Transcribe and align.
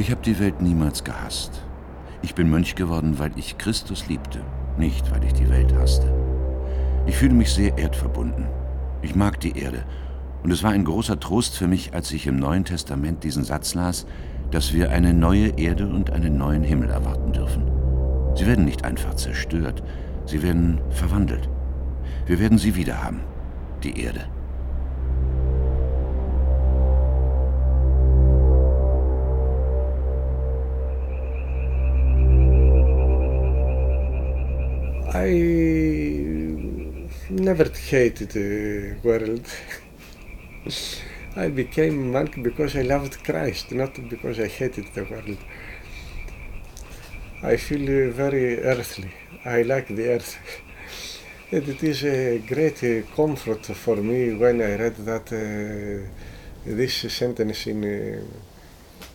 Ich 0.00 0.10
habe 0.10 0.22
die 0.22 0.38
Welt 0.38 0.62
niemals 0.62 1.04
gehasst. 1.04 1.62
Ich 2.22 2.34
bin 2.34 2.48
Mönch 2.48 2.74
geworden, 2.74 3.18
weil 3.18 3.32
ich 3.36 3.58
Christus 3.58 4.08
liebte, 4.08 4.40
nicht 4.78 5.10
weil 5.10 5.22
ich 5.24 5.34
die 5.34 5.50
Welt 5.50 5.74
hasste. 5.74 6.10
Ich 7.06 7.18
fühle 7.18 7.34
mich 7.34 7.52
sehr 7.52 7.76
erdverbunden. 7.76 8.46
Ich 9.02 9.14
mag 9.14 9.38
die 9.40 9.58
Erde. 9.58 9.84
Und 10.42 10.52
es 10.52 10.62
war 10.62 10.70
ein 10.70 10.86
großer 10.86 11.20
Trost 11.20 11.54
für 11.54 11.66
mich, 11.66 11.92
als 11.92 12.12
ich 12.12 12.26
im 12.26 12.38
Neuen 12.38 12.64
Testament 12.64 13.24
diesen 13.24 13.44
Satz 13.44 13.74
las, 13.74 14.06
dass 14.50 14.72
wir 14.72 14.90
eine 14.90 15.12
neue 15.12 15.48
Erde 15.58 15.86
und 15.86 16.08
einen 16.08 16.38
neuen 16.38 16.62
Himmel 16.62 16.88
erwarten 16.88 17.34
dürfen. 17.34 17.70
Sie 18.36 18.46
werden 18.46 18.64
nicht 18.64 18.86
einfach 18.86 19.16
zerstört, 19.16 19.82
sie 20.24 20.42
werden 20.42 20.80
verwandelt. 20.88 21.46
Wir 22.24 22.40
werden 22.40 22.56
sie 22.56 22.74
wiederhaben, 22.74 23.20
die 23.82 24.00
Erde. 24.00 24.24
I 35.12 35.30
never 37.30 37.68
hated 37.68 38.30
the 38.30 38.96
world. 39.02 39.44
I 41.36 41.48
became 41.48 42.12
monk 42.12 42.40
because 42.40 42.76
I 42.76 42.82
loved 42.82 43.24
Christ, 43.24 43.72
not 43.72 43.92
because 44.08 44.38
I 44.38 44.46
hated 44.46 44.86
the 44.94 45.02
world. 45.02 45.38
I 47.42 47.56
feel 47.56 48.12
very 48.12 48.60
earthly. 48.62 49.10
I 49.44 49.62
like 49.62 49.88
the 49.88 50.10
earth. 50.10 50.36
and 51.50 51.68
it 51.68 51.82
is 51.82 52.04
a 52.04 52.38
great 52.38 52.80
comfort 53.16 53.66
for 53.66 53.96
me 53.96 54.34
when 54.34 54.62
I 54.62 54.76
read 54.76 54.96
that 55.10 55.32
uh, 55.32 56.06
this 56.64 57.12
sentence 57.12 57.66
in 57.66 57.82
uh, 57.84 58.22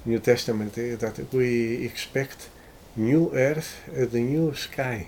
New 0.04 0.20
Testament 0.20 0.74
uh, 0.78 0.98
that 0.98 1.26
we 1.32 1.86
expect 1.86 2.50
new 2.98 3.32
earth 3.34 3.78
and 3.96 4.12
new 4.14 4.54
sky 4.56 5.08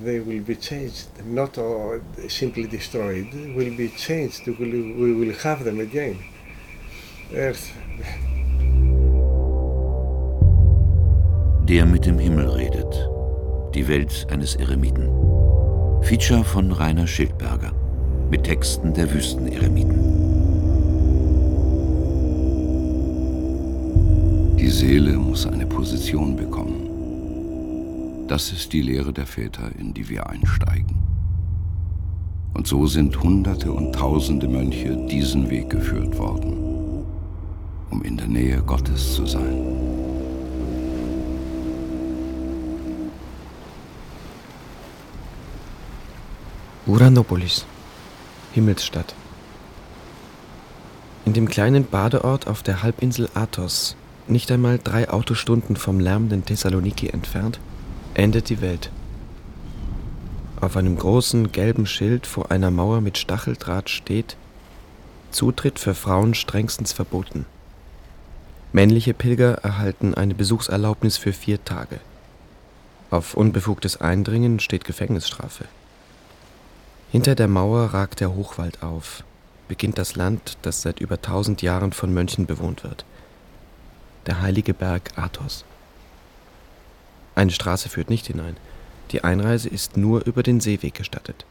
they 0.00 0.20
will 0.20 0.40
be 0.40 0.56
changed, 0.56 1.08
not 1.24 1.58
simply 2.28 2.66
destroyed, 2.66 3.32
will 3.54 3.76
be 3.76 3.88
changed, 3.88 4.46
we 4.46 4.52
will, 4.52 4.94
we 4.96 5.12
will 5.12 5.34
have 5.36 5.64
them 5.64 5.80
again. 5.80 6.18
Earth. 7.34 7.72
Der 11.68 11.86
mit 11.86 12.04
dem 12.04 12.18
Himmel 12.18 12.48
redet. 12.48 13.08
Die 13.74 13.88
Welt 13.88 14.26
eines 14.30 14.54
Eremiten. 14.56 15.08
Feature 16.02 16.44
von 16.44 16.70
Rainer 16.70 17.06
Schildberger. 17.06 17.72
Mit 18.30 18.44
Texten 18.44 18.92
der 18.92 19.12
Wüsteneremiten. 19.12 19.98
Die 24.58 24.68
Seele 24.68 25.12
muss 25.12 25.46
eine 25.46 25.66
Position 25.66 26.36
bekommen. 26.36 26.93
Das 28.26 28.52
ist 28.52 28.72
die 28.72 28.80
Lehre 28.80 29.12
der 29.12 29.26
Väter, 29.26 29.70
in 29.78 29.92
die 29.92 30.08
wir 30.08 30.30
einsteigen. 30.30 30.96
Und 32.54 32.66
so 32.66 32.86
sind 32.86 33.22
Hunderte 33.22 33.70
und 33.70 33.94
Tausende 33.94 34.48
Mönche 34.48 34.96
diesen 35.08 35.50
Weg 35.50 35.68
geführt 35.68 36.16
worden, 36.16 37.04
um 37.90 38.02
in 38.02 38.16
der 38.16 38.28
Nähe 38.28 38.62
Gottes 38.62 39.14
zu 39.14 39.26
sein. 39.26 39.84
Uranopolis, 46.86 47.66
Himmelsstadt. 48.52 49.14
In 51.26 51.34
dem 51.34 51.48
kleinen 51.48 51.84
Badeort 51.84 52.46
auf 52.46 52.62
der 52.62 52.82
Halbinsel 52.82 53.28
Athos, 53.34 53.96
nicht 54.28 54.50
einmal 54.50 54.78
drei 54.82 55.10
Autostunden 55.10 55.76
vom 55.76 56.00
lärmenden 56.00 56.44
Thessaloniki 56.44 57.08
entfernt, 57.08 57.60
endet 58.14 58.48
die 58.48 58.60
Welt. 58.60 58.90
Auf 60.60 60.76
einem 60.76 60.96
großen 60.96 61.52
gelben 61.52 61.86
Schild 61.86 62.26
vor 62.26 62.50
einer 62.50 62.70
Mauer 62.70 63.00
mit 63.00 63.18
Stacheldraht 63.18 63.90
steht 63.90 64.36
Zutritt 65.30 65.80
für 65.80 65.94
Frauen 65.94 66.34
strengstens 66.34 66.92
verboten. 66.92 67.44
Männliche 68.72 69.14
Pilger 69.14 69.54
erhalten 69.62 70.14
eine 70.14 70.34
Besuchserlaubnis 70.34 71.16
für 71.16 71.32
vier 71.32 71.62
Tage. 71.64 71.98
Auf 73.10 73.34
unbefugtes 73.34 74.00
Eindringen 74.00 74.60
steht 74.60 74.84
Gefängnisstrafe. 74.84 75.64
Hinter 77.10 77.34
der 77.34 77.48
Mauer 77.48 77.94
ragt 77.94 78.20
der 78.20 78.34
Hochwald 78.34 78.82
auf, 78.82 79.24
beginnt 79.68 79.98
das 79.98 80.16
Land, 80.16 80.56
das 80.62 80.82
seit 80.82 81.00
über 81.00 81.20
tausend 81.20 81.62
Jahren 81.62 81.92
von 81.92 82.12
Mönchen 82.14 82.46
bewohnt 82.46 82.84
wird. 82.84 83.04
Der 84.26 84.40
heilige 84.40 84.72
Berg 84.72 85.12
Athos. 85.16 85.64
Eine 87.34 87.50
Straße 87.50 87.88
führt 87.88 88.10
nicht 88.10 88.26
hinein. 88.26 88.56
Die 89.10 89.24
Einreise 89.24 89.68
ist 89.68 89.96
nur 89.96 90.24
über 90.26 90.42
den 90.42 90.60
Seeweg 90.60 90.94
gestattet. 90.94 91.46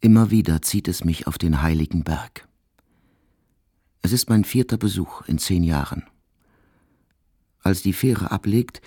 Immer 0.00 0.30
wieder 0.30 0.62
zieht 0.62 0.88
es 0.88 1.04
mich 1.04 1.26
auf 1.26 1.36
den 1.36 1.60
heiligen 1.60 2.02
Berg. 2.04 2.48
Es 4.02 4.12
ist 4.12 4.30
mein 4.30 4.44
vierter 4.44 4.78
Besuch 4.78 5.22
in 5.28 5.38
zehn 5.38 5.62
Jahren. 5.62 6.04
Als 7.62 7.82
die 7.82 7.92
Fähre 7.92 8.30
ablegt 8.30 8.80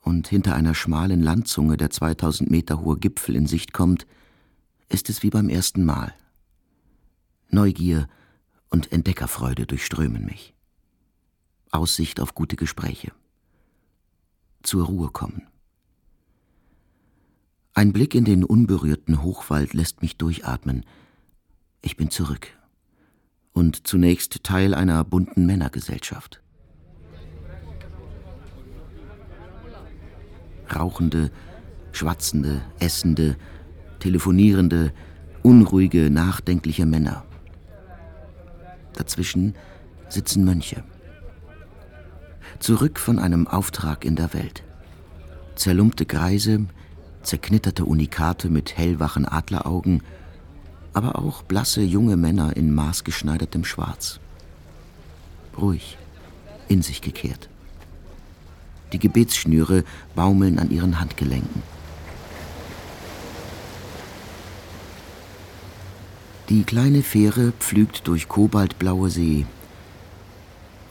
und 0.00 0.28
hinter 0.28 0.54
einer 0.54 0.74
schmalen 0.74 1.22
Landzunge 1.22 1.76
der 1.76 1.90
2000 1.90 2.50
Meter 2.50 2.80
hohe 2.80 2.96
Gipfel 2.96 3.36
in 3.36 3.46
Sicht 3.46 3.74
kommt, 3.74 4.06
ist 4.88 5.10
es 5.10 5.22
wie 5.22 5.30
beim 5.30 5.50
ersten 5.50 5.84
Mal. 5.84 6.14
Neugier 7.50 8.08
und 8.70 8.90
Entdeckerfreude 8.90 9.66
durchströmen 9.66 10.24
mich. 10.24 10.53
Aussicht 11.74 12.20
auf 12.20 12.34
gute 12.34 12.54
Gespräche. 12.54 13.12
Zur 14.62 14.86
Ruhe 14.86 15.10
kommen. 15.10 15.42
Ein 17.74 17.92
Blick 17.92 18.14
in 18.14 18.24
den 18.24 18.44
unberührten 18.44 19.22
Hochwald 19.22 19.74
lässt 19.74 20.00
mich 20.00 20.16
durchatmen. 20.16 20.86
Ich 21.82 21.96
bin 21.96 22.10
zurück. 22.10 22.46
Und 23.52 23.88
zunächst 23.88 24.44
Teil 24.44 24.72
einer 24.72 25.02
bunten 25.04 25.46
Männergesellschaft. 25.46 26.40
Rauchende, 30.74 31.32
schwatzende, 31.90 32.62
essende, 32.78 33.36
telefonierende, 33.98 34.92
unruhige, 35.42 36.08
nachdenkliche 36.08 36.86
Männer. 36.86 37.24
Dazwischen 38.94 39.56
sitzen 40.08 40.44
Mönche 40.44 40.84
zurück 42.58 42.98
von 42.98 43.18
einem 43.18 43.46
Auftrag 43.46 44.04
in 44.04 44.16
der 44.16 44.32
Welt. 44.34 44.62
Zerlumpte 45.54 46.06
Greise, 46.06 46.66
zerknitterte 47.22 47.84
Unikate 47.84 48.50
mit 48.50 48.76
hellwachen 48.76 49.26
Adleraugen, 49.26 50.02
aber 50.92 51.18
auch 51.18 51.42
blasse 51.42 51.82
junge 51.82 52.16
Männer 52.16 52.56
in 52.56 52.74
maßgeschneidertem 52.74 53.64
Schwarz. 53.64 54.20
Ruhig, 55.58 55.98
in 56.68 56.82
sich 56.82 57.00
gekehrt. 57.00 57.48
Die 58.92 58.98
Gebetsschnüre 58.98 59.84
baumeln 60.14 60.58
an 60.58 60.70
ihren 60.70 61.00
Handgelenken. 61.00 61.62
Die 66.48 66.64
kleine 66.64 67.02
Fähre 67.02 67.52
pflügt 67.58 68.06
durch 68.06 68.28
kobaltblaue 68.28 69.08
See, 69.08 69.46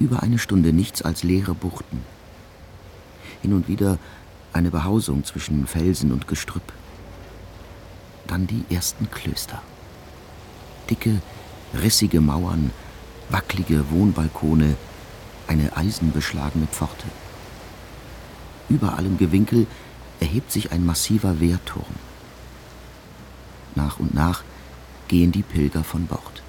über 0.03 0.22
eine 0.22 0.38
Stunde 0.38 0.74
nichts 0.74 1.02
als 1.02 1.24
leere 1.24 1.56
Buchten. 1.56 2.02
Hin 3.41 3.53
und 3.53 3.68
wieder 3.68 3.98
eine 4.51 4.69
Behausung 4.69 5.24
zwischen 5.24 5.66
Felsen 5.66 6.12
und 6.12 6.28
Gestrüpp. 6.28 6.74
Dann 8.28 8.45
die 8.45 8.66
ersten 8.69 9.10
Klöster. 9.10 9.62
Dicke, 10.89 11.22
rissige 11.81 12.22
Mauern, 12.22 12.72
wackelige 13.30 13.89
Wohnbalkone, 13.89 14.75
eine 15.48 15.75
eisenbeschlagene 15.75 16.68
Pforte. 16.68 17.07
Über 18.69 18.98
allem 18.98 19.18
Gewinkel 19.18 19.68
erhebt 20.19 20.51
sich 20.51 20.72
ein 20.72 20.86
massiver 20.86 21.39
Wehrturm. 21.39 21.95
Nach 23.75 24.00
und 24.00 24.13
nach 24.13 24.44
gehen 25.07 25.31
die 25.31 25.44
Pilger 25.44 25.83
von 25.83 26.06
Bord. 26.06 26.43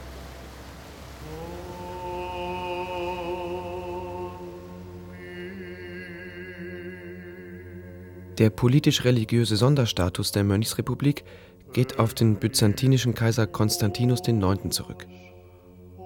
Der 8.38 8.50
politisch-religiöse 8.50 9.54
Sonderstatus 9.54 10.32
der 10.32 10.42
Mönchsrepublik 10.42 11.25
geht 11.72 12.00
auf 12.00 12.14
den 12.14 12.34
byzantinischen 12.34 13.14
Kaiser 13.14 13.46
Konstantinus 13.46 14.26
IX. 14.26 14.70
zurück. 14.70 15.06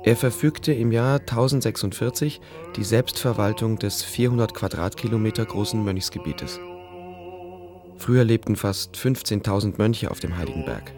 Er 0.04 0.14
verfügte 0.14 0.74
im 0.74 0.92
Jahr 0.92 1.20
1046 1.20 2.40
die 2.76 2.84
Selbstverwaltung 2.84 3.78
des 3.78 4.02
400 4.02 4.52
Quadratkilometer 4.52 5.46
großen 5.46 5.82
Mönchsgebietes. 5.82 6.60
Früher 7.96 8.24
lebten 8.24 8.56
fast 8.56 8.94
15.000 8.96 9.78
Mönche 9.78 10.10
auf 10.10 10.20
dem 10.20 10.36
Heiligen 10.36 10.66
Berg. 10.66 10.92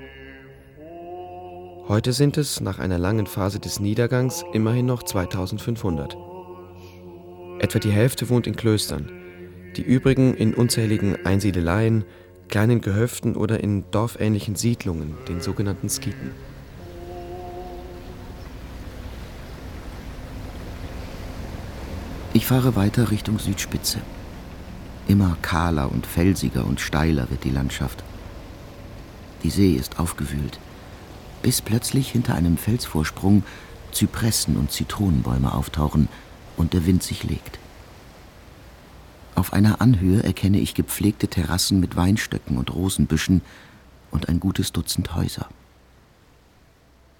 Heute 1.86 2.12
sind 2.12 2.38
es, 2.38 2.60
nach 2.60 2.80
einer 2.80 2.98
langen 2.98 3.26
Phase 3.26 3.60
des 3.60 3.78
Niedergangs, 3.78 4.44
immerhin 4.52 4.86
noch 4.86 5.04
2500. 5.04 6.16
Etwa 7.60 7.78
die 7.78 7.90
Hälfte 7.90 8.28
wohnt 8.28 8.46
in 8.46 8.56
Klöstern, 8.56 9.19
die 9.76 9.82
übrigen 9.82 10.34
in 10.34 10.54
unzähligen 10.54 11.24
Einsiedeleien, 11.24 12.04
kleinen 12.48 12.80
Gehöften 12.80 13.36
oder 13.36 13.60
in 13.60 13.84
dorfähnlichen 13.90 14.56
Siedlungen, 14.56 15.14
den 15.28 15.40
sogenannten 15.40 15.88
Skiten. 15.88 16.32
Ich 22.32 22.46
fahre 22.46 22.76
weiter 22.76 23.10
Richtung 23.10 23.38
Südspitze. 23.38 23.98
Immer 25.08 25.36
kahler 25.42 25.90
und 25.90 26.06
felsiger 26.06 26.64
und 26.64 26.80
steiler 26.80 27.30
wird 27.30 27.44
die 27.44 27.50
Landschaft. 27.50 28.04
Die 29.42 29.50
See 29.50 29.72
ist 29.72 29.98
aufgewühlt, 29.98 30.60
bis 31.42 31.62
plötzlich 31.62 32.10
hinter 32.10 32.34
einem 32.34 32.56
Felsvorsprung 32.56 33.44
Zypressen 33.92 34.56
und 34.56 34.70
Zitronenbäume 34.70 35.54
auftauchen 35.54 36.08
und 36.56 36.72
der 36.74 36.86
Wind 36.86 37.02
sich 37.02 37.24
legt. 37.24 37.59
Auf 39.40 39.54
einer 39.54 39.80
Anhöhe 39.80 40.22
erkenne 40.22 40.60
ich 40.60 40.74
gepflegte 40.74 41.26
Terrassen 41.26 41.80
mit 41.80 41.96
Weinstöcken 41.96 42.58
und 42.58 42.74
Rosenbüschen 42.74 43.40
und 44.10 44.28
ein 44.28 44.38
gutes 44.38 44.70
Dutzend 44.70 45.14
Häuser. 45.14 45.48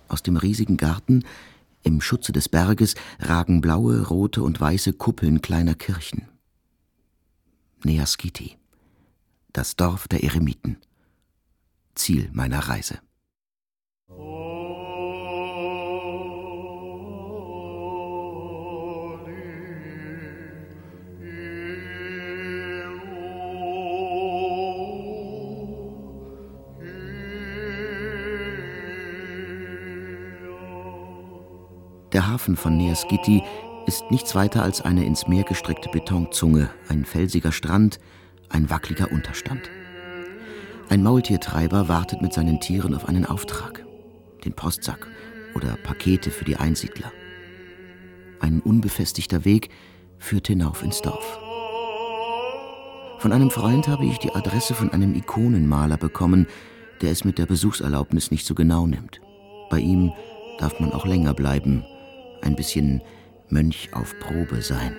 Aus 0.07 0.23
dem 0.23 0.37
riesigen 0.37 0.77
Garten, 0.77 1.25
im 1.83 2.03
Schutze 2.03 2.33
des 2.33 2.51
Berges, 2.51 2.95
ragen 3.21 3.63
blaue, 3.63 4.07
rote 4.07 4.43
und 4.43 4.61
weiße 4.61 4.93
Kuppeln 4.93 5.41
kleiner 5.41 5.75
Kirchen. 5.75 6.29
Neaskiti, 7.85 8.59
das 9.55 9.77
Dorf 9.77 10.07
der 10.07 10.23
Eremiten. 10.23 10.77
Ziel 11.95 12.29
meiner 12.35 12.69
Reise. 12.69 12.99
Der 14.11 14.40
Hafen 32.31 32.57
von 32.57 32.77
Neaskiti 32.77 33.43
ist 33.87 34.09
nichts 34.11 34.37
weiter 34.37 34.63
als 34.63 34.83
eine 34.83 35.05
ins 35.05 35.27
Meer 35.27 35.43
gestreckte 35.43 35.89
Betonzunge, 35.89 36.71
ein 36.89 37.05
felsiger 37.05 37.51
Strand, 37.51 37.99
ein 38.49 38.71
wackeliger 38.71 39.11
Unterstand. 39.11 39.69
Ein 40.89 41.03
Maultiertreiber 41.03 41.89
wartet 41.89 42.23
mit 42.23 42.33
seinen 42.33 42.61
Tieren 42.61 42.95
auf 42.95 43.09
einen 43.09 43.27
Auftrag, 43.27 43.85
den 44.45 44.53
Postsack 44.53 45.09
oder 45.57 45.77
Pakete 45.83 46.31
für 46.31 46.45
die 46.45 46.57
Einsiedler. 46.57 47.11
Ein 48.39 48.61
unbefestigter 48.61 49.45
Weg 49.45 49.71
führt 50.19 50.47
hinauf 50.47 50.85
ins 50.85 51.03
Dorf. 51.03 51.39
Von 53.19 53.33
einem 53.33 53.51
Freund 53.51 53.89
habe 53.89 54.07
ich 54.07 54.19
die 54.19 54.33
Adresse 54.33 54.75
von 54.75 54.91
einem 54.93 55.15
Ikonenmaler 55.17 55.97
bekommen, 55.97 56.47
der 57.03 57.11
es 57.11 57.25
mit 57.25 57.39
der 57.39 57.47
Besuchserlaubnis 57.47 58.31
nicht 58.31 58.47
so 58.47 58.55
genau 58.55 58.87
nimmt. 58.87 59.21
Bei 59.69 59.81
ihm 59.81 60.13
darf 60.59 60.79
man 60.79 60.93
auch 60.93 61.07
länger 61.07 61.35
bleiben, 61.35 61.85
ein 62.43 62.57
bisschen 62.57 63.03
Mönch 63.49 63.91
auf 63.93 64.19
Probe 64.21 64.63
sein. 64.63 64.97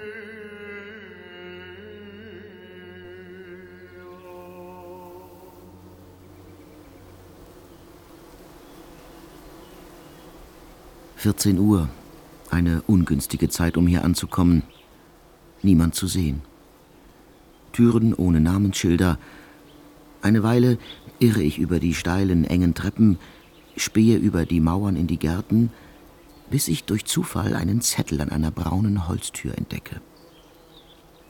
Vierzehn 11.16 11.60
Uhr, 11.60 11.88
eine 12.50 12.82
ungünstige 12.88 13.48
Zeit, 13.48 13.78
um 13.78 13.86
hier 13.86 14.04
anzukommen. 14.04 14.64
Niemand 15.62 15.94
zu 15.94 16.08
sehen. 16.08 16.42
Türen 17.74 18.16
ohne 18.16 18.42
Namensschilder. 18.42 19.20
Eine 20.24 20.42
Weile 20.42 20.80
irre 21.20 21.44
ich 21.44 21.60
über 21.60 21.80
die 21.80 21.94
steilen, 21.94 22.44
engen 22.44 22.74
Treppen, 22.74 23.20
spähe 23.78 24.18
über 24.18 24.48
die 24.48 24.60
Mauern 24.60 24.96
in 24.96 25.06
die 25.06 25.20
Gärten, 25.20 25.72
bis 26.52 26.68
ich 26.68 26.84
durch 26.84 27.06
Zufall 27.06 27.56
einen 27.56 27.82
Zettel 27.82 28.22
an 28.22 28.30
einer 28.30 28.52
braunen 28.52 29.08
Holztür 29.08 29.58
entdecke. 29.58 30.02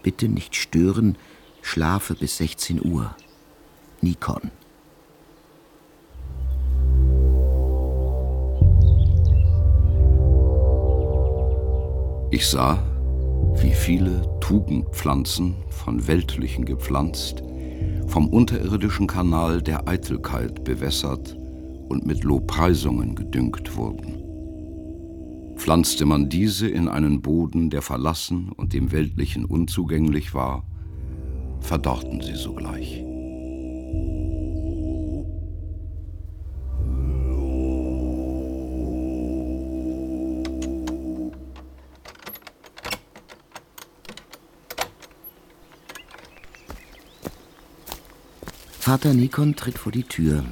Bitte 0.03 0.27
nicht 0.27 0.55
stören, 0.55 1.17
schlafe 1.61 2.15
bis 2.15 2.37
16 2.37 2.83
Uhr. 2.83 3.15
Nikon. 4.01 4.51
Ich 12.31 12.47
sah, 12.47 12.81
wie 13.61 13.73
viele 13.73 14.39
Tugendpflanzen, 14.39 15.55
von 15.69 16.07
Weltlichen 16.07 16.65
gepflanzt, 16.65 17.43
vom 18.07 18.27
unterirdischen 18.29 19.05
Kanal 19.05 19.61
der 19.61 19.87
Eitelkeit 19.87 20.63
bewässert 20.63 21.37
und 21.89 22.05
mit 22.05 22.23
Lobpreisungen 22.23 23.15
gedüngt 23.15 23.75
wurden. 23.75 24.20
Pflanzte 25.61 26.07
man 26.07 26.27
diese 26.27 26.67
in 26.67 26.87
einen 26.87 27.21
Boden, 27.21 27.69
der 27.69 27.83
verlassen 27.83 28.49
und 28.49 28.73
dem 28.73 28.91
Weltlichen 28.91 29.45
unzugänglich 29.45 30.33
war, 30.33 30.65
verdorrten 31.59 32.19
sie 32.19 32.33
sogleich. 32.33 33.03
Vater 48.79 49.13
Nikon 49.13 49.55
tritt 49.55 49.77
vor 49.77 49.91
die 49.91 50.05
Tür, 50.05 50.43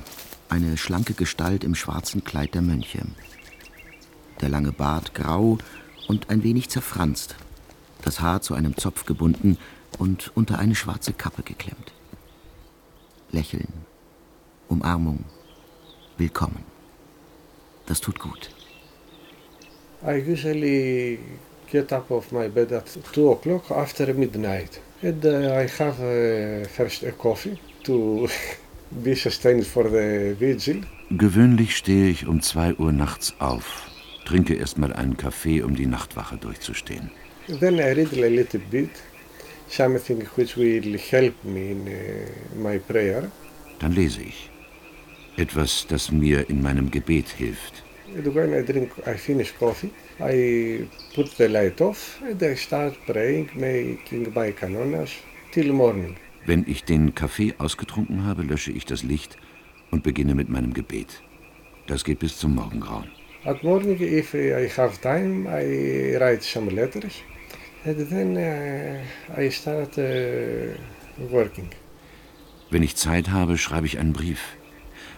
eine 0.50 0.78
schlanke 0.78 1.16
Gestalt 1.16 1.64
im 1.64 1.74
schwarzen 1.74 2.24
Kleid 2.24 2.54
der 2.54 2.62
Mönche 2.62 3.02
der 4.42 4.50
lange 4.50 4.72
Bart 4.72 5.14
grau 5.14 5.58
und 6.08 6.30
ein 6.30 6.44
wenig 6.44 6.70
zerfranst, 6.70 7.36
das 8.02 8.20
Haar 8.22 8.42
zu 8.42 8.54
einem 8.54 8.78
Zopf 8.78 9.06
gebunden 9.06 9.58
und 9.98 10.32
unter 10.36 10.60
eine 10.60 10.76
schwarze 10.76 11.14
Kappe 11.14 11.44
geklemmt. 11.44 11.94
Lächeln, 13.32 13.74
Umarmung, 14.68 15.26
Willkommen. 16.20 16.66
Das 17.86 18.02
tut 18.02 18.20
gut. 18.20 18.50
I 20.04 20.22
usually 20.30 21.20
get 21.72 21.94
up 21.94 22.12
of 22.12 22.32
my 22.34 22.50
bed 22.50 22.74
at 22.74 22.88
2 23.14 23.32
o'clock 23.32 23.72
after 23.72 24.14
midnight. 24.14 24.82
And 25.02 25.24
uh, 25.24 25.62
I 25.64 25.68
have 25.80 25.98
uh, 26.02 26.68
first 26.68 27.04
a 27.04 27.14
coffee 27.14 27.58
to 27.86 28.28
be 29.04 29.16
sustained 29.16 29.66
for 29.66 29.86
the 29.86 30.36
vigil. 30.38 30.82
Gewöhnlich 31.10 31.78
stehe 31.78 32.10
ich 32.10 32.28
um 32.28 32.42
2 32.42 32.76
Uhr 32.76 32.92
nachts 32.92 33.34
auf 33.40 33.90
trinke 34.30 34.54
erstmal 34.54 34.94
einen 34.94 35.18
Kaffee, 35.18 35.64
um 35.64 35.76
die 35.76 35.88
Nachtwache 35.88 36.38
durchzustehen. 36.38 37.10
Then 37.60 37.80
I 37.80 37.94
read 37.94 38.14
a 38.14 38.28
little 38.28 38.62
bit, 38.70 38.92
something 39.68 40.22
which 40.36 40.56
will 40.56 40.98
help 41.00 41.34
me 41.44 41.72
in 41.72 41.90
my 42.62 42.78
prayer. 42.78 43.32
Dann 43.80 43.94
lese 43.94 44.22
ich. 44.22 44.50
Etwas, 45.36 45.88
das 45.88 46.12
mir 46.12 46.48
in 46.48 46.62
meinem 46.62 46.92
Gebet 46.92 47.30
hilft. 47.30 47.84
And 48.16 48.36
when 48.36 48.54
I 48.54 48.64
drink, 48.64 48.92
I 49.08 49.16
finish 49.18 49.52
coffee, 49.58 49.92
I 50.20 50.88
put 51.16 51.36
the 51.38 51.48
light 51.48 51.82
off 51.82 52.22
and 52.22 52.42
I 52.44 52.56
start 52.56 52.96
praying, 53.08 53.50
making 53.56 54.32
my 54.36 54.52
kanonas 54.52 55.10
till 55.52 55.74
morning. 55.74 56.18
Wenn 56.46 56.66
ich 56.68 56.84
den 56.84 57.16
Kaffee 57.16 57.56
ausgetrunken 57.58 58.26
habe, 58.26 58.44
lösche 58.44 58.72
ich 58.72 58.86
das 58.86 59.02
Licht 59.02 59.38
und 59.90 60.04
beginne 60.04 60.36
mit 60.36 60.50
meinem 60.50 60.74
Gebet. 60.74 61.24
Das 61.88 62.04
geht 62.04 62.20
bis 62.20 62.38
zum 62.38 62.54
Morgengrauen. 62.56 63.19
At 63.46 63.64
morning, 63.64 63.98
if 64.02 64.36
I 64.36 64.68
have 64.68 65.00
time, 65.00 65.48
I 65.48 66.18
write 66.20 66.44
some 66.44 66.68
letters 66.68 67.24
and 67.86 67.98
then 68.10 68.36
uh, 68.36 69.40
I 69.42 69.50
start 69.50 69.98
uh, 69.98 70.76
working. 71.32 71.70
Wenn 72.70 72.84
ich 72.84 72.98
Zeit 72.98 73.30
habe, 73.30 73.58
schreibe 73.58 73.88
ich 73.88 73.98
einen 73.98 74.12
Brief. 74.12 74.42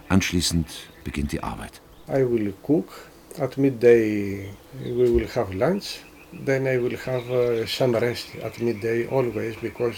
Anschließend 0.08 0.68
beginnt 1.02 1.32
die 1.32 1.42
Arbeit. 1.42 1.80
I 2.08 2.24
will 2.24 2.54
cook. 2.62 2.92
At 3.40 3.58
midday, 3.58 4.50
we 4.84 5.12
will 5.12 5.26
have 5.34 5.52
lunch. 5.52 5.98
Then 6.46 6.68
I 6.68 6.80
will 6.80 6.96
have 7.04 7.28
uh, 7.28 7.66
some 7.66 7.98
rest 7.98 8.28
at 8.44 8.60
midday 8.60 9.08
always 9.08 9.56
because 9.56 9.96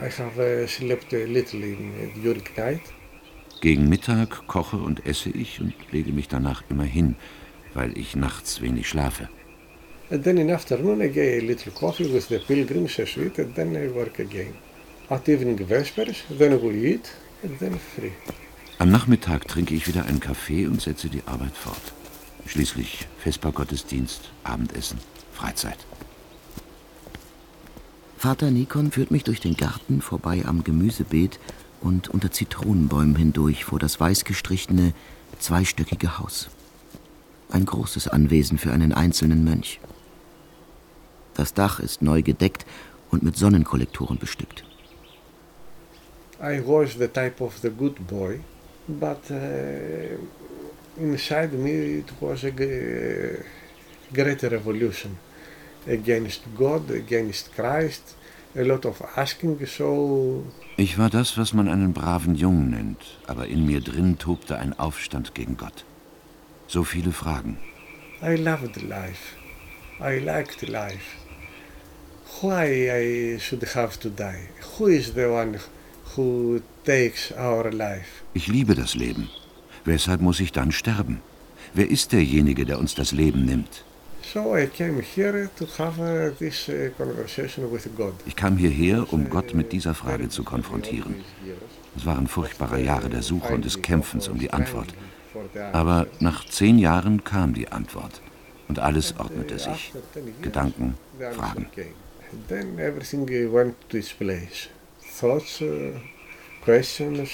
I 0.00 0.08
have 0.08 0.38
uh, 0.38 0.66
slept 0.66 1.12
a 1.12 1.26
little 1.26 1.62
in, 1.62 2.12
during 2.22 2.48
night. 2.56 2.80
Gegen 3.60 3.90
Mittag 3.90 4.46
koche 4.48 4.78
und 4.78 5.06
esse 5.06 5.28
ich 5.28 5.60
und 5.60 5.74
lege 5.92 6.12
mich 6.12 6.28
danach 6.28 6.64
immer 6.70 6.84
hin 6.84 7.14
weil 7.74 7.96
ich 7.96 8.16
nachts 8.16 8.60
wenig 8.60 8.88
schlafe. 8.88 9.28
And 10.10 10.24
then 10.24 10.36
in 10.36 10.50
afternoon 10.50 11.00
I 11.00 11.08
get 11.08 11.42
a 11.42 11.46
little 11.46 11.72
coffee 11.72 12.12
with 12.12 12.28
the 12.28 12.38
pilgrims 12.38 12.98
a 12.98 13.06
sweet 13.06 13.38
and 13.38 13.54
then 13.54 13.76
I 13.76 13.88
work 13.88 14.18
again. 14.18 14.54
At 15.08 15.28
evening 15.28 15.58
vespers, 15.58 16.24
then 16.38 16.60
we 16.62 16.92
eat 16.92 17.10
and 17.42 17.58
then 17.58 17.78
free. 17.94 18.12
Am 18.78 18.90
Nachmittag 18.90 19.46
trinke 19.48 19.74
ich 19.74 19.86
wieder 19.86 20.06
einen 20.06 20.20
Kaffee 20.20 20.66
und 20.66 20.80
setze 20.82 21.08
die 21.08 21.22
Arbeit 21.26 21.56
fort. 21.56 21.92
Schließlich 22.46 23.06
Vespergottesdienst, 23.18 24.30
Abendessen, 24.44 24.98
Freizeit. 25.32 25.78
Vater 28.18 28.50
Nikon 28.50 28.92
führt 28.92 29.10
mich 29.10 29.24
durch 29.24 29.40
den 29.40 29.56
Garten 29.56 30.00
vorbei 30.00 30.44
am 30.44 30.62
Gemüsebeet 30.62 31.38
und 31.80 32.08
unter 32.08 32.30
Zitronenbäumen 32.30 33.16
hindurch 33.16 33.64
vor 33.64 33.78
das 33.78 33.98
weiß 33.98 34.24
gestrichene, 34.24 34.92
zweistöckige 35.38 36.18
Haus. 36.18 36.48
Ein 37.52 37.66
großes 37.66 38.08
Anwesen 38.08 38.56
für 38.56 38.72
einen 38.72 38.94
einzelnen 38.94 39.44
Mönch. 39.44 39.78
Das 41.34 41.52
Dach 41.52 41.80
ist 41.80 42.00
neu 42.00 42.22
gedeckt 42.22 42.64
und 43.10 43.22
mit 43.22 43.36
Sonnenkollektoren 43.36 44.18
bestückt. 44.18 44.64
I 46.40 46.60
was 46.66 46.94
the 46.94 47.08
type 47.08 47.44
of 47.44 47.58
the 47.58 47.68
good 47.68 48.06
boy, 48.06 48.40
but 48.88 49.18
uh, 49.30 50.16
inside 50.96 51.52
me 51.52 51.98
it 51.98 52.12
was 52.20 52.42
a 52.42 52.50
great 52.50 54.42
revolution 54.42 55.18
against 55.86 56.42
God, 56.56 56.90
against 56.90 57.54
Christ, 57.54 58.16
a 58.56 58.62
lot 58.62 58.86
of 58.86 59.02
asking, 59.16 59.58
so... 59.66 60.42
Ich 60.78 60.98
war 60.98 61.10
das, 61.10 61.36
was 61.36 61.52
man 61.52 61.68
einen 61.68 61.92
braven 61.92 62.34
Jungen 62.34 62.70
nennt, 62.70 63.18
aber 63.26 63.46
in 63.46 63.66
mir 63.66 63.82
drin 63.82 64.18
tobte 64.18 64.56
ein 64.58 64.78
Aufstand 64.78 65.34
gegen 65.34 65.58
Gott. 65.58 65.84
So 66.72 66.84
viele 66.84 67.12
Fragen. 67.12 67.58
I 68.22 68.34
loved 68.36 68.80
life. 68.80 69.36
I 70.00 70.18
liked 70.18 70.66
life. 70.66 71.18
Why 72.40 72.90
I 72.90 73.38
should 73.38 73.62
have 73.74 73.98
to 74.00 74.08
die? 74.08 74.48
Who 74.78 74.86
is 74.86 75.12
the 75.12 75.28
one 75.28 75.58
who 76.16 76.62
takes 76.86 77.30
our 77.32 77.70
life? 77.70 78.22
Ich 78.32 78.46
liebe 78.48 78.74
das 78.74 78.94
Leben. 78.94 79.28
Weshalb 79.84 80.22
muss 80.22 80.40
ich 80.40 80.50
dann 80.50 80.72
sterben? 80.72 81.20
Wer 81.74 81.90
ist 81.90 82.12
derjenige, 82.12 82.64
der 82.64 82.78
uns 82.78 82.94
das 82.94 83.12
Leben 83.12 83.44
nimmt? 83.44 83.84
So 84.32 84.56
I 84.56 84.66
came 84.66 85.02
here 85.02 85.50
to 85.58 85.66
have 85.76 86.00
uh, 86.00 86.34
this 86.38 86.70
uh, 86.70 86.88
conversation 86.96 87.70
with 87.70 87.86
God. 87.98 88.14
Ich 88.24 88.34
kam 88.34 88.56
hierher, 88.56 89.12
um 89.12 89.28
Gott 89.28 89.52
mit 89.52 89.72
dieser 89.72 89.92
Frage 89.92 90.30
zu 90.30 90.42
konfrontieren. 90.42 91.16
Es 91.94 92.06
waren 92.06 92.28
furchtbare 92.28 92.80
Jahre 92.80 93.10
der 93.10 93.22
Suche 93.22 93.52
und 93.52 93.66
des 93.66 93.82
Kämpfens 93.82 94.28
um 94.28 94.38
die 94.38 94.54
Antwort. 94.54 94.88
Aber 95.72 96.06
nach 96.20 96.44
zehn 96.46 96.78
Jahren 96.78 97.24
kam 97.24 97.54
die 97.54 97.68
Antwort 97.68 98.20
und 98.68 98.78
alles 98.78 99.18
ordnete 99.18 99.58
sich. 99.58 99.92
Gedanken, 100.40 100.94
Fragen. 101.34 101.66
Then 102.48 102.78
everything 102.78 103.28
went 103.52 103.74
to 103.90 103.98
its 103.98 104.12
place. 104.12 104.68
Thoughts, 105.20 105.60
uh, 105.60 105.92
questions. 106.64 107.28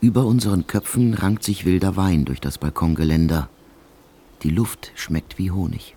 Über 0.00 0.26
unseren 0.26 0.66
Köpfen 0.66 1.14
rankt 1.14 1.44
sich 1.44 1.64
wilder 1.64 1.96
Wein 1.96 2.24
durch 2.24 2.40
das 2.40 2.58
Balkongeländer. 2.58 3.48
Die 4.42 4.50
Luft 4.50 4.92
schmeckt 4.96 5.38
wie 5.38 5.50
Honig. 5.50 5.94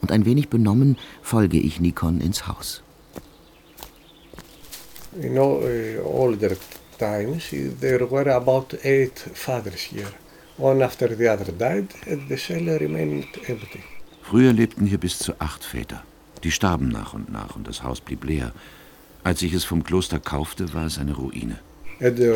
Und 0.00 0.10
ein 0.10 0.24
wenig 0.24 0.48
benommen 0.48 0.98
folge 1.22 1.58
ich 1.58 1.80
Nikon 1.80 2.20
ins 2.20 2.48
Haus. 2.48 2.82
In 5.20 5.38
all, 5.38 6.00
uh, 6.02 6.08
older 6.08 6.56
times, 7.02 7.42
there 7.80 8.04
were 8.14 8.30
about 8.30 8.68
eight 8.84 9.18
fathers 9.44 9.82
here. 9.92 10.12
One 10.58 10.84
after 10.84 11.08
the 11.08 11.28
other 11.32 11.50
died, 11.52 11.88
and 12.10 12.28
the 12.28 12.36
cell 12.36 12.66
remained 12.78 13.26
empty. 13.48 13.82
Früher 14.22 14.52
lebten 14.52 14.86
hier 14.86 14.98
bis 14.98 15.18
zu 15.18 15.32
acht 15.38 15.64
Väter. 15.64 16.02
Die 16.44 16.50
starben 16.50 16.88
nach 16.88 17.14
und 17.14 17.32
nach 17.32 17.56
und 17.56 17.66
das 17.66 17.82
Haus 17.82 18.00
blieb 18.00 18.24
leer. 18.24 18.52
Als 19.24 19.42
ich 19.42 19.52
es 19.52 19.64
vom 19.64 19.82
Kloster 19.84 20.20
kaufte, 20.20 20.72
war 20.74 20.86
es 20.86 20.98
eine 20.98 21.14
Ruine. 21.14 21.58
The 22.00 22.28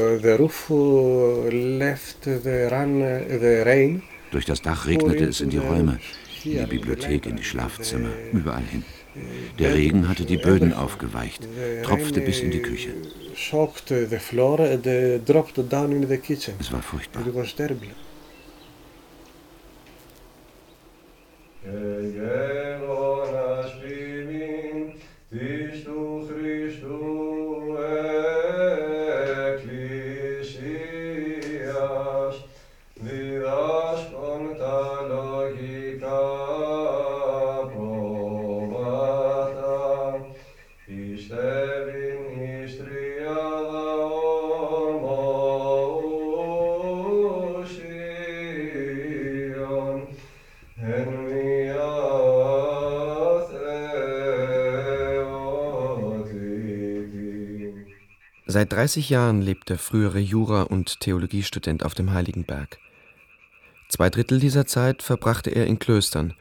rain 3.65 4.03
durch 4.31 4.45
das 4.45 4.63
Dach 4.63 4.87
regnete 4.87 5.25
es 5.25 5.41
in 5.41 5.51
die 5.51 5.59
Räume, 5.59 5.99
in 6.45 6.51
die 6.51 6.67
Bibliothek, 6.67 7.27
in 7.27 7.37
die 7.37 7.45
Schlafzimmer, 7.45 8.11
überall 8.33 8.63
hin. 8.63 8.85
Der 9.59 9.75
Regen 9.75 10.09
hatte 10.09 10.25
die 10.25 10.37
Böden 10.37 10.73
aufgeweicht, 10.73 11.49
tropfte 11.83 12.21
bis 12.21 12.41
in 12.41 12.51
die 12.51 12.61
Küche. 12.61 12.91
Es 16.61 16.73
war 16.73 16.83
furchtbar. 16.83 17.23
Seit 58.57 58.73
30 58.73 59.11
Jahren 59.11 59.43
lebt 59.43 59.69
der 59.69 59.77
frühere 59.77 60.19
Jura- 60.19 60.63
und 60.63 61.01
Theologiestudent 61.01 61.85
auf 61.85 61.95
dem 61.95 62.15
Heiligenberg. 62.15 62.79
Zwei 63.91 64.09
Drittel 64.09 64.41
dieser 64.41 64.65
Zeit 64.65 65.03
verbrachte 65.03 65.51
er 65.51 65.67
in 65.67 65.79
Klöstern, 65.79 66.33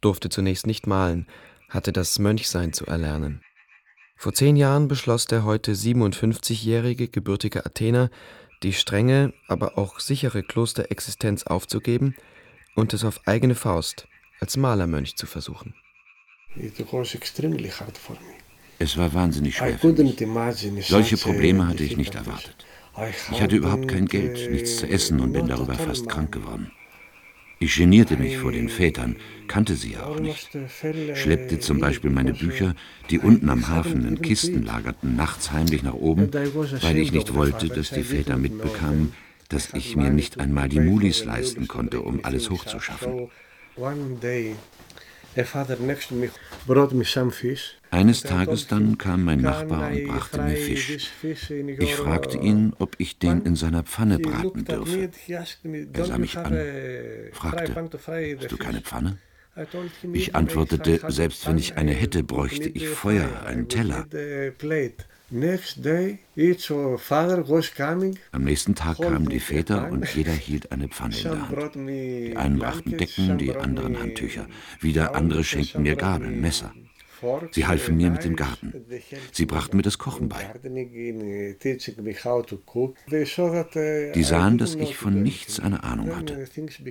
durfte 0.00 0.30
zunächst 0.30 0.66
nicht 0.66 0.88
malen, 0.88 1.28
hatte 1.68 1.92
das 1.92 2.18
Mönchsein 2.18 2.72
zu 2.72 2.86
erlernen. 2.86 3.40
Vor 4.16 4.32
zehn 4.32 4.56
Jahren 4.56 4.88
beschloss 4.88 5.26
der 5.26 5.44
heute 5.44 5.74
57-jährige 5.74 7.06
gebürtige 7.06 7.64
Athener, 7.64 8.10
die 8.64 8.72
strenge, 8.72 9.32
aber 9.46 9.78
auch 9.78 10.00
sichere 10.00 10.42
Klosterexistenz 10.42 11.44
aufzugeben 11.44 12.16
und 12.74 12.92
es 12.94 13.04
auf 13.04 13.20
eigene 13.28 13.54
Faust 13.54 14.08
als 14.40 14.56
Malermönch 14.56 15.14
zu 15.14 15.26
versuchen. 15.26 15.72
It 16.56 16.84
was 16.92 17.14
extremely 17.14 17.68
hard 17.68 17.96
for 17.96 18.16
me. 18.16 18.43
Es 18.84 18.98
war 18.98 19.14
wahnsinnig 19.14 19.56
schwer 19.56 19.78
für 19.78 19.94
mich. 19.94 20.86
Solche 20.86 21.16
Probleme 21.16 21.66
hatte 21.66 21.84
ich 21.84 21.96
nicht 21.96 22.14
erwartet. 22.14 22.66
Ich 23.32 23.40
hatte 23.40 23.56
überhaupt 23.56 23.88
kein 23.88 24.04
Geld, 24.04 24.50
nichts 24.50 24.76
zu 24.76 24.86
essen 24.86 25.20
und 25.20 25.32
bin 25.32 25.48
darüber 25.48 25.72
fast 25.72 26.06
krank 26.06 26.32
geworden. 26.32 26.70
Ich 27.58 27.76
genierte 27.76 28.18
mich 28.18 28.36
vor 28.36 28.52
den 28.52 28.68
Vätern, 28.68 29.16
kannte 29.48 29.74
sie 29.74 29.92
ja 29.92 30.04
auch 30.04 30.20
nicht. 30.20 30.50
Schleppte 31.14 31.60
zum 31.60 31.80
Beispiel 31.80 32.10
meine 32.10 32.34
Bücher, 32.34 32.74
die 33.08 33.18
unten 33.18 33.48
am 33.48 33.68
Hafen 33.68 34.06
in 34.06 34.20
Kisten 34.20 34.66
lagerten, 34.66 35.16
nachts 35.16 35.50
heimlich 35.50 35.82
nach 35.82 35.94
oben, 35.94 36.30
weil 36.82 36.98
ich 36.98 37.10
nicht 37.10 37.32
wollte, 37.32 37.68
dass 37.68 37.88
die 37.88 38.02
Väter 38.02 38.36
mitbekamen, 38.36 39.14
dass 39.48 39.72
ich 39.72 39.96
mir 39.96 40.10
nicht 40.10 40.40
einmal 40.40 40.68
die 40.68 40.80
Mulis 40.80 41.24
leisten 41.24 41.68
konnte, 41.68 42.02
um 42.02 42.22
alles 42.22 42.50
hochzuschaffen. 42.50 43.30
Eines 47.94 48.22
Tages 48.22 48.66
dann 48.66 48.98
kam 48.98 49.22
mein 49.24 49.40
Nachbar 49.40 49.92
und 49.92 50.08
brachte 50.08 50.42
mir 50.42 50.56
Fisch. 50.56 51.12
Ich 51.78 51.94
fragte 51.94 52.38
ihn, 52.38 52.72
ob 52.80 52.96
ich 52.98 53.20
den 53.20 53.42
in 53.42 53.54
seiner 53.54 53.84
Pfanne 53.84 54.18
braten 54.18 54.64
dürfe. 54.64 55.10
Er 55.28 56.04
sah 56.04 56.18
mich 56.18 56.36
an, 56.36 56.58
fragte, 57.32 57.72
hast 58.40 58.50
du 58.52 58.56
keine 58.56 58.80
Pfanne? 58.80 59.18
Ich 60.12 60.34
antwortete, 60.34 61.00
selbst 61.08 61.46
wenn 61.46 61.56
ich 61.58 61.76
eine 61.76 61.92
hätte, 61.92 62.24
bräuchte 62.24 62.68
ich 62.68 62.88
Feuer, 62.88 63.28
einen 63.46 63.68
Teller. 63.68 64.06
Am 68.32 68.44
nächsten 68.44 68.74
Tag 68.74 68.98
kamen 68.98 69.28
die 69.28 69.40
Väter 69.40 69.90
und 69.92 70.14
jeder 70.14 70.32
hielt 70.32 70.72
eine 70.72 70.88
Pfanne 70.88 71.16
in 71.16 71.22
der 71.22 71.48
Hand. 71.48 71.74
Die 71.76 72.36
einen 72.36 72.58
brachten 72.58 72.98
Decken, 72.98 73.38
die 73.38 73.54
anderen 73.54 74.00
Handtücher. 74.00 74.46
Wieder 74.80 75.14
andere 75.14 75.44
schenkten 75.44 75.84
mir 75.84 75.94
Gabeln, 75.94 76.40
Messer. 76.40 76.72
Sie 77.52 77.66
halfen 77.66 77.96
mir 77.96 78.10
mit 78.10 78.24
dem 78.24 78.36
Garten. 78.36 78.72
Sie 79.32 79.46
brachten 79.46 79.76
mir 79.76 79.82
das 79.82 79.98
Kochen 79.98 80.28
bei. 80.28 80.52
Die 84.14 84.22
sahen, 84.22 84.58
dass 84.58 84.74
ich 84.74 84.96
von 84.96 85.22
nichts 85.22 85.60
eine 85.60 85.84
Ahnung 85.84 86.14
hatte. 86.16 86.46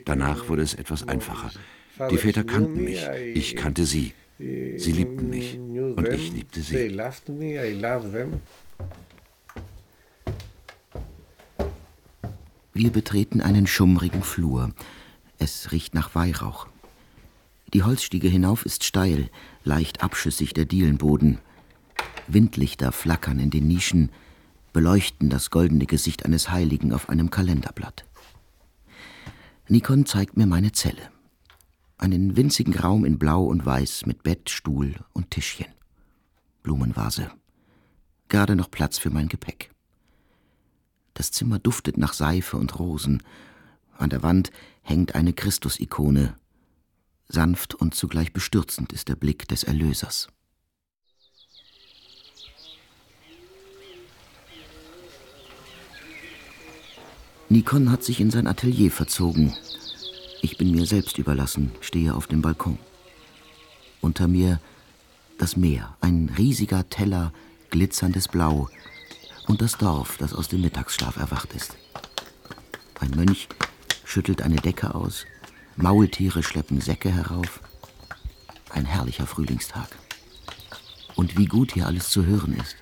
Danach 0.05 0.49
wurde 0.49 0.61
es 0.61 0.73
etwas 0.73 1.07
einfacher. 1.07 1.51
Die 2.09 2.17
Väter 2.17 2.43
kannten 2.43 2.83
mich, 2.83 3.05
ich 3.33 3.55
kannte 3.55 3.85
sie. 3.85 4.13
Sie 4.39 4.91
liebten 4.91 5.29
mich 5.29 5.57
und 5.57 6.07
ich 6.07 6.33
liebte 6.33 6.61
sie. 6.61 6.97
Wir 12.75 12.89
betreten 12.89 13.41
einen 13.41 13.67
schummrigen 13.67 14.23
Flur. 14.23 14.71
Es 15.37 15.71
riecht 15.71 15.93
nach 15.93 16.15
Weihrauch. 16.15 16.67
Die 17.73 17.83
Holzstiege 17.83 18.27
hinauf 18.27 18.65
ist 18.65 18.83
steil, 18.83 19.29
leicht 19.63 20.03
abschüssig 20.03 20.53
der 20.53 20.65
Dielenboden. 20.65 21.39
Windlichter 22.27 22.91
flackern 22.91 23.39
in 23.39 23.49
den 23.49 23.67
Nischen. 23.67 24.11
beleuchten 24.71 25.29
das 25.29 25.51
goldene 25.51 25.85
Gesicht 25.85 26.25
eines 26.25 26.49
Heiligen 26.49 26.93
auf 26.93 27.09
einem 27.09 27.29
Kalenderblatt. 27.29 28.05
Nikon 29.67 30.05
zeigt 30.05 30.35
mir 30.35 30.47
meine 30.47 30.71
Zelle. 30.71 31.09
Einen 31.97 32.35
winzigen 32.35 32.75
Raum 32.77 33.05
in 33.05 33.17
Blau 33.19 33.43
und 33.43 33.65
Weiß 33.65 34.05
mit 34.05 34.23
Bett, 34.23 34.49
Stuhl 34.49 34.95
und 35.13 35.31
Tischchen. 35.31 35.67
Blumenvase. 36.63 37.29
Gerade 38.29 38.55
noch 38.55 38.71
Platz 38.71 38.97
für 38.97 39.09
mein 39.09 39.27
Gepäck. 39.27 39.69
Das 41.13 41.31
Zimmer 41.31 41.59
duftet 41.59 41.97
nach 41.97 42.13
Seife 42.13 42.57
und 42.57 42.79
Rosen. 42.79 43.21
An 43.97 44.09
der 44.09 44.23
Wand 44.23 44.51
hängt 44.81 45.15
eine 45.15 45.33
Christusikone. 45.33 46.35
Sanft 47.27 47.75
und 47.75 47.95
zugleich 47.95 48.33
bestürzend 48.33 48.93
ist 48.93 49.09
der 49.09 49.15
Blick 49.15 49.47
des 49.47 49.63
Erlösers. 49.63 50.27
Nikon 57.49 57.91
hat 57.91 58.03
sich 58.03 58.19
in 58.19 58.31
sein 58.31 58.47
Atelier 58.47 58.89
verzogen. 58.89 59.53
Ich 60.41 60.57
bin 60.57 60.71
mir 60.71 60.85
selbst 60.85 61.17
überlassen, 61.17 61.71
stehe 61.81 62.15
auf 62.15 62.27
dem 62.27 62.41
Balkon. 62.41 62.79
Unter 64.01 64.27
mir 64.27 64.59
das 65.37 65.55
Meer, 65.55 65.95
ein 66.01 66.33
riesiger 66.37 66.89
Teller, 66.89 67.31
glitzerndes 67.69 68.27
Blau 68.27 68.69
und 69.47 69.61
das 69.61 69.77
Dorf, 69.77 70.17
das 70.17 70.33
aus 70.33 70.47
dem 70.47 70.61
Mittagsschlaf 70.61 71.17
erwacht 71.17 71.53
ist. 71.53 71.75
Ein 72.99 73.11
Mönch 73.11 73.49
schüttelt 74.03 74.41
eine 74.41 74.55
Decke 74.55 74.95
aus, 74.95 75.25
Maultiere 75.75 76.43
schleppen 76.43 76.81
Säcke 76.81 77.11
herauf. 77.11 77.59
Ein 78.69 78.85
herrlicher 78.85 79.25
Frühlingstag. 79.25 79.87
Und 81.15 81.37
wie 81.37 81.45
gut 81.45 81.73
hier 81.73 81.87
alles 81.87 82.09
zu 82.09 82.25
hören 82.25 82.53
ist. 82.53 82.75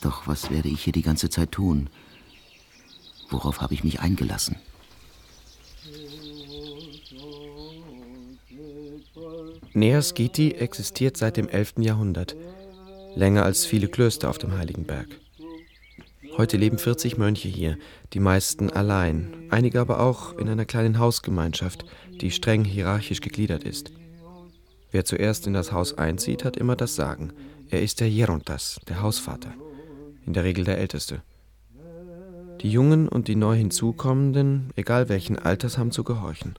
Doch 0.00 0.26
was 0.26 0.50
werde 0.50 0.68
ich 0.68 0.84
hier 0.84 0.92
die 0.92 1.02
ganze 1.02 1.28
Zeit 1.28 1.52
tun? 1.52 1.90
Worauf 3.28 3.60
habe 3.60 3.74
ich 3.74 3.84
mich 3.84 4.00
eingelassen? 4.00 4.56
Neas 9.72 10.14
Giti 10.14 10.52
existiert 10.52 11.16
seit 11.16 11.36
dem 11.36 11.48
11. 11.48 11.74
Jahrhundert, 11.78 12.34
länger 13.14 13.44
als 13.44 13.66
viele 13.66 13.88
Klöster 13.88 14.28
auf 14.28 14.38
dem 14.38 14.52
Heiligen 14.52 14.84
Berg. 14.84 15.08
Heute 16.36 16.56
leben 16.56 16.78
40 16.78 17.18
Mönche 17.18 17.48
hier, 17.48 17.76
die 18.12 18.20
meisten 18.20 18.70
allein, 18.70 19.34
einige 19.50 19.80
aber 19.80 20.00
auch 20.00 20.38
in 20.38 20.48
einer 20.48 20.64
kleinen 20.64 20.98
Hausgemeinschaft, 20.98 21.84
die 22.20 22.30
streng 22.30 22.64
hierarchisch 22.64 23.20
gegliedert 23.20 23.64
ist. 23.64 23.92
Wer 24.90 25.04
zuerst 25.04 25.46
in 25.46 25.52
das 25.52 25.72
Haus 25.72 25.98
einzieht, 25.98 26.44
hat 26.44 26.56
immer 26.56 26.76
das 26.76 26.94
Sagen. 26.94 27.32
Er 27.68 27.82
ist 27.82 28.00
der 28.00 28.08
Jerontas, 28.08 28.80
der 28.88 29.02
Hausvater, 29.02 29.52
in 30.26 30.32
der 30.32 30.44
Regel 30.44 30.64
der 30.64 30.78
Älteste. 30.78 31.22
Die 32.60 32.70
Jungen 32.70 33.08
und 33.08 33.28
die 33.28 33.36
neu 33.36 33.56
hinzukommenden, 33.56 34.70
egal 34.76 35.08
welchen 35.08 35.38
Alters, 35.38 35.78
haben 35.78 35.92
zu 35.92 36.04
gehorchen. 36.04 36.54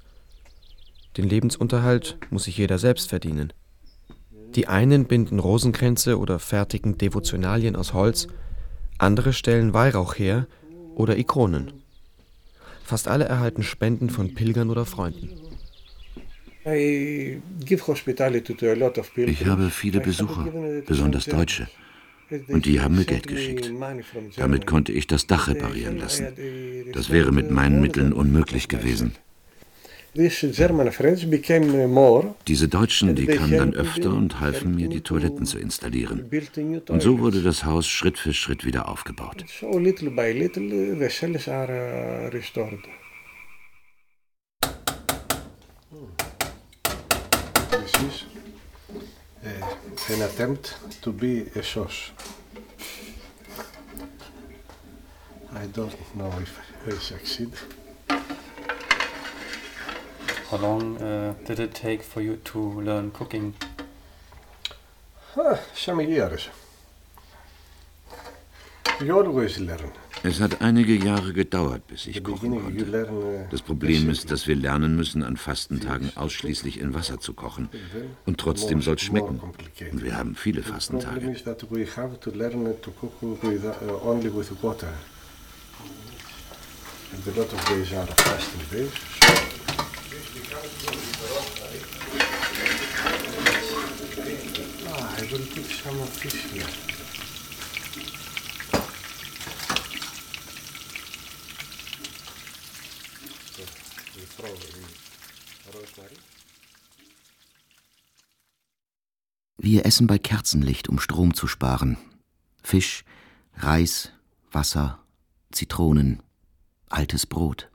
Den 1.17 1.27
Lebensunterhalt 1.27 2.17
muss 2.29 2.45
sich 2.45 2.57
jeder 2.57 2.77
selbst 2.77 3.09
verdienen. 3.09 3.53
Die 4.55 4.67
einen 4.67 5.05
binden 5.05 5.39
Rosenkränze 5.39 6.17
oder 6.17 6.39
fertigen 6.39 6.97
Devotionalien 6.97 7.75
aus 7.75 7.93
Holz, 7.93 8.27
andere 9.01 9.33
stellen 9.33 9.73
Weihrauch 9.73 10.15
her 10.15 10.47
oder 10.95 11.17
Ikonen. 11.17 11.71
Fast 12.83 13.07
alle 13.07 13.25
erhalten 13.25 13.63
Spenden 13.63 14.09
von 14.09 14.33
Pilgern 14.33 14.69
oder 14.69 14.85
Freunden. 14.85 15.29
Ich 16.63 17.39
habe 19.45 19.69
viele 19.69 19.99
Besucher, 19.99 20.47
besonders 20.85 21.25
Deutsche. 21.25 21.67
Und 22.47 22.65
die 22.65 22.79
haben 22.79 22.95
mir 22.95 23.05
Geld 23.05 23.27
geschickt. 23.27 23.71
Damit 24.37 24.67
konnte 24.67 24.91
ich 24.91 25.07
das 25.07 25.27
Dach 25.27 25.47
reparieren 25.47 25.97
lassen. 25.97 26.27
Das 26.93 27.09
wäre 27.09 27.31
mit 27.31 27.51
meinen 27.51 27.81
Mitteln 27.81 28.13
unmöglich 28.13 28.67
gewesen. 28.67 29.15
Diese 30.13 30.51
Deutschen, 32.67 33.15
die 33.15 33.25
kamen 33.27 33.57
dann 33.57 33.73
öfter 33.73 34.09
und 34.09 34.41
halfen 34.41 34.75
mir, 34.75 34.89
die 34.89 35.01
Toiletten 35.01 35.45
zu 35.45 35.57
installieren. 35.57 36.29
Und 36.89 37.01
so 37.01 37.19
wurde 37.19 37.41
das 37.41 37.63
Haus 37.63 37.87
Schritt 37.87 38.17
für 38.17 38.33
Schritt 38.33 38.65
wieder 38.65 38.89
aufgebaut. 38.89 39.45
This 47.71 47.93
is 48.03 48.25
uh, 49.43 50.13
an 50.13 50.21
attempt 50.21 50.75
to 51.01 51.11
be 51.11 51.47
a 51.55 51.63
sauce. 51.63 52.11
I 55.53 55.67
don't 55.73 55.95
know 56.15 56.31
if 56.39 56.59
I 56.87 56.91
succeed. 56.99 57.51
How 60.51 60.57
long 60.57 60.97
uh, 60.97 61.33
did 61.47 61.59
it 61.59 61.73
take 61.73 62.03
for 62.03 62.19
you 62.21 62.35
to 62.35 62.59
learn 62.81 63.11
cooking? 63.11 63.53
Ah, 65.37 65.57
some 65.73 66.01
years. 66.01 66.49
You 68.99 69.15
always 69.15 69.59
learn. 69.59 69.91
Es 70.23 70.41
hat 70.41 70.61
einige 70.61 70.93
Jahre 70.93 71.31
gedauert, 71.31 71.87
bis 71.87 72.05
ich 72.05 72.21
kochen 72.21 72.61
konnte. 72.61 73.09
Uh, 73.09 73.47
das 73.49 73.61
Problem 73.61 74.09
ist, 74.09 74.29
dass 74.29 74.45
wir 74.45 74.55
lernen 74.55 74.97
müssen, 74.97 75.23
an 75.23 75.37
Fastentagen 75.37 76.11
ausschließlich 76.15 76.81
in 76.81 76.93
Wasser 76.93 77.21
zu 77.21 77.33
kochen. 77.33 77.69
Und 78.25 78.37
trotzdem 78.37 78.81
soll 78.81 78.95
es 78.95 79.03
schmecken. 79.03 79.39
Und 79.91 80.03
wir 80.03 80.17
haben 80.17 80.35
viele 80.35 80.63
Fastentage. 80.63 81.27
And 87.13 87.27
a 87.27 87.31
lot 87.37 87.51
of 87.51 87.65
days 87.65 87.93
are 87.93 88.07
fasting 88.07 88.61
days. 88.71 89.60
Ah, 90.63 90.67
I 95.17 95.21
will 95.31 95.45
put 95.55 95.65
some 95.65 95.99
of 95.99 96.21
this 96.21 96.35
here. 96.53 96.67
Wir 109.57 109.85
essen 109.85 110.05
bei 110.05 110.19
Kerzenlicht, 110.19 110.89
um 110.89 110.99
Strom 110.99 111.33
zu 111.33 111.47
sparen. 111.47 111.97
Fisch, 112.61 113.03
Reis, 113.55 114.11
Wasser, 114.51 114.99
Zitronen, 115.51 116.21
altes 116.89 117.25
Brot, 117.25 117.69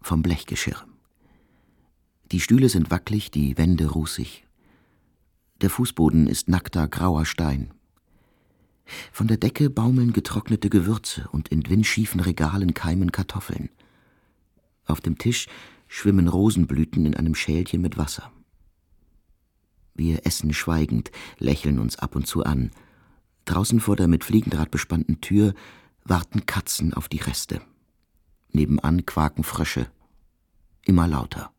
vom 0.00 0.22
Blechgeschirr. 0.22 0.86
Die 2.32 2.40
Stühle 2.40 2.68
sind 2.68 2.90
wackelig, 2.90 3.30
die 3.30 3.56
Wände 3.56 3.86
rußig. 3.86 4.44
Der 5.60 5.70
Fußboden 5.70 6.26
ist 6.26 6.48
nackter, 6.48 6.88
grauer 6.88 7.24
Stein. 7.24 7.72
Von 9.12 9.26
der 9.26 9.36
Decke 9.36 9.70
baumeln 9.70 10.12
getrocknete 10.12 10.68
Gewürze 10.68 11.28
und 11.32 11.48
in 11.48 11.68
windschiefen 11.68 12.20
Regalen 12.20 12.74
keimen 12.74 13.12
Kartoffeln. 13.12 13.70
Auf 14.86 15.00
dem 15.00 15.18
Tisch 15.18 15.46
schwimmen 15.88 16.28
Rosenblüten 16.28 17.06
in 17.06 17.16
einem 17.16 17.34
Schälchen 17.34 17.80
mit 17.80 17.96
Wasser. 17.96 18.30
Wir 19.94 20.26
essen 20.26 20.52
schweigend, 20.52 21.10
lächeln 21.38 21.78
uns 21.78 21.96
ab 21.96 22.16
und 22.16 22.26
zu 22.26 22.44
an. 22.44 22.70
Draußen 23.44 23.80
vor 23.80 23.96
der 23.96 24.08
mit 24.08 24.24
Fliegendraht 24.24 24.70
bespannten 24.70 25.20
Tür 25.20 25.54
warten 26.04 26.44
Katzen 26.44 26.92
auf 26.92 27.08
die 27.08 27.20
Reste. 27.20 27.62
Nebenan 28.52 29.06
quaken 29.06 29.42
Frösche. 29.42 29.90
Immer 30.84 31.08
lauter. 31.08 31.55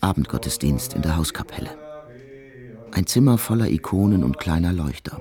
Abendgottesdienst 0.00 0.94
in 0.94 1.02
der 1.02 1.16
Hauskapelle. 1.16 1.70
Ein 2.90 3.06
Zimmer 3.06 3.38
voller 3.38 3.70
Ikonen 3.70 4.24
und 4.24 4.38
kleiner 4.38 4.72
Leuchter. 4.72 5.20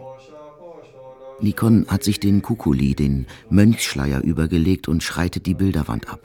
Nikon 1.42 1.86
hat 1.90 2.04
sich 2.04 2.20
den 2.20 2.42
Kukuli, 2.42 2.96
den 2.96 3.28
Mönchsschleier, 3.50 4.22
übergelegt 4.22 4.88
und 4.88 5.04
schreitet 5.04 5.46
die 5.46 5.54
Bilderwand 5.54 6.10
ab. 6.10 6.22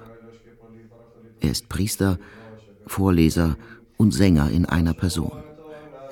Er 1.41 1.51
ist 1.51 1.69
Priester, 1.69 2.19
Vorleser 2.87 3.57
und 3.99 4.13
Sänger 4.13 4.51
in 4.51 4.65
einer 4.65 4.95
Person. 4.95 5.48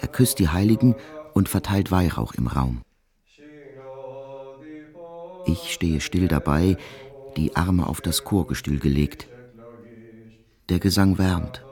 Er 0.00 0.08
küsst 0.08 0.38
die 0.38 0.48
Heiligen 0.48 0.94
und 1.34 1.48
verteilt 1.48 1.90
Weihrauch 1.90 2.34
im 2.34 2.46
Raum. 2.46 2.82
Ich 5.46 5.72
stehe 5.72 6.00
still 6.00 6.28
dabei, 6.28 6.76
die 7.36 7.54
Arme 7.54 7.86
auf 7.86 8.00
das 8.00 8.24
Chorgestühl 8.24 8.78
gelegt. 8.78 9.28
Der 10.68 10.78
Gesang 10.80 11.18
wärmt, 11.18 11.64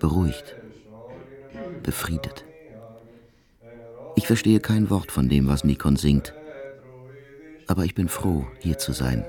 beruhigt. 0.00 0.56
befriedet. 1.82 2.44
Ich 4.16 4.26
verstehe 4.26 4.58
kein 4.58 4.90
Wort 4.90 5.12
von 5.12 5.28
dem, 5.28 5.46
was 5.46 5.62
Nikon 5.62 5.96
singt, 5.96 6.34
aber 7.68 7.84
ich 7.84 7.94
bin 7.94 8.08
froh, 8.08 8.46
hier 8.58 8.78
zu 8.78 8.92
sein. 8.92 9.24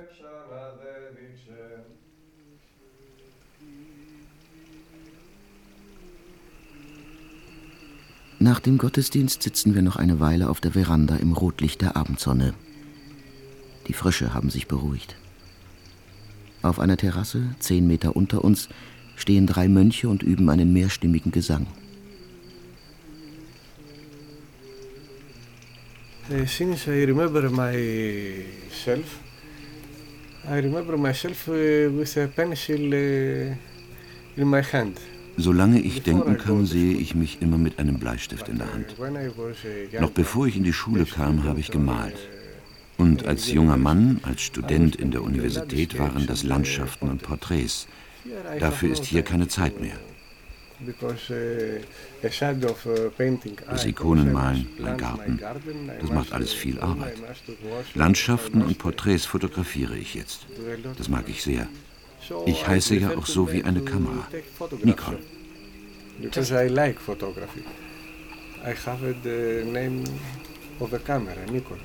Nach 8.39 8.59
dem 8.59 8.77
Gottesdienst 8.77 9.41
sitzen 9.41 9.73
wir 9.73 9.81
noch 9.81 9.95
eine 9.95 10.19
Weile 10.19 10.49
auf 10.49 10.61
der 10.61 10.73
Veranda 10.73 11.15
im 11.15 11.33
Rotlicht 11.33 11.81
der 11.81 11.95
Abendsonne. 11.95 12.53
Die 13.87 13.93
Frösche 13.93 14.33
haben 14.33 14.51
sich 14.51 14.67
beruhigt. 14.67 15.15
Auf 16.61 16.79
einer 16.79 16.97
Terrasse, 16.97 17.55
zehn 17.59 17.87
Meter 17.87 18.15
unter 18.15 18.43
uns, 18.43 18.69
stehen 19.15 19.47
drei 19.47 19.67
Mönche 19.67 20.07
und 20.07 20.21
üben 20.21 20.49
einen 20.49 20.71
mehrstimmigen 20.71 21.31
Gesang. 21.31 21.65
Uh, 26.29 26.45
since 26.45 26.87
I 26.87 27.05
remember 27.05 27.49
myself, 27.49 29.19
I 30.45 30.59
remember 30.59 30.97
myself 30.97 31.47
with 31.47 32.17
a 32.17 32.27
pencil 32.27 32.93
uh, 32.93 33.55
in 34.35 34.47
my 34.47 34.61
hand. 34.61 34.99
Solange 35.37 35.79
ich 35.79 36.01
denken 36.01 36.37
kann, 36.37 36.65
sehe 36.65 36.97
ich 36.97 37.13
mich 37.13 37.41
immer 37.41 37.59
mit 37.59 37.77
einem 37.77 37.99
Bleistift 37.99 38.49
in 38.49 38.57
der 38.57 38.73
Hand. 38.73 38.95
Noch 39.99 40.11
bevor 40.11 40.47
ich 40.47 40.57
in 40.57 40.63
die 40.63 40.73
Schule 40.73 41.05
kam, 41.05 41.43
habe 41.43 41.59
ich 41.59 41.69
gemalt. 41.69 42.17
Und 42.97 43.27
als 43.27 43.51
junger 43.51 43.77
Mann, 43.77 44.19
als 44.23 44.41
Student 44.41 44.95
in 44.95 45.11
der 45.11 45.21
Universität 45.21 45.99
waren 45.99 46.25
das 46.25 46.43
Landschaften 46.43 47.09
und 47.09 47.21
Porträts. 47.21 47.87
Dafür 48.59 48.91
ist 48.91 49.05
hier 49.05 49.21
keine 49.21 49.47
Zeit 49.47 49.79
mehr. 49.79 49.97
Das 53.69 53.85
Ikonen 53.85 54.31
malen, 54.31 54.67
mein 54.79 54.97
Garten, 54.97 55.39
das 56.01 56.09
macht 56.11 56.33
alles 56.33 56.53
viel 56.53 56.79
Arbeit. 56.79 57.15
Landschaften 57.95 58.61
und 58.61 58.77
Porträts 58.77 59.25
fotografiere 59.25 59.97
ich 59.97 60.13
jetzt. 60.13 60.45
Das 60.97 61.09
mag 61.09 61.29
ich 61.29 61.43
sehr. 61.43 61.67
Ich 62.45 62.67
heiße 62.67 62.95
ja 62.95 63.17
auch 63.17 63.25
so 63.25 63.51
wie 63.51 63.63
eine 63.63 63.81
Kamera. 63.81 64.27
Nikon. 64.83 65.17
Because 66.21 66.53
I 66.53 66.67
like 66.67 66.99
photography. 66.99 67.63
I 68.63 68.73
have 68.85 69.15
the 69.23 69.63
name 69.69 70.03
of 70.79 70.93
a 70.93 70.97
camera, 70.97 71.35
Nikon. 71.51 71.77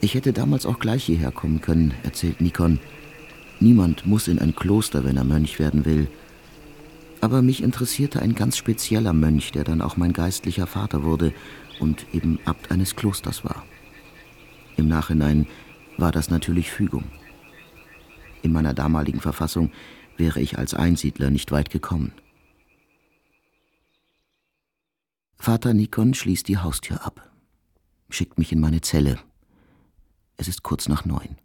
Ich 0.00 0.14
hätte 0.14 0.32
damals 0.32 0.64
auch 0.64 0.78
gleich 0.78 1.04
hierher 1.04 1.32
kommen 1.32 1.60
können, 1.60 1.92
erzählt 2.04 2.40
Nikon. 2.40 2.78
Niemand 3.60 4.06
muss 4.06 4.28
in 4.28 4.38
ein 4.38 4.54
Kloster, 4.54 5.04
wenn 5.04 5.16
er 5.16 5.24
Mönch 5.24 5.58
werden 5.58 5.84
will. 5.84 6.06
Aber 7.20 7.42
mich 7.42 7.62
interessierte 7.62 8.22
ein 8.22 8.36
ganz 8.36 8.56
spezieller 8.56 9.12
Mönch, 9.12 9.50
der 9.50 9.64
dann 9.64 9.82
auch 9.82 9.96
mein 9.96 10.12
geistlicher 10.12 10.68
Vater 10.68 11.02
wurde 11.02 11.32
und 11.80 12.06
eben 12.12 12.38
Abt 12.44 12.70
eines 12.70 12.94
Klosters 12.94 13.44
war. 13.44 13.64
Im 14.76 14.86
Nachhinein 14.86 15.48
war 15.96 16.12
das 16.12 16.30
natürlich 16.30 16.70
Fügung. 16.70 17.04
In 18.42 18.52
meiner 18.52 18.74
damaligen 18.74 19.20
Verfassung 19.20 19.72
wäre 20.16 20.40
ich 20.40 20.58
als 20.58 20.74
Einsiedler 20.74 21.30
nicht 21.30 21.52
weit 21.52 21.70
gekommen. 21.70 22.12
Vater 25.36 25.72
Nikon 25.72 26.14
schließt 26.14 26.48
die 26.48 26.58
Haustür 26.58 27.06
ab, 27.06 27.30
schickt 28.10 28.38
mich 28.38 28.52
in 28.52 28.60
meine 28.60 28.80
Zelle. 28.80 29.18
Es 30.36 30.48
ist 30.48 30.62
kurz 30.62 30.88
nach 30.88 31.04
neun. 31.04 31.38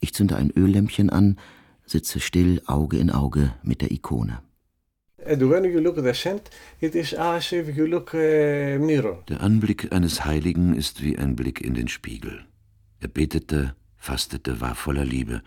Ich 0.00 0.12
zünde 0.12 0.36
ein 0.36 0.50
Öllämpchen 0.50 1.10
an, 1.10 1.38
sitze 1.86 2.20
still 2.20 2.62
Auge 2.66 2.98
in 2.98 3.10
Auge 3.10 3.54
mit 3.62 3.80
der 3.80 3.90
Ikone. 3.90 4.42
Uh, 5.20 5.36
der 9.28 9.40
Anblick 9.40 9.92
eines 9.92 10.24
Heiligen 10.24 10.74
ist 10.74 11.02
wie 11.02 11.18
ein 11.18 11.36
Blick 11.36 11.60
in 11.60 11.74
den 11.74 11.88
Spiegel. 11.88 12.44
Er 13.00 13.08
betete, 13.08 13.74
fastete, 13.98 14.60
war 14.60 14.74
voller 14.74 15.04
Liebe. 15.04 15.42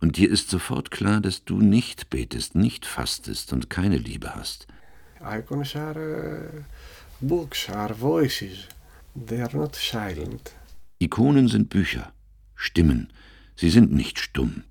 Und 0.00 0.16
dir 0.16 0.30
ist 0.30 0.50
sofort 0.50 0.90
klar, 0.90 1.20
dass 1.20 1.44
du 1.44 1.60
nicht 1.60 2.10
betest, 2.10 2.54
nicht 2.54 2.84
fastest 2.84 3.52
und 3.52 3.70
keine 3.70 3.96
Liebe 3.96 4.34
hast. 4.34 4.66
Icons 5.22 5.74
are 5.76 6.52
uh, 6.52 7.26
books, 7.26 7.70
are 7.70 7.94
voices. 7.94 8.68
They 9.14 9.40
are 9.40 9.56
not 9.56 9.74
silent. 9.76 10.52
Ikonen 10.98 11.48
sind 11.48 11.70
Bücher, 11.70 12.12
Stimmen. 12.54 13.12
Sie 13.56 13.70
sind 13.70 13.92
nicht 13.92 14.18
stumm. 14.18 14.64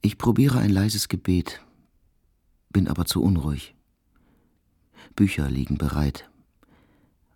Ich 0.00 0.16
probiere 0.16 0.58
ein 0.58 0.70
leises 0.70 1.08
Gebet, 1.08 1.60
bin 2.70 2.88
aber 2.88 3.04
zu 3.04 3.22
unruhig. 3.22 3.74
Bücher 5.14 5.50
liegen 5.50 5.76
bereit. 5.76 6.28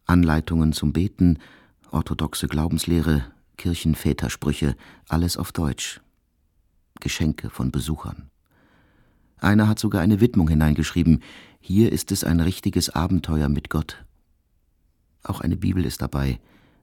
Anleitungen 0.07 0.73
zum 0.73 0.93
Beten, 0.93 1.39
orthodoxe 1.91 2.49
Glaubenslehre, 2.49 3.31
Kirchenvätersprüche, 3.63 4.75
alles 5.09 5.37
auf 5.37 5.53
Deutsch. 5.53 6.01
Geschenke 6.99 7.49
von 7.49 7.71
Besuchern. 7.71 8.29
Einer 9.39 9.69
hat 9.69 9.79
sogar 9.79 10.03
eine 10.03 10.21
Widmung 10.21 10.49
hineingeschrieben, 10.49 11.23
hier 11.61 11.93
ist 11.93 12.11
es 12.11 12.25
ein 12.25 12.41
richtiges 12.41 12.91
Abenteuer 12.91 13.49
mit 13.49 13.71
Gott. 13.71 14.05
Auch 15.23 15.41
eine 15.41 15.57
Bibel 15.57 15.85
ist 15.85 16.03
dabei. 16.03 16.41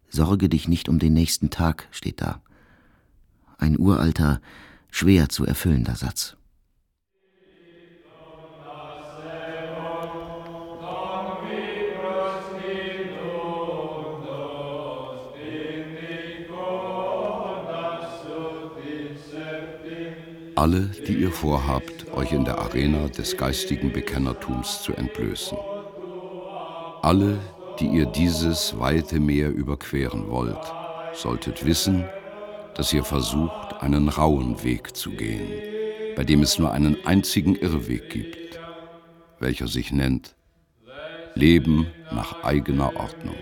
Sorge 0.08 0.48
dich 0.48 0.70
nicht 0.70 0.88
um 0.88 1.00
den 1.00 1.12
nächsten 1.12 1.50
Tag, 1.50 1.90
steht 1.92 2.22
da. 2.22 2.42
Ein 3.58 3.78
uralter, 3.78 4.40
schwer 4.90 5.28
zu 5.28 5.46
erfüllender 5.46 5.96
Satz. 5.96 6.38
Alle, 20.60 20.92
die 21.08 21.14
ihr 21.14 21.32
vorhabt, 21.32 22.12
euch 22.12 22.34
in 22.34 22.44
der 22.44 22.58
Arena 22.58 23.08
des 23.08 23.38
geistigen 23.38 23.94
Bekennertums 23.94 24.84
zu 24.84 24.92
entblößen. 24.92 25.58
Alle, 27.02 27.40
die 27.80 27.88
ihr 27.88 28.06
dieses 28.06 28.78
weite 28.78 29.22
Meer 29.22 29.52
überqueren 29.52 30.30
wollt, 30.30 30.60
solltet 31.14 31.66
wissen, 31.66 32.04
dass 32.76 32.92
ihr 32.92 33.06
versucht, 33.06 33.80
einen 33.80 34.10
rauen 34.10 34.62
Weg 34.62 34.98
zu 34.98 35.12
gehen, 35.12 35.48
bei 36.18 36.26
dem 36.26 36.42
es 36.42 36.60
nur 36.60 36.74
einen 36.74 36.98
einzigen 37.06 37.56
Irrweg 37.56 38.10
gibt, 38.10 38.60
welcher 39.40 39.70
sich 39.70 39.94
nennt 39.94 40.36
Leben 41.36 41.88
nach 42.12 42.44
eigener 42.44 42.94
Ordnung. 42.98 43.38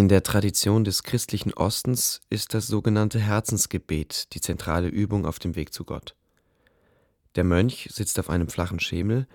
In 0.00 0.08
der 0.08 0.22
Tradition 0.22 0.82
des 0.82 1.02
christlichen 1.02 1.52
Ostens 1.52 2.22
ist 2.30 2.54
das 2.54 2.66
sogenannte 2.66 3.18
Herzensgebet 3.18 4.32
die 4.32 4.40
zentrale 4.40 4.88
Übung 4.88 5.26
auf 5.26 5.38
dem 5.38 5.56
Weg 5.56 5.74
zu 5.74 5.84
Gott. 5.84 6.14
Der 7.34 7.44
Mönch 7.44 7.86
sitzt 7.92 8.18
auf 8.18 8.30
einem 8.30 8.48
flachen 8.48 8.80
Schemel, 8.80 9.26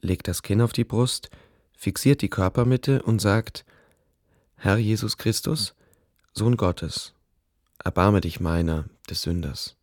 legt 0.00 0.26
das 0.26 0.40
Kinn 0.40 0.62
auf 0.62 0.72
die 0.72 0.86
Brust, 0.86 1.28
fixiert 1.76 2.22
die 2.22 2.30
Körpermitte 2.30 3.02
und 3.02 3.20
sagt 3.20 3.66
Herr 4.56 4.78
Jesus 4.78 5.18
Christus, 5.18 5.74
Sohn 6.32 6.56
Gottes, 6.56 7.12
erbarme 7.84 8.22
dich 8.22 8.40
meiner, 8.40 8.86
des 9.10 9.20
Sünders. 9.20 9.76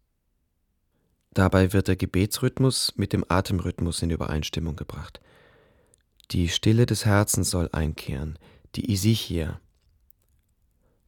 Dabei 1.35 1.71
wird 1.71 1.88
der 1.88 1.97
Gebetsrhythmus 1.97 2.93
mit 2.95 3.13
dem 3.13 3.25
Atemrhythmus 3.29 4.01
in 4.01 4.09
Übereinstimmung 4.09 4.75
gebracht. 4.75 5.21
Die 6.31 6.49
Stille 6.49 6.88
des 6.88 7.05
Herzens 7.05 7.51
soll 7.51 7.69
einkehren, 7.71 8.39
die 8.73 8.91
Isichia, 8.91 9.61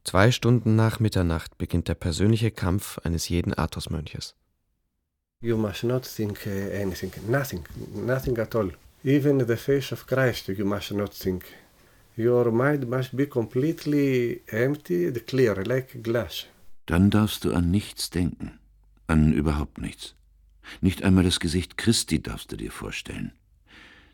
Zwei 0.04 0.30
Stunden 0.30 0.76
nach 0.76 1.00
Mitternacht 1.00 1.58
beginnt 1.58 1.88
der 1.88 1.94
persönliche 1.94 2.50
Kampf 2.50 2.98
eines 2.98 3.28
jeden 3.28 3.52
Athos-Mönches. 3.52 4.34
You 5.40 5.56
must 5.56 5.84
not 5.84 6.02
think 6.02 6.46
uh, 6.46 6.82
anything, 6.82 7.12
nothing, 7.28 7.64
nothing 7.94 8.38
at 8.38 8.56
all. 8.56 8.72
Even 9.04 9.46
the 9.46 9.56
face 9.56 9.92
of 9.92 10.06
Christ 10.06 10.48
you 10.48 10.64
must 10.64 10.90
not 10.92 11.12
think. 11.12 11.44
Your 12.16 12.50
mind 12.50 12.88
must 12.88 13.16
be 13.16 13.26
completely 13.26 14.42
empty 14.48 15.06
and 15.06 15.24
clear, 15.26 15.54
like 15.64 16.02
glass. 16.02 16.46
Dann 16.86 17.10
darfst 17.10 17.44
du 17.44 17.52
an 17.52 17.70
nichts 17.70 18.10
denken, 18.10 18.58
an 19.06 19.32
überhaupt 19.32 19.78
nichts. 19.78 20.16
Nicht 20.80 21.04
einmal 21.04 21.22
das 21.22 21.38
Gesicht 21.38 21.76
Christi 21.76 22.20
darfst 22.20 22.50
du 22.50 22.56
dir 22.56 22.72
vorstellen. 22.72 23.32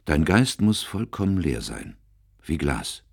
Dein 0.05 0.27
Geist 0.27 0.61
muss 0.61 0.83
vollkommen 0.83 1.39
leer 1.39 1.63
sein, 1.63 1.97
wie 2.43 2.59
Glas. 2.59 3.04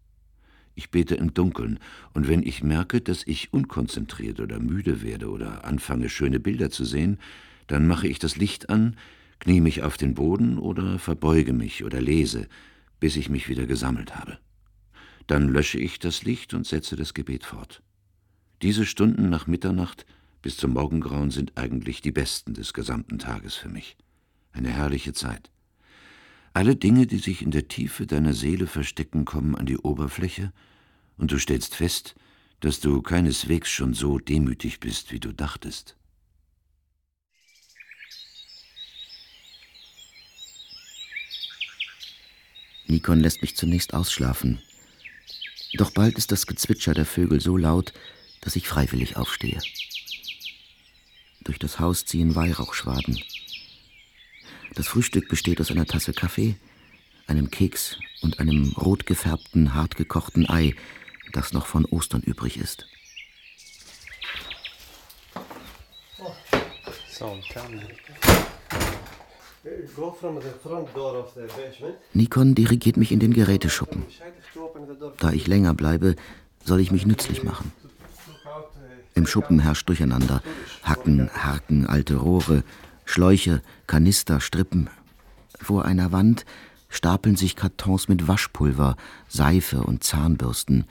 Ich 0.76 0.90
bete 0.90 1.16
im 1.16 1.34
Dunkeln, 1.34 1.80
und 2.14 2.28
wenn 2.28 2.44
ich 2.44 2.64
merke, 2.64 3.02
dass 3.02 3.26
ich 3.28 3.54
unkonzentriert 3.54 4.40
oder 4.40 4.60
müde 4.60 5.02
werde 5.02 5.30
oder 5.30 5.66
anfange, 5.66 6.10
schöne 6.10 6.40
Bilder 6.40 6.70
zu 6.70 6.86
sehen, 6.86 7.20
dann 7.68 7.88
mache 7.88 8.08
ich 8.08 8.20
das 8.20 8.38
Licht 8.38 8.70
an, 8.70 8.96
knie 9.40 9.62
mich 9.62 9.84
auf 9.84 9.98
den 9.98 10.14
Boden 10.14 10.58
oder 10.58 11.00
verbeuge 11.00 11.54
mich 11.54 11.84
oder 11.84 12.02
lese, 12.02 12.48
bis 13.00 13.16
ich 13.16 13.30
mich 13.30 13.50
wieder 13.50 13.66
gesammelt 13.66 14.16
habe. 14.16 14.38
Dann 15.28 15.50
lösche 15.50 15.80
ich 15.80 16.00
das 16.00 16.24
Licht 16.24 16.54
und 16.54 16.66
setze 16.66 16.96
das 16.96 17.14
Gebet 17.14 17.46
fort. 17.46 17.82
Diese 18.62 18.86
Stunden 18.86 19.30
nach 19.30 19.48
Mitternacht 19.48 20.06
bis 20.42 20.58
zum 20.58 20.74
Morgengrauen 20.74 21.32
sind 21.32 21.58
eigentlich 21.58 22.02
die 22.02 22.12
besten 22.12 22.54
des 22.54 22.74
gesamten 22.74 23.20
Tages 23.20 23.56
für 23.56 23.70
mich. 23.70 23.98
Eine 24.54 24.70
herrliche 24.70 25.14
Zeit. 25.14 25.52
Alle 26.54 26.76
Dinge, 26.76 27.08
die 27.08 27.18
sich 27.18 27.42
in 27.42 27.52
der 27.52 27.70
Tiefe 27.70 28.06
deiner 28.06 28.34
Seele 28.34 28.68
verstecken, 28.68 29.24
kommen 29.24 29.56
an 29.56 29.66
die 29.66 29.78
Oberfläche, 29.78 30.52
und 31.18 31.32
du 31.32 31.40
stellst 31.40 31.76
fest, 31.76 32.16
dass 32.60 32.80
du 32.80 33.02
keineswegs 33.02 33.70
schon 33.70 33.94
so 33.94 34.20
demütig 34.20 34.80
bist, 34.80 35.12
wie 35.12 35.20
du 35.20 35.34
dachtest. 35.34 35.96
Nikon 42.88 43.22
lässt 43.22 43.42
mich 43.42 43.56
zunächst 43.56 43.94
ausschlafen. 43.94 44.62
Doch 45.76 45.92
bald 45.92 46.18
ist 46.18 46.34
das 46.34 46.46
Gezwitscher 46.46 46.94
der 46.94 47.06
Vögel 47.06 47.40
so 47.40 47.56
laut, 47.56 47.94
dass 48.42 48.58
ich 48.58 48.68
freiwillig 48.68 49.16
aufstehe. 49.16 49.62
Durch 51.46 51.60
das 51.60 51.80
Haus 51.80 52.06
ziehen 52.06 52.36
Weihrauchschwaden. 52.36 53.24
Das 54.76 54.88
Frühstück 54.88 55.28
besteht 55.28 55.60
aus 55.60 55.70
einer 55.70 55.86
Tasse 55.86 56.14
Kaffee, 56.14 56.56
einem 57.28 57.52
Keks 57.52 57.98
und 58.22 58.40
einem 58.40 58.74
rot 58.78 59.06
gefärbten, 59.06 59.74
hart 59.74 59.98
gekochten 59.98 60.50
Ei, 60.50 60.76
das 61.34 61.52
noch 61.52 61.66
von 61.66 61.86
Ostern 61.86 62.22
übrig 62.22 62.58
ist. 62.58 62.86
Nikon 72.14 72.56
dirigiert 72.56 72.98
mich 72.98 73.12
in 73.12 73.20
den 73.20 73.34
Geräteschuppen. 73.34 74.06
Da 75.20 75.32
ich 75.32 75.48
länger 75.48 75.74
bleibe, 75.74 76.16
soll 76.64 76.80
ich 76.80 76.92
mich 76.92 77.06
nützlich 77.06 77.44
machen. 77.44 77.72
Im 79.14 79.28
Schuppen 79.28 79.60
herrscht 79.60 79.88
Durcheinander. 79.90 80.42
Hacken, 80.84 81.30
Haken, 81.34 81.86
alte 81.86 82.16
Rohre, 82.16 82.64
Schläuche, 83.12 83.62
Kanister, 83.88 84.40
Strippen. 84.40 84.90
Vor 85.60 85.84
einer 85.84 86.14
Wand 86.14 86.46
stapeln 86.88 87.36
sich 87.36 87.58
Kartons 87.58 88.08
mit 88.08 88.30
Waschpulver, 88.30 88.96
Seife 89.28 89.84
und 89.84 90.02
Zahnbürsten, 90.02 90.86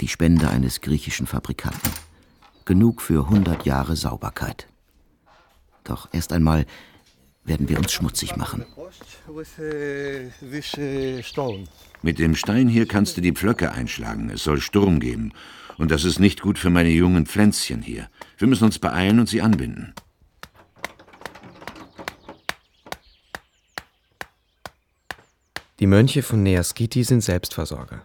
die 0.00 0.08
Spende 0.08 0.48
eines 0.48 0.80
griechischen 0.80 1.26
Fabrikanten. 1.26 1.90
Genug 2.64 3.02
für 3.02 3.24
100 3.24 3.66
Jahre 3.66 3.94
Sauberkeit. 3.94 4.68
Doch 5.84 6.08
erst 6.12 6.32
einmal 6.32 6.64
werden 7.44 7.68
wir 7.68 7.78
uns 7.78 7.92
schmutzig 7.92 8.36
machen. 8.36 8.64
Mit 12.00 12.18
dem 12.18 12.34
Stein 12.36 12.68
hier 12.68 12.88
kannst 12.88 13.18
du 13.18 13.20
die 13.20 13.32
Pflöcke 13.32 13.70
einschlagen. 13.70 14.30
Es 14.30 14.44
soll 14.44 14.62
Sturm 14.62 14.98
geben. 14.98 15.32
Und 15.76 15.90
das 15.90 16.04
ist 16.04 16.20
nicht 16.20 16.40
gut 16.40 16.58
für 16.58 16.70
meine 16.70 16.88
jungen 16.88 17.26
Pflänzchen 17.26 17.82
hier. 17.82 18.08
Wir 18.38 18.48
müssen 18.48 18.64
uns 18.64 18.78
beeilen 18.78 19.20
und 19.20 19.28
sie 19.28 19.42
anbinden. 19.42 19.92
Die 25.80 25.88
Mönche 25.88 26.22
von 26.22 26.44
Neaskiti 26.44 27.02
sind 27.02 27.22
Selbstversorger. 27.22 28.02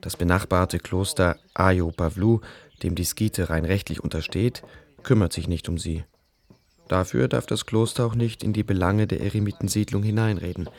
Das 0.00 0.16
benachbarte 0.16 0.78
Kloster 0.78 1.36
Ajo 1.52 1.90
Pavlu, 1.90 2.40
dem 2.82 2.94
die 2.94 3.04
Skite 3.04 3.50
rein 3.50 3.66
rechtlich 3.66 4.02
untersteht, 4.02 4.62
kümmert 5.02 5.34
sich 5.34 5.46
nicht 5.46 5.68
um 5.68 5.76
sie. 5.76 6.04
Dafür 6.88 7.28
darf 7.28 7.44
das 7.44 7.66
Kloster 7.66 8.06
auch 8.06 8.14
nicht 8.14 8.42
in 8.42 8.54
die 8.54 8.62
Belange 8.62 9.06
der 9.06 9.20
Eremitensiedlung 9.20 10.02
hineinreden. 10.02 10.70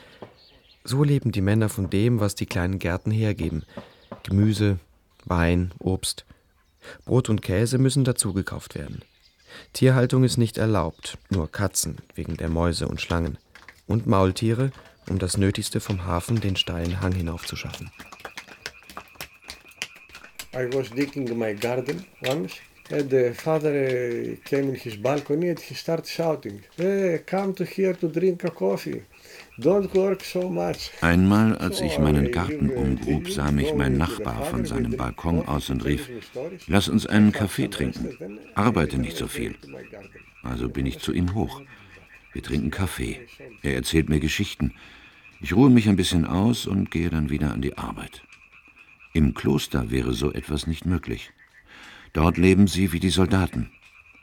So 0.84 1.04
leben 1.04 1.32
die 1.32 1.42
Männer 1.42 1.70
von 1.70 1.90
dem, 1.92 2.20
was 2.20 2.34
die 2.34 2.48
kleinen 2.48 2.80
Gärten 2.80 3.12
hergeben. 3.12 3.64
Gemüse, 4.24 4.80
Wein, 5.26 5.72
Obst. 5.78 6.26
Brot 7.06 7.30
und 7.30 7.44
Käse 7.44 7.78
müssen 7.78 8.06
dazugekauft 8.06 8.74
werden. 8.74 9.04
Tierhaltung 9.74 10.24
ist 10.24 10.38
nicht 10.38 10.58
erlaubt, 10.58 11.20
nur 11.30 11.52
Katzen 11.52 11.98
wegen 12.16 12.38
der 12.38 12.50
Mäuse 12.50 12.88
und 12.88 13.02
Schlangen. 13.02 13.38
Und 13.86 14.08
Maultiere, 14.08 14.72
um 15.10 15.20
das 15.20 15.38
Nötigste 15.38 15.80
vom 15.80 16.06
Hafen 16.06 16.40
den 16.40 16.56
steilen 16.56 17.02
Hang 17.02 17.14
hinaufzuschaffen. 17.14 17.90
I 20.54 20.66
was 20.74 20.90
digging 20.90 21.38
my 21.38 21.54
garden 21.54 22.06
once 22.26 22.56
and 22.90 23.10
the 23.10 23.34
father 23.34 23.74
uh, 23.74 24.36
came 24.46 24.70
in 24.70 24.76
his 24.76 24.96
balcony 24.96 25.50
and 25.50 25.60
he 25.60 25.76
started 25.76 26.08
shouting, 26.08 26.62
hey, 26.78 27.20
come 27.26 27.54
to 27.54 27.66
here 27.66 27.94
to 27.94 28.08
drink 28.08 28.44
a 28.44 28.50
coffee. 28.50 29.04
Don't 29.60 29.94
work 29.94 30.24
so 30.24 30.50
much. 30.50 30.92
Einmal, 31.02 31.58
als 31.58 31.82
ich 31.82 32.00
meinen 32.00 32.32
Garten 32.32 32.70
umgrub, 32.70 33.30
sah 33.30 33.52
mich 33.52 33.74
mein 33.74 33.98
Nachbar 33.98 34.46
von 34.46 34.66
seinem 34.66 34.96
Balkon 34.96 35.48
aus 35.48 35.70
und 35.70 35.84
rief, 35.84 36.10
lass 36.68 36.88
uns 36.88 37.06
einen 37.06 37.32
Kaffee 37.32 37.68
trinken. 37.68 38.40
Arbeite 38.56 38.98
nicht 38.98 39.18
so 39.18 39.28
viel. 39.28 39.56
Also 40.44 40.70
bin 40.70 40.86
ich 40.86 41.00
zu 41.00 41.12
ihm 41.12 41.34
hoch. 41.34 41.62
Wir 42.34 42.44
trinken 42.44 42.72
Kaffee. 42.72 43.20
Er 43.64 43.76
erzählt 43.76 44.10
mir 44.10 44.20
Geschichten. 44.20 44.74
Ich 45.40 45.54
ruhe 45.54 45.70
mich 45.70 45.88
ein 45.88 45.96
bisschen 45.96 46.26
aus 46.26 46.66
und 46.66 46.90
gehe 46.90 47.10
dann 47.10 47.30
wieder 47.30 47.54
an 47.54 47.62
die 47.62 47.78
Arbeit. 47.78 48.24
Im 49.14 49.34
Kloster 49.34 49.92
wäre 49.92 50.14
so 50.14 50.32
etwas 50.34 50.68
nicht 50.68 50.86
möglich. 50.86 51.32
Dort 52.14 52.38
leben 52.38 52.68
sie 52.68 52.92
wie 52.92 53.00
die 53.00 53.10
Soldaten. 53.10 53.72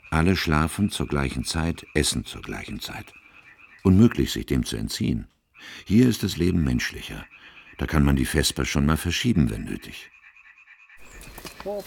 Alle 0.09 0.35
schlafen 0.35 0.89
zur 0.89 1.07
gleichen 1.07 1.45
Zeit, 1.45 1.85
essen 1.93 2.25
zur 2.25 2.41
gleichen 2.41 2.79
Zeit. 2.79 3.13
Unmöglich, 3.83 4.31
sich 4.31 4.45
dem 4.45 4.65
zu 4.65 4.75
entziehen. 4.75 5.27
Hier 5.85 6.07
ist 6.07 6.23
das 6.23 6.37
Leben 6.37 6.63
menschlicher. 6.63 7.25
Da 7.77 7.85
kann 7.85 8.03
man 8.03 8.15
die 8.15 8.25
Vesper 8.25 8.65
schon 8.65 8.85
mal 8.85 8.97
verschieben, 8.97 9.49
wenn 9.49 9.65
nötig. 9.65 10.11
Oh. 11.63 11.83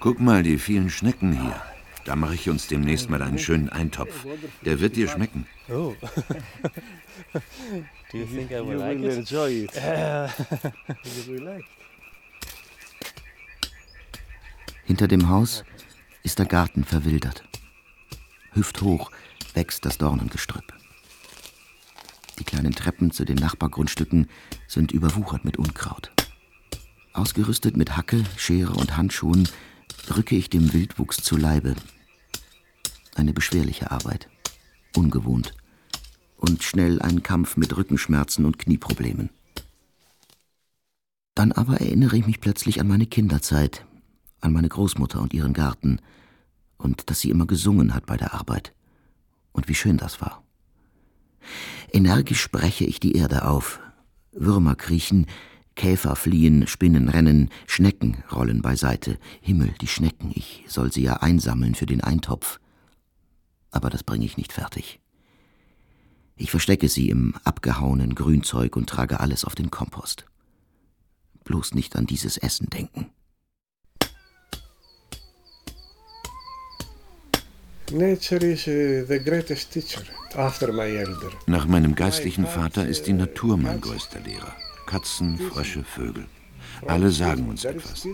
Guck 0.00 0.20
mal, 0.20 0.42
die 0.42 0.58
vielen 0.58 0.88
Schnecken 0.88 1.32
hier. 1.40 1.62
Da 2.08 2.16
mache 2.16 2.36
ich 2.36 2.48
uns 2.48 2.66
demnächst 2.68 3.10
mal 3.10 3.20
einen 3.20 3.38
schönen 3.38 3.68
Eintopf. 3.68 4.24
Der 4.64 4.80
wird 4.80 4.96
dir 4.96 5.08
schmecken. 5.08 5.46
Oh. 5.68 5.94
Do 8.10 8.16
you 8.16 8.24
think 8.24 8.50
I 8.50 8.60
will 8.60 8.72
You 8.72 8.78
like 8.78 8.98
will 8.98 9.10
it? 9.10 9.18
enjoy 9.18 9.64
it. 9.64 9.76
Uh, 9.76 10.26
You 11.26 11.36
like 11.36 11.58
it. 11.58 11.66
Hinter 14.86 15.06
dem 15.06 15.28
Haus 15.28 15.64
ist 16.22 16.38
der 16.38 16.46
Garten 16.46 16.82
verwildert. 16.82 17.44
Hüfthoch 18.52 19.10
wächst 19.52 19.84
das 19.84 19.98
Dornengestrüpp. 19.98 20.72
Die 22.38 22.44
kleinen 22.44 22.72
Treppen 22.72 23.10
zu 23.10 23.26
den 23.26 23.36
Nachbargrundstücken 23.36 24.30
sind 24.66 24.92
überwuchert 24.92 25.44
mit 25.44 25.58
Unkraut. 25.58 26.10
Ausgerüstet 27.12 27.76
mit 27.76 27.98
Hacke, 27.98 28.24
Schere 28.38 28.72
und 28.72 28.96
Handschuhen 28.96 29.46
rücke 30.16 30.36
ich 30.36 30.48
dem 30.48 30.72
Wildwuchs 30.72 31.18
zu 31.18 31.36
Leibe. 31.36 31.76
Eine 33.18 33.32
beschwerliche 33.32 33.90
Arbeit, 33.90 34.28
ungewohnt 34.94 35.52
und 36.36 36.62
schnell 36.62 37.02
ein 37.02 37.24
Kampf 37.24 37.56
mit 37.56 37.76
Rückenschmerzen 37.76 38.44
und 38.44 38.60
Knieproblemen. 38.60 39.30
Dann 41.34 41.50
aber 41.50 41.80
erinnere 41.80 42.16
ich 42.16 42.26
mich 42.26 42.40
plötzlich 42.40 42.80
an 42.80 42.86
meine 42.86 43.06
Kinderzeit, 43.06 43.84
an 44.40 44.52
meine 44.52 44.68
Großmutter 44.68 45.20
und 45.20 45.34
ihren 45.34 45.52
Garten 45.52 45.98
und 46.76 47.10
dass 47.10 47.18
sie 47.18 47.30
immer 47.30 47.46
gesungen 47.46 47.92
hat 47.92 48.06
bei 48.06 48.16
der 48.16 48.34
Arbeit. 48.34 48.72
Und 49.50 49.66
wie 49.66 49.74
schön 49.74 49.96
das 49.96 50.20
war. 50.20 50.44
Energisch 51.92 52.48
breche 52.52 52.84
ich 52.84 53.00
die 53.00 53.16
Erde 53.16 53.46
auf. 53.46 53.80
Würmer 54.30 54.76
kriechen, 54.76 55.26
Käfer 55.74 56.14
fliehen, 56.14 56.68
Spinnen 56.68 57.08
rennen, 57.08 57.50
Schnecken 57.66 58.22
rollen 58.30 58.62
beiseite. 58.62 59.18
Himmel, 59.40 59.74
die 59.80 59.88
Schnecken, 59.88 60.30
ich 60.32 60.62
soll 60.68 60.92
sie 60.92 61.02
ja 61.02 61.14
einsammeln 61.14 61.74
für 61.74 61.86
den 61.86 62.00
Eintopf. 62.00 62.60
Aber 63.70 63.90
das 63.90 64.02
bringe 64.02 64.24
ich 64.24 64.36
nicht 64.36 64.52
fertig. 64.52 65.00
Ich 66.36 66.50
verstecke 66.50 66.88
sie 66.88 67.08
im 67.10 67.34
abgehauenen 67.44 68.14
Grünzeug 68.14 68.76
und 68.76 68.88
trage 68.88 69.20
alles 69.20 69.44
auf 69.44 69.54
den 69.54 69.70
Kompost. 69.70 70.24
Bloß 71.44 71.74
nicht 71.74 71.96
an 71.96 72.06
dieses 72.06 72.36
Essen 72.36 72.68
denken. 72.70 73.10
Nature 77.90 78.44
is 78.44 78.64
the 78.64 79.18
greatest 79.18 79.72
teacher 79.72 80.02
after 80.34 80.72
my 80.72 80.84
elder. 80.84 81.30
Nach 81.46 81.66
meinem 81.66 81.94
geistlichen 81.94 82.46
Vater 82.46 82.86
ist 82.86 83.06
die 83.06 83.14
Natur 83.14 83.56
mein 83.56 83.80
größter 83.80 84.20
Lehrer. 84.20 84.54
Katzen, 84.86 85.38
Frösche, 85.38 85.82
Vögel. 85.84 86.26
Alle 86.86 87.10
sagen 87.10 87.48
uns 87.48 87.64
etwas. 87.64 88.06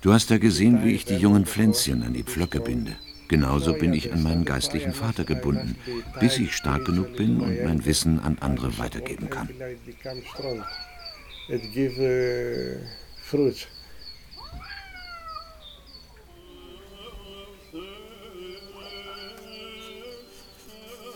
Du 0.00 0.12
hast 0.12 0.30
ja 0.30 0.38
gesehen, 0.38 0.82
wie 0.82 0.94
ich 0.94 1.04
die 1.04 1.16
jungen 1.16 1.44
Pflänzchen 1.44 2.02
an 2.02 2.14
die 2.14 2.22
Pflöcke 2.22 2.60
binde. 2.60 2.96
Genauso 3.28 3.74
bin 3.74 3.92
ich 3.92 4.12
an 4.12 4.22
meinen 4.22 4.44
geistlichen 4.44 4.92
Vater 4.92 5.24
gebunden, 5.24 5.76
bis 6.18 6.38
ich 6.38 6.56
stark 6.56 6.86
genug 6.86 7.14
bin 7.16 7.40
und 7.40 7.62
mein 7.62 7.84
Wissen 7.84 8.18
an 8.18 8.38
andere 8.40 8.78
weitergeben 8.78 9.28
kann. 9.28 9.50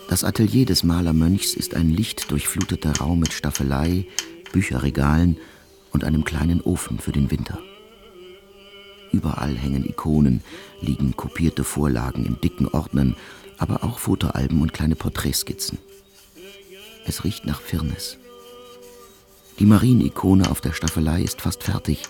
Das 0.07 0.23
Atelier 0.23 0.65
des 0.67 0.83
Malermönchs 0.83 1.55
ist 1.55 1.73
ein 1.73 1.89
lichtdurchfluteter 1.89 2.97
Raum 2.97 3.19
mit 3.19 3.33
Staffelei, 3.33 4.05
Bücherregalen 4.53 5.37
und 5.95 6.03
einem 6.03 6.25
kleinen 6.25 6.59
Ofen 6.61 6.99
für 6.99 7.13
den 7.13 7.31
Winter. 7.31 7.57
Überall 9.13 9.55
hängen 9.55 9.85
Ikonen, 9.85 10.43
liegen 10.81 11.15
kopierte 11.15 11.63
Vorlagen 11.63 12.25
in 12.25 12.39
dicken 12.41 12.67
Ordnern, 12.67 13.15
aber 13.57 13.85
auch 13.85 13.97
Fotoalben 13.97 14.61
und 14.61 14.73
kleine 14.73 14.97
Porträtskizzen. 14.97 15.77
Es 17.07 17.23
riecht 17.23 17.45
nach 17.45 17.61
Firnis. 17.61 18.17
Die 19.57 19.65
Marienikone 19.65 20.51
auf 20.51 20.59
der 20.59 20.73
Staffelei 20.73 21.21
ist 21.21 21.39
fast 21.39 21.63
fertig. 21.63 22.03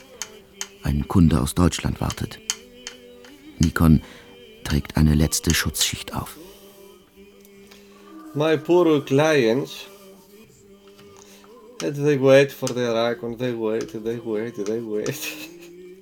Ein 0.82 1.08
Kunde 1.08 1.42
aus 1.42 1.54
Deutschland 1.54 2.02
wartet. 2.02 2.40
Nikon 3.60 4.02
trägt 4.64 4.98
eine 4.98 5.14
letzte 5.14 5.54
Schutzschicht 5.54 6.16
auf. 6.16 6.38
My 8.34 8.58
poor 8.58 9.06
clients, 9.06 9.86
they 11.92 12.20
wait 12.20 12.52
for 12.52 12.70
their 12.70 12.96
icon, 13.12 13.38
they 13.38 13.54
wait, 13.54 13.92
they 13.92 14.20
wait, 14.24 14.56
they 14.66 14.82
wait. 14.82 15.22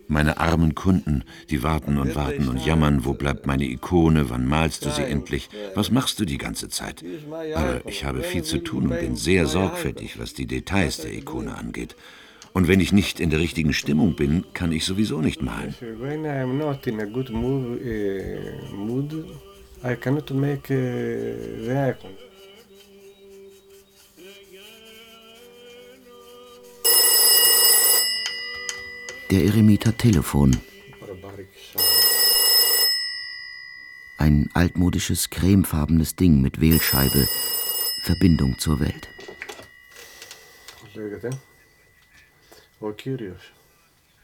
Meine 0.08 0.38
armen 0.38 0.76
Kunden, 0.76 1.24
die 1.50 1.64
warten 1.64 1.98
und 1.98 2.14
warten 2.16 2.50
und 2.50 2.64
jammern, 2.66 3.06
wo 3.06 3.14
bleibt 3.14 3.48
meine 3.48 3.64
Ikone, 3.66 4.30
wann 4.30 4.46
malst 4.46 4.86
du 4.86 4.92
sie 4.92 5.04
endlich, 5.04 5.50
was 5.76 5.92
machst 5.92 6.20
du 6.20 6.26
die 6.26 6.38
ganze 6.38 6.68
Zeit? 6.70 7.04
Aber 7.56 7.82
ich 7.88 8.04
habe 8.04 8.22
viel 8.22 8.44
zu 8.44 8.60
tun 8.60 8.88
und 8.88 9.00
bin 9.00 9.16
sehr 9.16 9.48
sorgfältig, 9.48 10.20
was 10.20 10.34
die 10.34 10.46
Details 10.46 10.98
der 10.98 11.14
Ikone 11.14 11.58
angeht. 11.58 11.96
Und 12.54 12.68
wenn 12.68 12.80
ich 12.80 12.92
nicht 12.92 13.20
in 13.20 13.32
der 13.32 13.40
richtigen 13.40 13.74
Stimmung 13.74 14.16
bin, 14.16 14.44
kann 14.54 14.72
ich 14.72 14.86
sowieso 14.86 15.22
nicht 15.22 15.42
malen. 15.42 15.74
When 15.80 16.26
I'm 16.26 16.58
not 16.58 16.86
in 16.86 17.00
a 17.00 17.06
good 17.06 17.32
mood, 17.32 17.82
mood 18.72 19.26
I 19.84 19.96
cannot 19.96 20.30
make 20.32 20.70
uh, 20.70 21.66
the 21.66 21.72
icon. 21.72 22.12
der 29.34 29.46
Eremiter 29.46 29.98
Telefon. 29.98 30.56
Ein 34.20 34.48
altmodisches, 34.54 35.32
cremefarbenes 35.32 36.16
Ding 36.16 36.40
mit 36.40 36.62
Wählscheibe. 36.62 37.28
Verbindung 38.04 38.60
zur 38.60 38.80
Welt. 38.80 39.10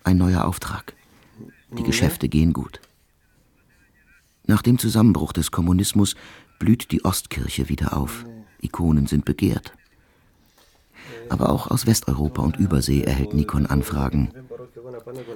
Ein 0.03 0.17
neuer 0.19 0.45
Auftrag. 0.45 0.93
Die 1.75 1.83
Geschäfte 1.83 2.29
gehen 2.29 2.53
gut. 2.53 2.79
Nach 4.45 4.61
dem 4.61 4.77
Zusammenbruch 4.77 5.33
des 5.33 5.49
Kommunismus 5.49 6.15
blüht 6.59 6.91
die 6.91 7.03
Ostkirche 7.03 7.67
wieder 7.67 7.97
auf. 7.97 8.25
Ikonen 8.61 9.07
sind 9.07 9.25
begehrt. 9.25 9.73
Aber 11.29 11.49
auch 11.49 11.69
aus 11.71 11.85
Westeuropa 11.85 12.41
und 12.41 12.57
Übersee 12.57 13.01
erhält 13.01 13.33
Nikon 13.33 13.65
Anfragen. 13.65 14.31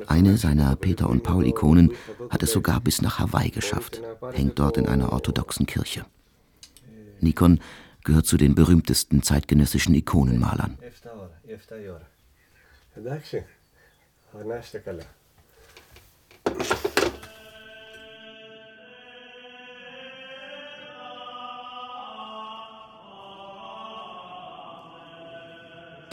Eine 0.07 0.37
seiner 0.37 0.75
Peter- 0.75 1.09
und 1.09 1.23
Paul-Ikonen 1.23 1.93
hat 2.29 2.43
es 2.43 2.51
sogar 2.51 2.79
bis 2.81 3.01
nach 3.01 3.19
Hawaii 3.19 3.49
geschafft, 3.49 4.01
hängt 4.31 4.59
dort 4.59 4.77
in 4.77 4.87
einer 4.87 5.11
orthodoxen 5.13 5.65
Kirche. 5.65 6.05
Nikon 7.21 7.59
gehört 8.03 8.25
zu 8.25 8.37
den 8.37 8.55
berühmtesten 8.55 9.23
zeitgenössischen 9.23 9.95
Ikonenmalern. 9.95 10.77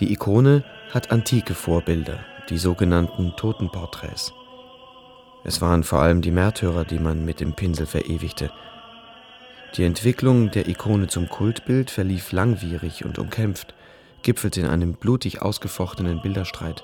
Die 0.00 0.10
Ikone 0.12 0.64
hat 0.94 1.10
antike 1.10 1.52
Vorbilder, 1.52 2.20
die 2.48 2.56
sogenannten 2.56 3.34
Totenporträts. 3.36 4.32
Es 5.44 5.60
waren 5.60 5.84
vor 5.84 6.00
allem 6.00 6.22
die 6.22 6.30
Märtyrer, 6.30 6.86
die 6.86 6.98
man 6.98 7.26
mit 7.26 7.38
dem 7.38 7.52
Pinsel 7.52 7.84
verewigte. 7.84 8.50
Die 9.76 9.84
Entwicklung 9.84 10.50
der 10.50 10.68
Ikone 10.68 11.08
zum 11.08 11.28
Kultbild 11.28 11.90
verlief 11.90 12.32
langwierig 12.32 13.04
und 13.04 13.18
umkämpft, 13.18 13.74
gipfelte 14.22 14.60
in 14.60 14.66
einem 14.68 14.94
blutig 14.94 15.42
ausgefochtenen 15.42 16.22
Bilderstreit. 16.22 16.82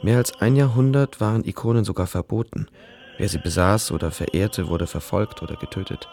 Mehr 0.00 0.18
als 0.18 0.40
ein 0.40 0.54
Jahrhundert 0.54 1.20
waren 1.20 1.44
Ikonen 1.44 1.84
sogar 1.84 2.06
verboten. 2.06 2.68
Wer 3.16 3.28
sie 3.28 3.38
besaß 3.38 3.90
oder 3.90 4.12
verehrte, 4.12 4.68
wurde 4.68 4.86
verfolgt 4.86 5.42
oder 5.42 5.56
getötet. 5.56 6.08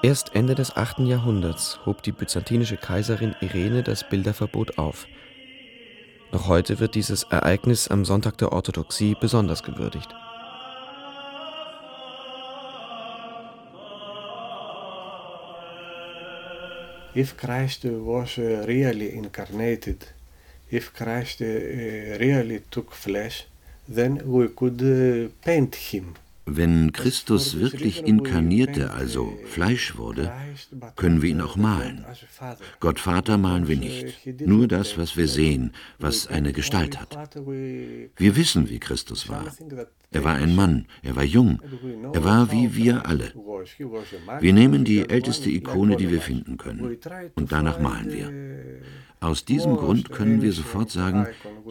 Erst 0.00 0.36
Ende 0.36 0.54
des 0.54 0.76
8. 0.76 1.00
Jahrhunderts 1.00 1.80
hob 1.84 2.04
die 2.04 2.12
byzantinische 2.12 2.76
Kaiserin 2.76 3.34
Irene 3.40 3.82
das 3.82 4.08
Bilderverbot 4.08 4.78
auf. 4.78 5.08
Noch 6.30 6.46
heute 6.46 6.78
wird 6.78 6.94
dieses 6.94 7.24
Ereignis 7.24 7.88
am 7.88 8.04
Sonntag 8.04 8.38
der 8.38 8.52
Orthodoxie 8.52 9.16
besonders 9.20 9.64
gewürdigt. 9.64 10.08
If 17.16 17.36
Christ 17.36 17.84
was 17.84 18.38
uh, 18.38 18.64
really 18.66 19.08
incarnated, 19.08 20.14
if 20.70 20.94
Christ 20.94 21.40
uh, 21.40 21.44
really 22.20 22.62
took 22.70 22.92
flesh, 22.92 23.48
then 23.92 24.20
we 24.24 24.46
could 24.46 24.80
uh, 24.80 25.28
paint 25.42 25.74
him. 25.74 26.14
Wenn 26.50 26.92
Christus 26.92 27.58
wirklich 27.60 28.06
inkarnierte, 28.06 28.90
also 28.92 29.38
Fleisch 29.44 29.98
wurde, 29.98 30.32
können 30.96 31.20
wir 31.20 31.28
ihn 31.30 31.42
auch 31.42 31.56
malen. 31.56 32.06
Gott 32.80 32.98
Vater 32.98 33.36
malen 33.36 33.68
wir 33.68 33.76
nicht, 33.76 34.40
nur 34.40 34.66
das, 34.66 34.96
was 34.96 35.16
wir 35.18 35.28
sehen, 35.28 35.72
was 35.98 36.26
eine 36.26 36.54
Gestalt 36.54 36.98
hat. 36.98 37.36
Wir 37.36 38.36
wissen, 38.36 38.70
wie 38.70 38.78
Christus 38.78 39.28
war. 39.28 39.44
Er 40.10 40.24
war 40.24 40.36
ein 40.36 40.56
Mann, 40.56 40.86
er 41.02 41.16
war 41.16 41.24
jung, 41.24 41.60
er 42.14 42.24
war 42.24 42.50
wie 42.50 42.74
wir 42.74 43.04
alle. 43.04 43.32
Wir 44.40 44.52
nehmen 44.54 44.84
die 44.84 45.06
älteste 45.08 45.50
Ikone, 45.50 45.96
die 45.96 46.10
wir 46.10 46.22
finden 46.22 46.56
können, 46.56 46.96
und 47.34 47.52
danach 47.52 47.78
malen 47.78 48.10
wir. 48.10 48.32
Aus 49.20 49.44
diesem 49.44 49.76
Grund 49.76 50.10
können 50.10 50.42
wir 50.42 50.52
sofort 50.52 50.90
sagen, 50.90 51.26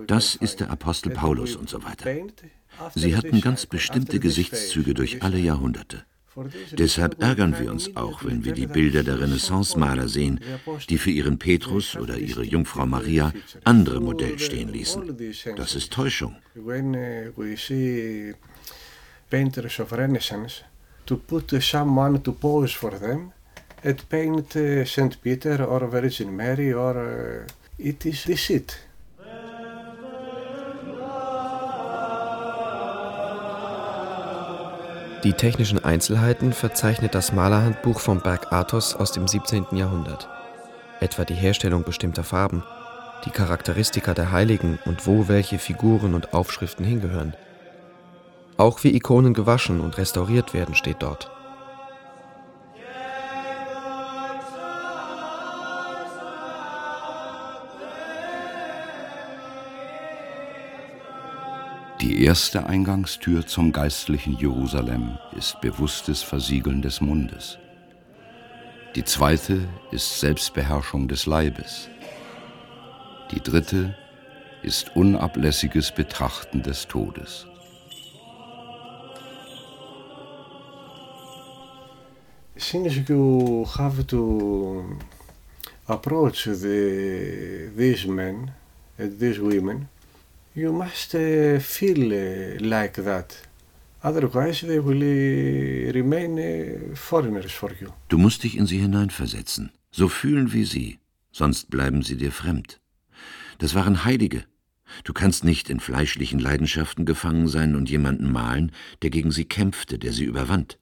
das 0.05 0.35
ist 0.35 0.59
der 0.59 0.69
Apostel 0.69 1.11
Paulus 1.11 1.55
und 1.55 1.69
so 1.69 1.83
weiter. 1.83 2.09
Sie 2.95 3.15
hatten 3.15 3.41
ganz 3.41 3.65
bestimmte 3.65 4.19
Gesichtszüge 4.19 4.93
durch 4.93 5.23
alle 5.23 5.39
Jahrhunderte. 5.39 6.03
Deshalb 6.73 7.19
ärgern 7.21 7.57
wir 7.59 7.71
uns 7.71 7.95
auch, 7.95 8.23
wenn 8.23 8.45
wir 8.45 8.53
die 8.53 8.67
Bilder 8.67 9.03
der 9.03 9.19
Renaissance-Maler 9.19 10.07
sehen, 10.07 10.39
die 10.87 10.99
für 10.99 11.09
ihren 11.09 11.39
Petrus 11.39 11.95
oder 11.95 12.17
ihre 12.19 12.43
Jungfrau 12.43 12.85
Maria 12.85 13.33
andere 13.63 13.99
Modell 14.01 14.37
stehen 14.37 14.69
ließen. 14.69 15.17
Das 15.55 15.73
ist 15.73 15.91
Täuschung. 15.91 16.35
Painters 19.29 19.81
of 19.81 19.91
Renaissance, 19.91 20.63
to 21.05 21.17
put 21.17 21.51
someone 21.61 22.23
to 22.23 22.31
pose 22.31 22.73
for 22.73 22.97
them 22.97 23.33
and 23.87 24.09
paint 24.09 24.55
uh, 24.55 24.85
Saint 24.85 25.21
Peter 25.21 25.65
or 25.65 25.87
Virgin 25.91 26.35
Mary 26.35 26.73
or 26.73 26.95
uh, 26.95 27.47
it 27.77 28.05
is 28.05 28.23
deceit. 28.25 28.77
Die 35.23 35.33
technischen 35.33 35.83
Einzelheiten 35.83 36.53
verzeichnet 36.53 37.15
das 37.15 37.33
Malerhandbuch 37.33 37.99
vom 37.99 38.21
Berg 38.21 38.51
Athos 38.53 38.95
aus 38.95 39.11
dem 39.11 39.27
17. 39.27 39.65
Jahrhundert. 39.71 40.29
Etwa 40.99 41.25
die 41.25 41.33
Herstellung 41.33 41.83
bestimmter 41.83 42.23
Farben, 42.23 42.63
die 43.25 43.31
Charakteristika 43.31 44.13
der 44.13 44.31
Heiligen 44.31 44.79
und 44.85 45.07
wo 45.07 45.27
welche 45.27 45.57
Figuren 45.57 46.13
und 46.13 46.33
Aufschriften 46.33 46.85
hingehören. 46.85 47.33
Auch 48.57 48.83
wie 48.83 48.95
Ikonen 48.95 49.33
gewaschen 49.33 49.81
und 49.81 49.97
restauriert 49.97 50.53
werden, 50.53 50.75
steht 50.75 50.97
dort. 50.99 51.31
Die 62.07 62.23
erste 62.23 62.65
Eingangstür 62.65 63.45
zum 63.45 63.73
geistlichen 63.73 64.37
Jerusalem 64.37 65.17
ist 65.35 65.59
bewusstes 65.59 66.21
Versiegeln 66.21 66.81
des 66.81 67.01
Mundes. 67.01 67.57
Die 68.95 69.03
zweite 69.03 69.67
ist 69.91 70.21
Selbstbeherrschung 70.21 71.09
des 71.09 71.25
Leibes. 71.25 71.89
Die 73.31 73.41
dritte 73.41 73.93
ist 74.63 74.95
unablässiges 74.95 75.91
Betrachten 75.91 76.63
des 76.63 76.87
Todes. 76.87 77.45
Since 82.55 83.03
you 83.05 83.67
have 83.77 84.07
to 84.07 84.97
approach 85.87 86.45
the, 86.45 87.69
these 87.75 88.07
men 88.07 88.51
and 88.97 89.19
these 89.19 89.41
women, 89.41 89.89
you 90.57 90.73
must 90.73 91.13
uh, 91.13 91.59
feel 91.59 92.11
uh, 92.11 92.57
like 92.59 92.95
that. 93.03 93.37
Otherwise 94.03 94.61
they 94.61 94.79
will 94.79 95.03
uh, 95.03 95.91
remain 95.93 96.39
uh, 96.39 96.95
foreigners 96.95 97.51
for 97.51 97.71
you. 97.79 97.89
Du 98.09 98.17
musst 98.17 98.43
dich 98.43 98.57
in 98.57 98.65
sie 98.65 98.79
hineinversetzen, 98.79 99.71
so 99.91 100.09
fühlen 100.09 100.53
wie 100.53 100.65
sie, 100.65 100.99
sonst 101.31 101.69
bleiben 101.69 102.01
sie 102.01 102.17
dir 102.17 102.31
fremd. 102.31 102.79
Das 103.59 103.75
waren 103.75 104.03
Heilige. 104.03 104.45
Du 105.03 105.13
kannst 105.13 105.43
nicht 105.43 105.69
in 105.69 105.79
fleischlichen 105.79 106.39
Leidenschaften 106.39 107.05
gefangen 107.05 107.47
sein 107.47 107.75
und 107.75 107.89
jemanden 107.89 108.31
malen, 108.31 108.71
der 109.01 109.11
gegen 109.11 109.31
sie 109.31 109.45
kämpfte, 109.45 109.99
der 109.99 110.13
sie 110.13 110.23
überwand. 110.23 110.79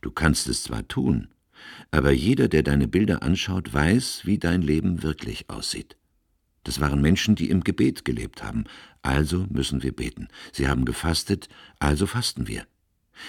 Du 0.00 0.10
kannst 0.10 0.48
es 0.48 0.62
zwar 0.62 0.86
tun, 0.88 1.28
aber 1.90 2.12
jeder, 2.12 2.48
der 2.48 2.62
deine 2.62 2.88
Bilder 2.88 3.22
anschaut, 3.22 3.74
weiß, 3.74 4.22
wie 4.24 4.38
dein 4.38 4.62
Leben 4.62 5.02
wirklich 5.02 5.50
aussieht. 5.50 5.96
Das 6.62 6.80
waren 6.80 7.02
Menschen, 7.02 7.34
die 7.34 7.50
im 7.50 7.62
Gebet 7.62 8.04
gelebt 8.04 8.42
haben, 8.42 8.64
also 9.04 9.46
müssen 9.50 9.82
wir 9.82 9.92
beten. 9.92 10.28
Sie 10.52 10.66
haben 10.66 10.84
gefastet, 10.84 11.48
also 11.78 12.06
fasten 12.06 12.48
wir. 12.48 12.66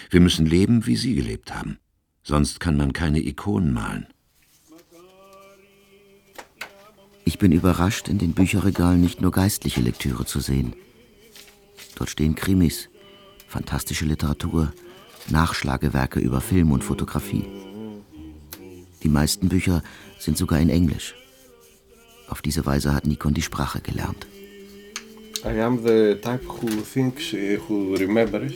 Wir 0.09 0.21
müssen 0.21 0.45
leben, 0.45 0.87
wie 0.87 0.95
sie 0.95 1.13
gelebt 1.13 1.53
haben, 1.53 1.77
sonst 2.23 2.59
kann 2.59 2.77
man 2.77 2.93
keine 2.93 3.19
Ikonen 3.19 3.73
malen. 3.73 4.07
Ich 7.25 7.37
bin 7.39 7.51
überrascht, 7.51 8.07
in 8.07 8.19
den 8.19 8.33
Bücherregalen 8.33 9.01
nicht 9.01 9.19
nur 9.19 9.31
geistliche 9.31 9.81
Lektüre 9.81 10.25
zu 10.25 10.39
sehen. 10.39 10.73
Dort 11.95 12.09
stehen 12.09 12.35
Krimis, 12.35 12.89
fantastische 13.47 14.05
Literatur, 14.05 14.73
Nachschlagewerke 15.29 16.19
über 16.19 16.39
Film 16.39 16.71
und 16.71 16.83
Fotografie. 16.83 17.45
Die 19.03 19.09
meisten 19.09 19.49
Bücher 19.49 19.83
sind 20.19 20.37
sogar 20.37 20.59
in 20.59 20.69
Englisch. 20.69 21.15
Auf 22.27 22.41
diese 22.41 22.65
Weise 22.65 22.93
hat 22.93 23.05
Nikon 23.05 23.33
die 23.33 23.41
Sprache 23.41 23.81
gelernt. 23.81 24.25
I 25.45 25.61
am 25.61 25.83
the 25.83 26.15
type 26.21 26.43
who 26.43 26.67
thinks, 26.81 27.31
who 27.31 27.95
remembers 27.95 28.53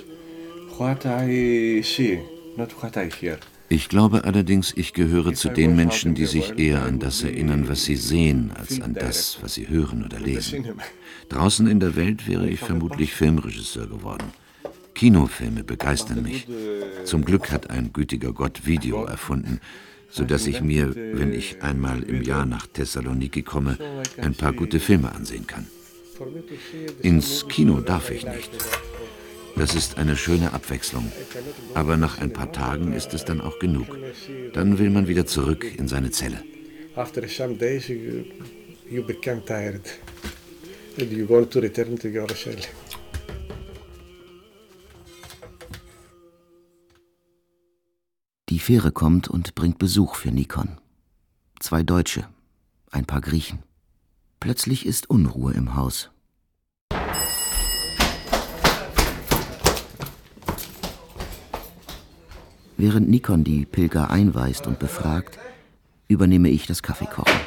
what 0.77 1.05
I 1.05 1.81
see, 1.83 2.19
not 2.57 2.71
what 2.81 2.97
I 2.97 3.09
hear. 3.11 3.37
Ich 3.71 3.89
glaube 3.89 4.23
allerdings, 4.23 4.73
ich 4.75 4.93
gehöre 4.93 5.35
zu 5.35 5.49
den 5.49 5.75
Menschen, 5.75 6.15
die 6.15 6.25
sich 6.25 6.57
eher 6.57 6.81
an 6.81 6.97
das 6.97 7.23
erinnern, 7.23 7.69
was 7.69 7.85
sie 7.85 7.95
sehen, 7.95 8.51
als 8.55 8.81
an 8.81 8.95
das, 8.95 9.37
was 9.43 9.53
sie 9.53 9.69
hören 9.69 10.03
oder 10.03 10.19
lesen. 10.19 10.65
Draußen 11.29 11.67
in 11.67 11.79
der 11.79 11.95
Welt 11.95 12.27
wäre 12.27 12.49
ich 12.49 12.59
vermutlich 12.59 13.13
Filmregisseur 13.13 13.85
geworden. 13.85 14.33
Kinofilme 14.95 15.63
begeistern 15.63 16.23
mich. 16.23 16.47
Zum 17.05 17.23
Glück 17.23 17.51
hat 17.51 17.69
ein 17.69 17.93
gütiger 17.93 18.33
Gott 18.33 18.65
Video 18.65 19.05
erfunden, 19.05 19.59
so 20.09 20.23
dass 20.23 20.47
ich 20.47 20.61
mir, 20.61 20.95
wenn 20.95 21.33
ich 21.33 21.61
einmal 21.61 22.01
im 22.01 22.23
Jahr 22.23 22.47
nach 22.47 22.65
Thessaloniki 22.65 23.43
komme, 23.43 23.77
ein 24.19 24.33
paar 24.33 24.53
gute 24.53 24.79
Filme 24.79 25.11
ansehen 25.11 25.45
kann. 25.45 25.67
Ins 27.01 27.47
Kino 27.47 27.81
darf 27.81 28.11
ich 28.11 28.25
nicht. 28.25 28.51
Das 29.55 29.75
ist 29.75 29.97
eine 29.97 30.15
schöne 30.15 30.53
Abwechslung. 30.53 31.11
Aber 31.73 31.97
nach 31.97 32.19
ein 32.19 32.31
paar 32.31 32.51
Tagen 32.51 32.93
ist 32.93 33.13
es 33.13 33.25
dann 33.25 33.41
auch 33.41 33.59
genug. 33.59 33.97
Dann 34.53 34.79
will 34.79 34.89
man 34.89 35.07
wieder 35.07 35.25
zurück 35.25 35.65
in 35.77 35.87
seine 35.87 36.11
Zelle. 36.11 36.43
After 36.95 37.27
some 37.27 37.55
days 37.55 37.87
you, 37.87 38.25
you 38.89 39.03
become 39.03 39.43
tired 39.45 39.81
and 40.99 41.11
you 41.11 41.27
want 41.29 41.51
to 41.51 41.59
return 41.59 41.97
to 41.97 42.07
your 42.07 42.27
cell. 42.29 42.57
Die 48.49 48.59
Fähre 48.59 48.91
kommt 48.91 49.27
und 49.29 49.55
bringt 49.55 49.77
Besuch 49.77 50.15
für 50.15 50.31
Nikon. 50.31 50.79
Zwei 51.59 51.83
Deutsche, 51.83 52.27
ein 52.91 53.05
paar 53.05 53.21
Griechen. 53.21 53.59
Plötzlich 54.39 54.85
ist 54.85 55.09
Unruhe 55.09 55.51
im 55.51 55.75
Haus. 55.75 56.09
Während 62.77 63.09
Nikon 63.09 63.43
die 63.43 63.65
Pilger 63.65 64.09
einweist 64.09 64.65
und 64.65 64.79
befragt, 64.79 65.37
übernehme 66.07 66.47
ich 66.49 66.65
das 66.67 66.81
Kaffeekochen. 66.81 67.41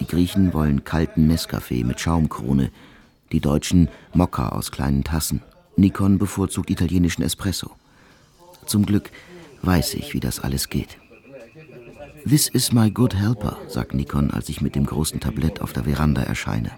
Die 0.00 0.06
Griechen 0.06 0.54
wollen 0.54 0.84
kalten 0.84 1.30
Nescafé 1.30 1.84
mit 1.84 2.00
Schaumkrone, 2.00 2.70
die 3.30 3.40
Deutschen 3.40 3.90
Mokka 4.14 4.48
aus 4.48 4.70
kleinen 4.70 5.04
Tassen. 5.04 5.42
Nikon 5.76 6.16
bevorzugt 6.16 6.70
italienischen 6.70 7.22
Espresso. 7.22 7.72
Zum 8.64 8.86
Glück 8.86 9.10
weiß 9.60 9.94
ich, 9.94 10.14
wie 10.14 10.20
das 10.20 10.40
alles 10.40 10.70
geht. 10.70 10.96
This 12.28 12.48
is 12.48 12.72
my 12.72 12.90
good 12.90 13.14
helper, 13.14 13.56
sagt 13.68 13.94
Nikon, 13.94 14.30
als 14.30 14.50
ich 14.50 14.60
mit 14.60 14.74
dem 14.74 14.84
großen 14.84 15.18
Tablett 15.18 15.62
auf 15.62 15.72
der 15.72 15.84
Veranda 15.84 16.22
erscheine. 16.22 16.72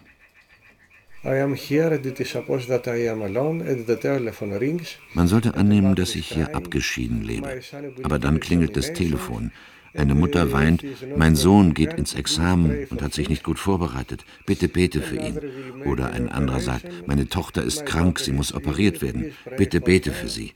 I 1.25 1.41
am 1.41 1.55
here 1.55 1.93
and 1.93 2.07
it 2.07 2.21
is 2.21 2.31
supposed 2.31 2.69
that 2.69 2.87
I 2.87 3.09
am 3.09 3.23
alone 3.23 3.61
and 3.69 3.85
the 3.89 3.97
telephone 3.97 4.57
rings. 4.57 4.91
Man 5.13 5.27
sollte 5.27 5.57
annehmen, 5.57 5.97
dass 5.97 6.15
ich 6.15 6.29
hier 6.29 6.55
abgeschieden 6.55 7.25
lebe. 7.25 7.61
Aber 8.05 8.21
dann 8.21 8.39
klingelt 8.39 8.77
das 8.77 8.93
Telefon. 8.93 9.51
Eine 9.93 10.15
Mutter 10.15 10.53
weint, 10.53 10.85
mein 11.17 11.35
Sohn 11.35 11.75
geht 11.75 11.95
ins 11.95 12.15
Examen 12.15 12.87
und 12.91 13.03
hat 13.03 13.13
sich 13.13 13.29
nicht 13.29 13.43
gut 13.43 13.59
vorbereitet. 13.59 14.25
Bitte 14.47 14.69
bete 14.69 15.03
für 15.03 15.17
ihn. 15.17 15.41
Oder 15.85 16.13
ein 16.13 16.29
anderer 16.29 16.61
sagt, 16.61 17.09
meine 17.09 17.29
Tochter 17.29 17.65
ist 17.65 17.87
krank, 17.87 18.21
sie 18.21 18.33
muss 18.33 18.55
operiert 18.55 19.03
werden. 19.03 19.33
Bitte 19.57 19.81
bete 19.81 20.13
für 20.13 20.29
sie. 20.29 20.53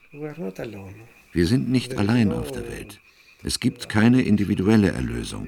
Wir 1.33 1.47
sind 1.47 1.69
nicht 1.69 1.99
allein 1.99 2.31
auf 2.31 2.53
der 2.53 2.69
Welt. 2.71 3.01
Es 3.47 3.61
gibt 3.61 3.91
keine 3.91 4.23
individuelle 4.23 4.93
Erlösung. 4.93 5.47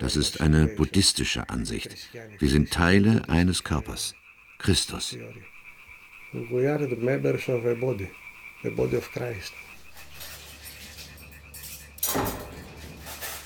Das 0.00 0.16
ist 0.16 0.40
eine 0.40 0.68
buddhistische 0.68 1.50
Ansicht. 1.50 2.08
Wir 2.38 2.48
sind 2.48 2.70
Teile 2.70 3.28
eines 3.28 3.62
Körpers. 3.62 4.14
Christus. 4.56 5.14
We 6.32 6.66
are 6.70 6.88
the 6.88 6.96
members 6.96 7.46
of 7.48 7.64
a 7.66 7.74
body, 7.74 8.08
the. 8.62 8.70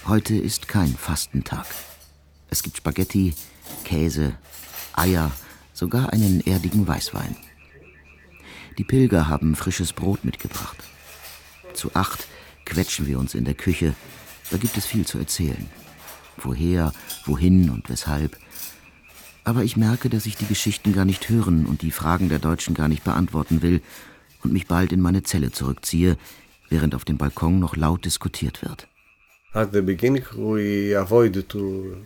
Heute 0.06 0.36
ist 0.36 0.68
kein 0.68 0.94
Fastentag. 0.94 1.66
Es 2.48 2.62
gibt 2.62 2.76
Spaghetti, 2.76 3.34
Käse, 3.84 4.38
Eier, 4.92 5.32
sogar 5.72 6.12
einen 6.12 6.40
erdigen 6.46 6.86
Weißwein. 6.86 7.36
Die 8.78 8.84
Pilger 8.84 9.28
haben 9.28 9.56
frisches 9.56 9.92
Brot 9.92 10.24
mitgebracht. 10.24 10.78
Zu 11.74 11.94
acht 11.94 12.26
quetschen 12.70 13.06
wir 13.06 13.18
uns 13.18 13.34
in 13.34 13.44
der 13.44 13.54
Küche. 13.54 13.94
Da 14.50 14.56
gibt 14.56 14.76
es 14.76 14.86
viel 14.86 15.04
zu 15.04 15.18
erzählen. 15.18 15.66
Woher, 16.38 16.92
wohin 17.26 17.68
und 17.68 17.90
weshalb. 17.90 18.38
Aber 19.44 19.64
ich 19.64 19.76
merke, 19.76 20.08
dass 20.08 20.26
ich 20.26 20.36
die 20.36 20.46
Geschichten 20.46 20.92
gar 20.92 21.04
nicht 21.04 21.28
hören 21.28 21.66
und 21.66 21.82
die 21.82 21.90
Fragen 21.90 22.28
der 22.28 22.38
Deutschen 22.38 22.74
gar 22.74 22.88
nicht 22.88 23.04
beantworten 23.04 23.62
will 23.62 23.82
und 24.42 24.52
mich 24.52 24.66
bald 24.66 24.92
in 24.92 25.00
meine 25.00 25.22
Zelle 25.22 25.50
zurückziehe, 25.50 26.16
während 26.68 26.94
auf 26.94 27.04
dem 27.04 27.18
Balkon 27.18 27.58
noch 27.58 27.76
laut 27.76 28.04
diskutiert 28.04 28.62
wird. 28.62 28.86
At 29.52 29.72
the 29.72 29.80
beginning, 29.80 30.24
we 30.36 30.96
avoid 30.96 31.48
to, 31.48 31.96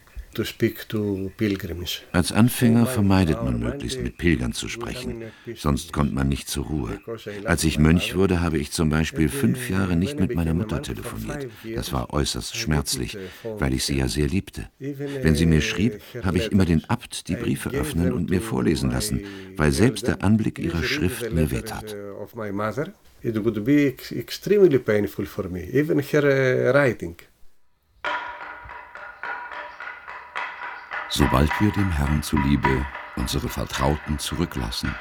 Als 2.12 2.32
Anfänger 2.32 2.86
vermeidet 2.86 3.42
man 3.42 3.60
möglichst 3.60 4.00
mit 4.00 4.18
Pilgern 4.18 4.52
zu 4.52 4.68
sprechen, 4.68 5.24
sonst 5.54 5.92
kommt 5.92 6.14
man 6.14 6.28
nicht 6.28 6.48
zur 6.48 6.66
Ruhe. 6.66 7.00
Als 7.44 7.64
ich 7.64 7.78
Mönch 7.78 8.14
wurde, 8.14 8.40
habe 8.40 8.58
ich 8.58 8.72
zum 8.72 8.88
Beispiel 8.90 9.28
fünf 9.28 9.68
Jahre 9.70 9.96
nicht 9.96 10.18
mit 10.18 10.34
meiner 10.34 10.54
Mutter 10.54 10.82
telefoniert. 10.82 11.48
Das 11.74 11.92
war 11.92 12.12
äußerst 12.12 12.56
schmerzlich, 12.56 13.16
weil 13.42 13.74
ich 13.74 13.84
sie 13.84 13.98
ja 13.98 14.08
sehr 14.08 14.28
liebte. 14.28 14.68
Wenn 14.78 15.34
sie 15.34 15.46
mir 15.46 15.60
schrieb, 15.60 16.00
habe 16.22 16.38
ich 16.38 16.50
immer 16.52 16.64
den 16.64 16.84
Abt 16.88 17.28
die 17.28 17.36
Briefe 17.36 17.70
öffnen 17.70 18.12
und 18.12 18.30
mir 18.30 18.40
vorlesen 18.40 18.90
lassen, 18.90 19.24
weil 19.56 19.72
selbst 19.72 20.06
der 20.06 20.22
Anblick 20.22 20.58
ihrer 20.58 20.82
Schrift 20.82 21.32
mir 21.32 21.50
wehtat. 21.50 21.94
Mother, 22.54 22.94
it 23.22 23.36
would 23.44 23.64
be 23.64 23.88
ex- 23.88 24.12
extremely 24.12 24.78
painful 24.78 25.26
for 25.26 25.48
me, 25.48 25.64
even 25.72 25.98
her 25.98 26.24
uh, 26.24 26.72
writing. 26.72 27.16
Sobald 31.16 31.48
wir 31.60 31.70
dem 31.70 31.92
Herrn 31.92 32.24
zuliebe 32.24 32.84
unsere 33.14 33.48
Vertrauten 33.48 34.18
zurücklassen, 34.18 34.92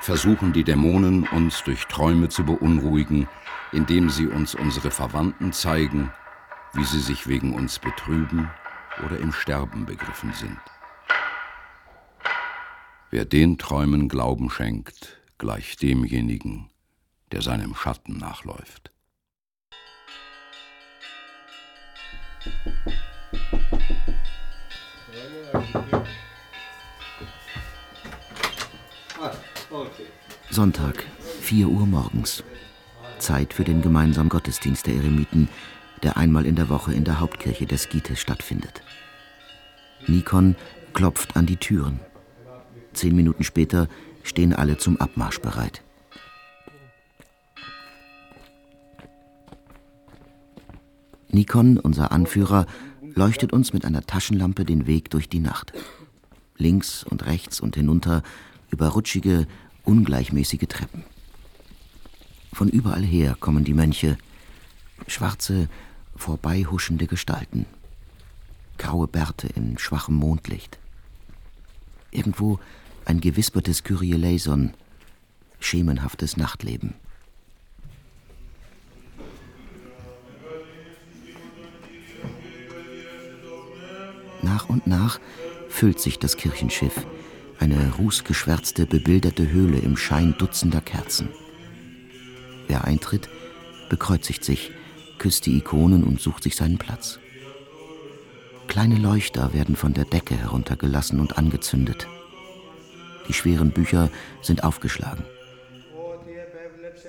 versuchen 0.00 0.52
die 0.52 0.62
Dämonen 0.62 1.26
uns 1.26 1.64
durch 1.64 1.88
Träume 1.88 2.28
zu 2.28 2.44
beunruhigen, 2.44 3.26
indem 3.72 4.10
sie 4.10 4.28
uns 4.28 4.54
unsere 4.54 4.92
Verwandten 4.92 5.52
zeigen, 5.52 6.12
wie 6.72 6.84
sie 6.84 7.00
sich 7.00 7.26
wegen 7.26 7.52
uns 7.52 7.80
betrüben 7.80 8.48
oder 9.04 9.18
im 9.18 9.32
Sterben 9.32 9.86
begriffen 9.86 10.32
sind. 10.34 10.60
Wer 13.10 13.24
den 13.24 13.58
Träumen 13.58 14.08
Glauben 14.08 14.50
schenkt, 14.50 15.20
gleich 15.38 15.74
demjenigen, 15.74 16.70
der 17.32 17.42
seinem 17.42 17.74
Schatten 17.74 18.18
nachläuft. 18.18 18.92
Ah, 29.20 29.32
Sonntag, 30.50 31.04
4 31.40 31.68
Uhr 31.68 31.86
morgens. 31.86 32.44
Zeit 33.18 33.54
für 33.54 33.64
den 33.64 33.80
gemeinsamen 33.80 34.28
Gottesdienst 34.28 34.86
der 34.86 34.96
Eremiten, 34.96 35.48
der 36.02 36.16
einmal 36.18 36.44
in 36.44 36.56
der 36.56 36.68
Woche 36.68 36.92
in 36.92 37.04
der 37.04 37.20
Hauptkirche 37.20 37.64
des 37.64 37.88
Gites 37.88 38.20
stattfindet. 38.20 38.82
Nikon 40.06 40.56
klopft 40.92 41.36
an 41.36 41.46
die 41.46 41.56
Türen. 41.56 42.00
Zehn 42.92 43.16
Minuten 43.16 43.44
später 43.44 43.88
stehen 44.22 44.52
alle 44.52 44.76
zum 44.76 44.98
Abmarsch 44.98 45.40
bereit. 45.40 45.82
Nikon, 51.28 51.78
unser 51.78 52.12
Anführer, 52.12 52.66
leuchtet 53.14 53.52
uns 53.52 53.72
mit 53.72 53.84
einer 53.84 54.02
Taschenlampe 54.02 54.64
den 54.64 54.86
Weg 54.86 55.10
durch 55.10 55.28
die 55.28 55.40
Nacht. 55.40 55.72
Links 56.56 57.04
und 57.04 57.26
rechts 57.26 57.60
und 57.60 57.76
hinunter 57.76 58.22
über 58.70 58.88
rutschige, 58.88 59.46
ungleichmäßige 59.84 60.66
Treppen. 60.68 61.04
Von 62.52 62.68
überall 62.68 63.02
her 63.02 63.36
kommen 63.38 63.64
die 63.64 63.74
Mönche, 63.74 64.16
schwarze, 65.06 65.68
vorbeihuschende 66.16 67.06
Gestalten, 67.06 67.66
graue 68.78 69.08
Bärte 69.08 69.48
in 69.48 69.78
schwachem 69.78 70.14
Mondlicht. 70.14 70.78
Irgendwo 72.10 72.60
ein 73.04 73.20
gewispertes 73.20 73.82
Kyrie 73.82 74.14
schemenhaftes 75.58 76.36
Nachtleben. 76.36 76.94
Und 84.74 84.86
nach 84.88 85.20
füllt 85.68 86.00
sich 86.00 86.18
das 86.18 86.36
Kirchenschiff, 86.36 87.06
eine 87.60 87.94
rußgeschwärzte, 87.94 88.86
bebilderte 88.86 89.48
Höhle 89.50 89.78
im 89.78 89.96
Schein 89.96 90.34
dutzender 90.36 90.80
Kerzen. 90.80 91.28
Wer 92.66 92.84
eintritt, 92.84 93.28
bekreuzigt 93.88 94.44
sich, 94.44 94.72
küsst 95.18 95.46
die 95.46 95.56
Ikonen 95.56 96.02
und 96.02 96.20
sucht 96.20 96.42
sich 96.42 96.56
seinen 96.56 96.78
Platz. 96.78 97.20
Kleine 98.66 98.96
Leuchter 98.96 99.54
werden 99.54 99.76
von 99.76 99.94
der 99.94 100.06
Decke 100.06 100.34
heruntergelassen 100.34 101.20
und 101.20 101.38
angezündet. 101.38 102.08
Die 103.28 103.32
schweren 103.32 103.70
Bücher 103.70 104.10
sind 104.42 104.64
aufgeschlagen. 104.64 105.24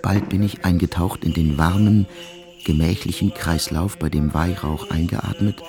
Bald 0.03 0.29
bin 0.29 0.43
ich 0.43 0.65
eingetaucht 0.65 1.23
in 1.23 1.33
den 1.33 1.57
warmen, 1.57 2.05
gemächlichen 2.63 3.33
Kreislauf, 3.33 3.97
bei 3.97 4.09
dem 4.09 4.33
Weihrauch 4.35 4.91
eingeatmet 4.91 5.63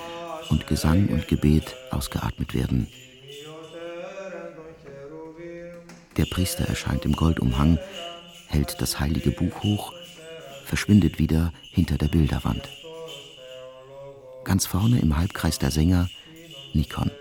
und 0.49 0.67
Gesang 0.67 1.07
und 1.09 1.27
Gebet 1.27 1.75
ausgeatmet 1.91 2.53
werden. 2.53 2.87
Der 6.17 6.25
Priester 6.25 6.65
erscheint 6.65 7.05
im 7.05 7.13
Goldumhang, 7.13 7.77
hält 8.47 8.77
das 8.79 8.99
heilige 8.99 9.31
Buch 9.31 9.63
hoch, 9.63 9.93
verschwindet 10.65 11.19
wieder 11.19 11.53
hinter 11.71 11.97
der 11.97 12.07
Bilderwand. 12.07 12.67
Ganz 14.43 14.65
vorne 14.65 14.99
im 14.99 15.17
Halbkreis 15.17 15.59
der 15.59 15.71
Sänger 15.71 16.09
Nikon, 16.73 17.11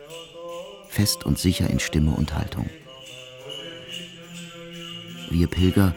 fest 0.89 1.24
und 1.24 1.39
sicher 1.39 1.68
in 1.68 1.81
Stimme 1.81 2.12
und 2.12 2.35
Haltung. 2.35 2.70
Wir 5.31 5.47
Pilger 5.47 5.95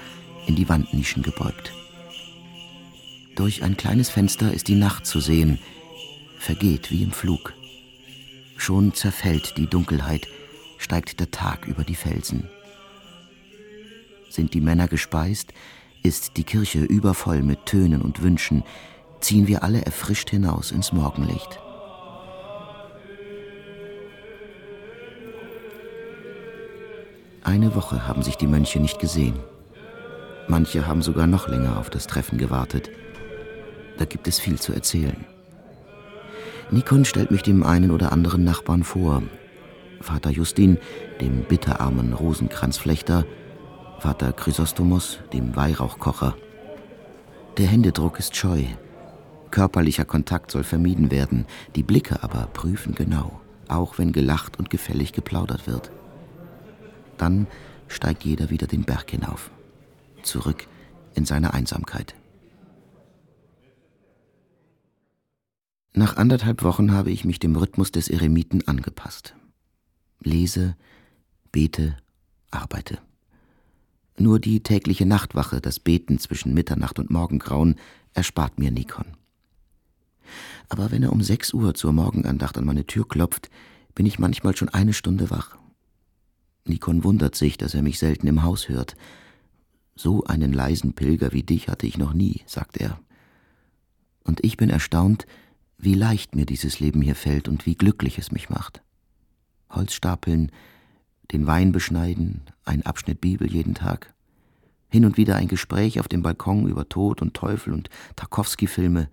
in 0.48 0.56
die 0.56 0.68
Wandnischen 0.68 1.24
gebeugt. 1.24 1.72
Durch 3.36 3.64
ein 3.64 3.78
kleines 3.78 4.10
Fenster 4.10 4.54
ist 4.54 4.68
die 4.68 4.76
Nacht 4.76 5.06
zu 5.06 5.20
sehen, 5.20 5.60
vergeht 6.40 6.90
wie 6.90 7.04
im 7.04 7.12
Flug. 7.12 7.54
Schon 8.58 8.94
zerfällt 8.94 9.58
die 9.58 9.68
Dunkelheit, 9.68 10.28
steigt 10.78 11.20
der 11.20 11.30
Tag 11.32 11.68
über 11.68 11.84
die 11.84 11.96
Felsen. 11.96 12.50
Sind 14.30 14.54
die 14.54 14.62
Männer 14.62 14.88
gespeist, 14.88 15.54
ist 16.02 16.38
die 16.38 16.44
Kirche 16.44 16.80
übervoll 16.80 17.42
mit 17.42 17.66
Tönen 17.66 18.02
und 18.02 18.24
Wünschen, 18.24 18.64
ziehen 19.20 19.48
wir 19.48 19.64
alle 19.64 19.82
erfrischt 19.82 20.30
hinaus 20.30 20.72
ins 20.72 20.94
Morgenlicht. 20.94 21.60
Eine 27.44 27.76
Woche 27.76 28.08
haben 28.08 28.22
sich 28.22 28.36
die 28.36 28.48
Mönche 28.48 28.80
nicht 28.80 29.00
gesehen. 29.00 29.40
Manche 30.48 30.88
haben 30.88 31.02
sogar 31.02 31.28
noch 31.28 31.48
länger 31.48 31.78
auf 31.78 31.90
das 31.90 32.08
Treffen 32.08 32.38
gewartet. 32.38 32.90
Da 33.98 34.06
gibt 34.06 34.28
es 34.28 34.40
viel 34.40 34.60
zu 34.60 34.72
erzählen. 34.74 35.26
Nikon 36.72 37.04
stellt 37.04 37.32
mich 37.32 37.42
dem 37.42 37.64
einen 37.64 37.90
oder 37.90 38.12
anderen 38.12 38.44
Nachbarn 38.44 38.84
vor. 38.84 39.24
Vater 40.02 40.30
Justin, 40.30 40.78
dem 41.20 41.44
bitterarmen 41.44 42.14
Rosenkranzflechter, 42.14 43.26
Vater 44.00 44.32
Chrysostomos, 44.34 45.20
dem 45.34 45.56
Weihrauchkocher. 45.56 46.36
Der 47.58 47.68
Händedruck 47.68 48.20
ist 48.20 48.36
scheu. 48.36 48.64
Körperlicher 49.52 50.06
Kontakt 50.06 50.52
soll 50.52 50.64
vermieden 50.64 51.12
werden, 51.12 51.46
die 51.76 51.84
Blicke 51.84 52.22
aber 52.22 52.48
prüfen 52.54 52.94
genau, 52.94 53.42
auch 53.68 53.98
wenn 53.98 54.12
gelacht 54.12 54.60
und 54.60 54.70
gefällig 54.70 55.12
geplaudert 55.12 55.66
wird. 55.66 55.92
Dann 57.18 57.48
steigt 57.88 58.24
jeder 58.24 58.52
wieder 58.52 58.68
den 58.68 58.84
Berg 58.84 59.10
hinauf, 59.10 59.50
zurück 60.22 60.68
in 61.16 61.26
seine 61.26 61.54
Einsamkeit. 61.54 62.14
Nach 66.00 66.16
anderthalb 66.16 66.64
Wochen 66.64 66.94
habe 66.94 67.12
ich 67.12 67.26
mich 67.26 67.40
dem 67.40 67.58
Rhythmus 67.58 67.92
des 67.92 68.08
Eremiten 68.08 68.66
angepasst. 68.66 69.36
Lese, 70.22 70.78
bete, 71.52 71.98
arbeite. 72.52 73.00
Nur 74.18 74.40
die 74.40 74.64
tägliche 74.64 75.06
Nachtwache, 75.06 75.60
das 75.60 75.82
Beten 75.82 76.18
zwischen 76.18 76.54
Mitternacht 76.54 77.00
und 77.00 77.10
Morgengrauen, 77.10 77.76
erspart 78.14 78.60
mir 78.60 78.72
Nikon. 78.72 79.08
Aber 80.70 80.90
wenn 80.90 81.04
er 81.04 81.12
um 81.12 81.22
sechs 81.22 81.54
Uhr 81.54 81.74
zur 81.74 81.92
Morgenandacht 81.92 82.58
an 82.58 82.64
meine 82.64 82.86
Tür 82.86 83.06
klopft, 83.06 83.50
bin 83.94 84.06
ich 84.06 84.20
manchmal 84.20 84.56
schon 84.56 84.70
eine 84.70 84.94
Stunde 84.94 85.30
wach. 85.30 85.58
Nikon 86.64 87.04
wundert 87.04 87.36
sich, 87.36 87.58
dass 87.58 87.74
er 87.74 87.82
mich 87.82 88.00
selten 88.00 88.28
im 88.28 88.42
Haus 88.44 88.70
hört. 88.70 88.96
So 89.98 90.24
einen 90.24 90.54
leisen 90.54 90.94
Pilger 90.94 91.34
wie 91.34 91.44
dich 91.44 91.68
hatte 91.68 91.88
ich 91.88 91.98
noch 91.98 92.14
nie, 92.14 92.44
sagt 92.46 92.78
er. 92.78 93.02
Und 94.24 94.46
ich 94.46 94.56
bin 94.56 94.70
erstaunt, 94.70 95.26
wie 95.80 95.94
leicht 95.94 96.36
mir 96.36 96.46
dieses 96.46 96.80
Leben 96.80 97.02
hier 97.02 97.16
fällt 97.16 97.48
und 97.48 97.66
wie 97.66 97.76
glücklich 97.76 98.18
es 98.18 98.32
mich 98.32 98.50
macht. 98.50 98.84
Holz 99.70 99.94
stapeln, 99.94 100.52
den 101.32 101.48
Wein 101.48 101.72
beschneiden, 101.72 102.42
ein 102.66 102.86
Abschnitt 102.86 103.22
Bibel 103.22 103.50
jeden 103.50 103.76
Tag, 103.76 104.14
hin 104.90 105.06
und 105.06 105.18
wieder 105.18 105.38
ein 105.38 105.48
Gespräch 105.48 106.00
auf 106.00 106.08
dem 106.08 106.22
Balkon 106.22 106.68
über 106.68 106.90
Tod 106.90 107.22
und 107.22 107.34
Teufel 107.34 107.74
und 107.74 107.90
Tarkowski-Filme. 108.18 109.10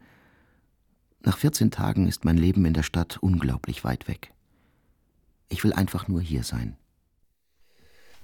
Nach 1.21 1.39
14 1.39 1.71
Tagen 1.71 2.09
ist 2.09 2.25
mein 2.25 2.37
Leben 2.37 2.65
in 2.65 2.75
der 2.75 2.83
Stadt 2.83 3.19
unglaublich 3.21 3.85
weit 3.85 4.09
weg. 4.09 4.33
Ich 5.49 5.63
will 5.63 5.73
einfach 5.73 6.09
nur 6.09 6.21
hier 6.21 6.43
sein. 6.43 6.77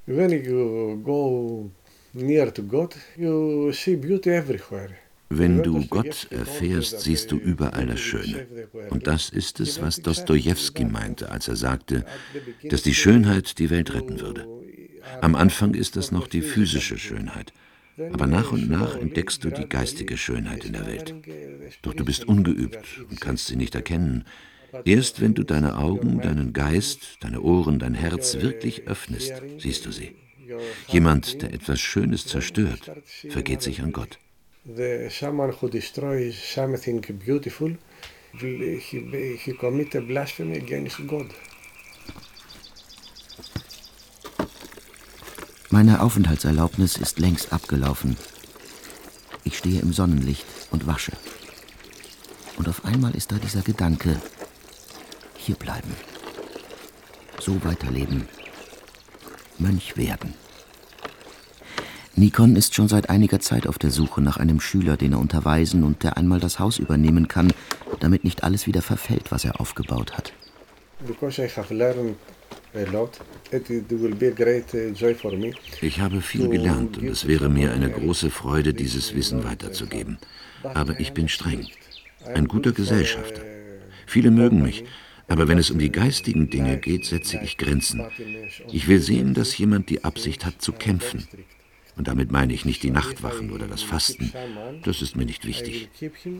When 0.06 0.30
you 0.30 1.00
go 1.04 1.70
near 2.12 2.52
to 2.52 2.62
God, 2.64 2.96
you 3.16 3.70
see 3.72 3.94
beauty 3.94 4.30
everywhere. 4.30 4.96
Wenn 5.34 5.62
du 5.62 5.86
Gott 5.86 6.26
erfährst, 6.30 7.00
siehst 7.00 7.32
du 7.32 7.36
überall 7.38 7.86
das 7.86 8.00
Schöne. 8.00 8.46
Und 8.90 9.06
das 9.06 9.30
ist 9.30 9.60
es, 9.60 9.80
was 9.80 10.02
Dostoevsky 10.02 10.84
meinte, 10.84 11.30
als 11.30 11.48
er 11.48 11.56
sagte, 11.56 12.04
dass 12.68 12.82
die 12.82 12.92
Schönheit 12.92 13.58
die 13.58 13.70
Welt 13.70 13.94
retten 13.94 14.20
würde. 14.20 14.46
Am 15.22 15.34
Anfang 15.34 15.72
ist 15.72 15.96
das 15.96 16.12
noch 16.12 16.28
die 16.28 16.42
physische 16.42 16.98
Schönheit. 16.98 17.54
Aber 18.12 18.26
nach 18.26 18.52
und 18.52 18.68
nach 18.68 18.94
entdeckst 18.96 19.42
du 19.42 19.50
die 19.50 19.68
geistige 19.68 20.18
Schönheit 20.18 20.66
in 20.66 20.74
der 20.74 20.86
Welt. 20.86 21.14
Doch 21.80 21.94
du 21.94 22.04
bist 22.04 22.26
ungeübt 22.26 22.84
und 23.08 23.18
kannst 23.18 23.46
sie 23.46 23.56
nicht 23.56 23.74
erkennen. 23.74 24.24
Erst 24.84 25.22
wenn 25.22 25.32
du 25.32 25.44
deine 25.44 25.78
Augen, 25.78 26.20
deinen 26.20 26.52
Geist, 26.52 27.16
deine 27.20 27.40
Ohren, 27.40 27.78
dein 27.78 27.94
Herz 27.94 28.36
wirklich 28.42 28.86
öffnest, 28.86 29.32
siehst 29.58 29.86
du 29.86 29.92
sie. 29.92 30.14
Jemand, 30.88 31.40
der 31.40 31.54
etwas 31.54 31.80
Schönes 31.80 32.26
zerstört, 32.26 32.90
vergeht 33.30 33.62
sich 33.62 33.80
an 33.80 33.92
Gott 33.92 34.18
the 34.64 35.10
someone 35.10 35.52
who 35.52 35.68
destroys 35.68 36.36
something 36.36 37.00
beautiful, 37.24 37.70
he, 38.38 38.78
he 38.78 39.52
a 39.94 40.00
blasphemy 40.00 40.56
against 40.58 41.06
God. 41.06 41.30
Meine 45.70 46.02
Aufenthaltserlaubnis 46.02 46.98
ist 46.98 47.18
längst 47.18 47.52
abgelaufen. 47.52 48.16
Ich 49.44 49.56
stehe 49.56 49.80
im 49.80 49.92
Sonnenlicht 49.92 50.46
und 50.70 50.86
wasche. 50.86 51.12
Und 52.58 52.68
auf 52.68 52.84
einmal 52.84 53.14
ist 53.14 53.32
da 53.32 53.36
dieser 53.36 53.62
Gedanke, 53.62 54.20
hier 55.36 55.56
bleiben, 55.56 55.96
so 57.40 57.64
weiterleben, 57.64 58.28
Mönch 59.58 59.96
werden. 59.96 60.34
Nikon 62.22 62.54
ist 62.54 62.76
schon 62.76 62.86
seit 62.86 63.10
einiger 63.10 63.40
Zeit 63.40 63.66
auf 63.66 63.80
der 63.80 63.90
Suche 63.90 64.20
nach 64.20 64.36
einem 64.36 64.60
Schüler, 64.60 64.96
den 64.96 65.10
er 65.10 65.18
unterweisen 65.18 65.82
und 65.82 66.04
der 66.04 66.16
einmal 66.16 66.38
das 66.38 66.60
Haus 66.60 66.78
übernehmen 66.78 67.26
kann, 67.26 67.52
damit 67.98 68.22
nicht 68.22 68.44
alles 68.44 68.68
wieder 68.68 68.80
verfällt, 68.80 69.32
was 69.32 69.44
er 69.44 69.60
aufgebaut 69.60 70.16
hat. 70.16 70.32
Ich 75.80 76.00
habe 76.00 76.20
viel 76.20 76.48
gelernt 76.48 76.98
und 76.98 77.08
es 77.08 77.26
wäre 77.26 77.48
mir 77.48 77.72
eine 77.72 77.90
große 77.90 78.30
Freude, 78.30 78.72
dieses 78.72 79.16
Wissen 79.16 79.42
weiterzugeben. 79.42 80.18
Aber 80.62 81.00
ich 81.00 81.12
bin 81.14 81.28
streng, 81.28 81.66
ein 82.32 82.46
guter 82.46 82.70
Gesellschafter. 82.70 83.42
Viele 84.06 84.30
mögen 84.30 84.62
mich, 84.62 84.84
aber 85.26 85.48
wenn 85.48 85.58
es 85.58 85.72
um 85.72 85.80
die 85.80 85.90
geistigen 85.90 86.50
Dinge 86.50 86.76
geht, 86.76 87.04
setze 87.04 87.40
ich 87.42 87.58
Grenzen. 87.58 88.04
Ich 88.70 88.86
will 88.86 89.00
sehen, 89.00 89.34
dass 89.34 89.58
jemand 89.58 89.90
die 89.90 90.04
Absicht 90.04 90.46
hat 90.46 90.62
zu 90.62 90.70
kämpfen, 90.70 91.26
Und 91.96 92.08
damit 92.08 92.32
meine 92.32 92.52
ich 92.54 92.64
nicht 92.64 92.82
die 92.82 92.90
Nachtwachen 92.90 93.50
oder 93.50 93.66
das 93.66 93.82
Fasten. 93.82 94.32
Das 94.84 95.02
ist 95.02 95.16
mir 95.16 95.26
nicht 95.26 95.46
wichtig. 95.46 95.88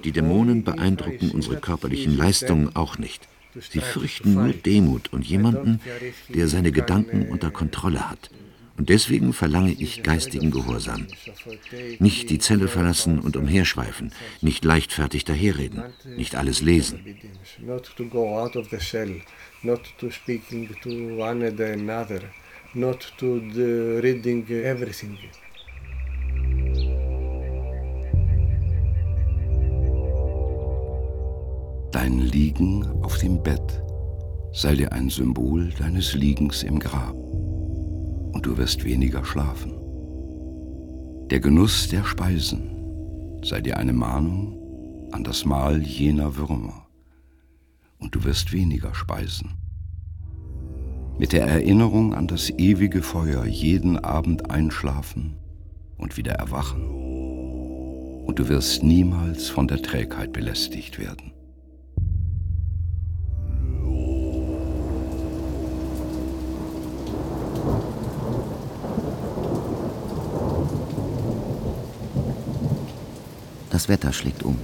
Die 0.04 0.12
Dämonen 0.12 0.64
beeindrucken 0.64 1.30
unsere 1.30 1.60
körperlichen 1.60 2.16
Leistungen 2.16 2.74
auch 2.74 2.98
nicht. 2.98 3.28
Sie 3.60 3.80
fürchten 3.80 4.32
nur 4.34 4.52
Demut 4.52 5.12
und 5.12 5.26
jemanden, 5.26 5.80
der 6.28 6.48
seine 6.48 6.72
Gedanken 6.72 7.28
unter 7.28 7.50
Kontrolle 7.50 8.08
hat. 8.08 8.30
Und 8.78 8.88
deswegen 8.88 9.34
verlange 9.34 9.72
ich 9.72 10.02
geistigen 10.02 10.50
Gehorsam. 10.50 11.06
Nicht 11.98 12.30
die 12.30 12.38
Zelle 12.38 12.68
verlassen 12.68 13.18
und 13.18 13.36
umherschweifen, 13.36 14.12
nicht 14.40 14.64
leichtfertig 14.64 15.24
daherreden, 15.24 15.82
nicht 16.16 16.34
alles 16.34 16.62
lesen. 16.62 17.04
Not 19.64 19.84
to 19.98 20.10
speaking 20.10 20.68
to 20.82 20.90
one 21.22 21.46
another, 21.46 22.20
not 22.74 23.12
to 23.18 23.40
reading 24.02 24.46
everything. 24.48 25.18
Dein 31.90 32.18
Liegen 32.18 32.86
auf 33.02 33.18
dem 33.18 33.42
Bett 33.42 33.82
sei 34.52 34.74
dir 34.74 34.92
ein 34.92 35.10
Symbol 35.10 35.70
deines 35.78 36.14
Liegens 36.14 36.62
im 36.62 36.78
Grab, 36.78 37.14
und 37.14 38.46
du 38.46 38.56
wirst 38.56 38.84
weniger 38.84 39.24
schlafen. 39.24 39.78
Der 41.30 41.40
Genuss 41.40 41.88
der 41.88 42.04
Speisen 42.04 43.40
sei 43.44 43.60
dir 43.60 43.76
eine 43.76 43.92
Mahnung 43.92 45.08
an 45.12 45.24
das 45.24 45.44
Mahl 45.44 45.82
jener 45.82 46.36
Würmer, 46.36 46.86
und 47.98 48.14
du 48.14 48.24
wirst 48.24 48.52
weniger 48.52 48.94
speisen. 48.94 49.61
Mit 51.22 51.32
der 51.32 51.46
Erinnerung 51.46 52.14
an 52.14 52.26
das 52.26 52.50
ewige 52.50 53.00
Feuer 53.00 53.44
jeden 53.44 53.96
Abend 53.96 54.50
einschlafen 54.50 55.36
und 55.96 56.16
wieder 56.16 56.32
erwachen, 56.32 56.82
und 58.26 58.40
du 58.40 58.48
wirst 58.48 58.82
niemals 58.82 59.48
von 59.48 59.68
der 59.68 59.80
Trägheit 59.80 60.32
belästigt 60.32 60.98
werden. 60.98 61.30
Das 73.70 73.88
Wetter 73.88 74.12
schlägt 74.12 74.42
um. 74.42 74.58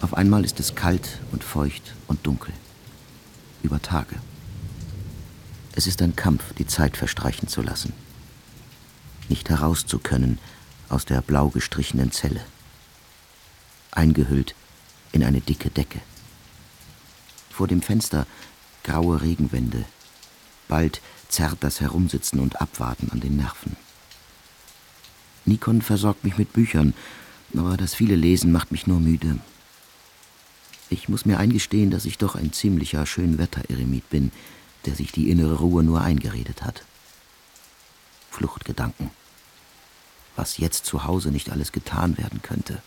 Auf 0.00 0.14
einmal 0.14 0.44
ist 0.44 0.60
es 0.60 0.76
kalt 0.76 1.18
und 1.32 1.42
feucht 1.42 1.96
und 2.06 2.24
dunkel. 2.24 2.54
Über 3.64 3.82
Tage. 3.82 4.14
Es 5.78 5.86
ist 5.86 6.02
ein 6.02 6.16
Kampf, 6.16 6.42
die 6.54 6.66
Zeit 6.66 6.96
verstreichen 6.96 7.46
zu 7.46 7.62
lassen. 7.62 7.92
Nicht 9.28 9.48
heraus 9.48 9.86
zu 9.86 10.00
können 10.00 10.40
aus 10.88 11.04
der 11.04 11.22
blau 11.22 11.50
gestrichenen 11.50 12.10
Zelle. 12.10 12.40
Eingehüllt 13.92 14.56
in 15.12 15.22
eine 15.22 15.40
dicke 15.40 15.70
Decke. 15.70 16.00
Vor 17.48 17.68
dem 17.68 17.80
Fenster 17.80 18.26
graue 18.82 19.22
Regenwände. 19.22 19.84
Bald 20.66 21.00
zerrt 21.28 21.58
das 21.60 21.80
Herumsitzen 21.80 22.40
und 22.40 22.60
Abwarten 22.60 23.12
an 23.12 23.20
den 23.20 23.36
Nerven. 23.36 23.76
Nikon 25.44 25.80
versorgt 25.80 26.24
mich 26.24 26.38
mit 26.38 26.52
Büchern 26.52 26.92
aber 27.56 27.76
das 27.76 27.94
viele 27.94 28.16
Lesen 28.16 28.50
macht 28.50 28.72
mich 28.72 28.88
nur 28.88 28.98
müde. 28.98 29.38
Ich 30.90 31.08
muss 31.08 31.24
mir 31.24 31.38
eingestehen, 31.38 31.92
dass 31.92 32.04
ich 32.04 32.18
doch 32.18 32.34
ein 32.34 32.52
ziemlicher 32.52 33.06
Schönwetter-Eremit 33.06 34.10
bin, 34.10 34.32
der 34.86 34.94
sich 34.94 35.12
die 35.12 35.30
innere 35.30 35.56
Ruhe 35.58 35.82
nur 35.82 36.00
eingeredet 36.00 36.62
hat. 36.62 36.82
Fluchtgedanken. 38.30 39.10
Was 40.36 40.58
jetzt 40.58 40.86
zu 40.86 41.04
Hause 41.04 41.30
nicht 41.30 41.50
alles 41.50 41.72
getan 41.72 42.16
werden 42.16 42.40
könnte. 42.42 42.82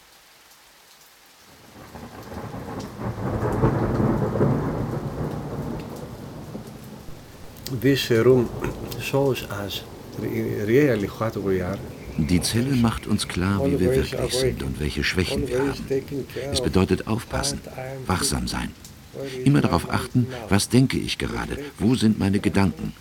Die 12.17 12.41
Zelle 12.41 12.75
macht 12.75 13.07
uns 13.07 13.27
klar, 13.27 13.65
wie 13.65 13.79
wir 13.79 13.95
wirklich 13.95 14.33
sind 14.33 14.63
und 14.63 14.79
welche 14.79 15.03
Schwächen 15.03 15.47
wir 15.47 15.59
haben. 15.59 15.85
Es 16.51 16.61
bedeutet 16.61 17.07
aufpassen, 17.07 17.61
wachsam 18.05 18.47
sein. 18.47 18.73
Immer 19.43 19.61
darauf 19.61 19.89
achten, 19.89 20.27
was 20.49 20.69
denke 20.69 20.97
ich 20.97 21.17
gerade, 21.17 21.57
wo 21.77 21.95
sind 21.95 22.19
meine 22.19 22.39
Gedanken. 22.39 22.93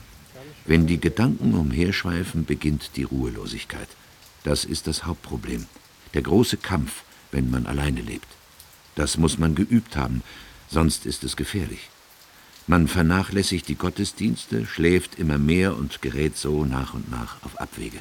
Wenn 0.66 0.86
die 0.86 1.00
Gedanken 1.00 1.54
umherschweifen, 1.54 2.44
beginnt 2.44 2.96
die 2.96 3.04
Ruhelosigkeit. 3.04 3.88
Das 4.44 4.64
ist 4.64 4.86
das 4.86 5.04
Hauptproblem. 5.04 5.66
Der 6.14 6.22
große 6.22 6.56
Kampf, 6.56 7.02
wenn 7.30 7.50
man 7.50 7.66
alleine 7.66 8.00
lebt. 8.00 8.28
Das 8.94 9.16
muss 9.16 9.38
man 9.38 9.54
geübt 9.54 9.96
haben, 9.96 10.22
sonst 10.68 11.06
ist 11.06 11.24
es 11.24 11.36
gefährlich. 11.36 11.88
Man 12.66 12.88
vernachlässigt 12.88 13.68
die 13.68 13.74
Gottesdienste, 13.74 14.66
schläft 14.66 15.18
immer 15.18 15.38
mehr 15.38 15.76
und 15.76 16.02
gerät 16.02 16.36
so 16.36 16.64
nach 16.64 16.94
und 16.94 17.10
nach 17.10 17.42
auf 17.42 17.60
Abwege. 17.60 18.00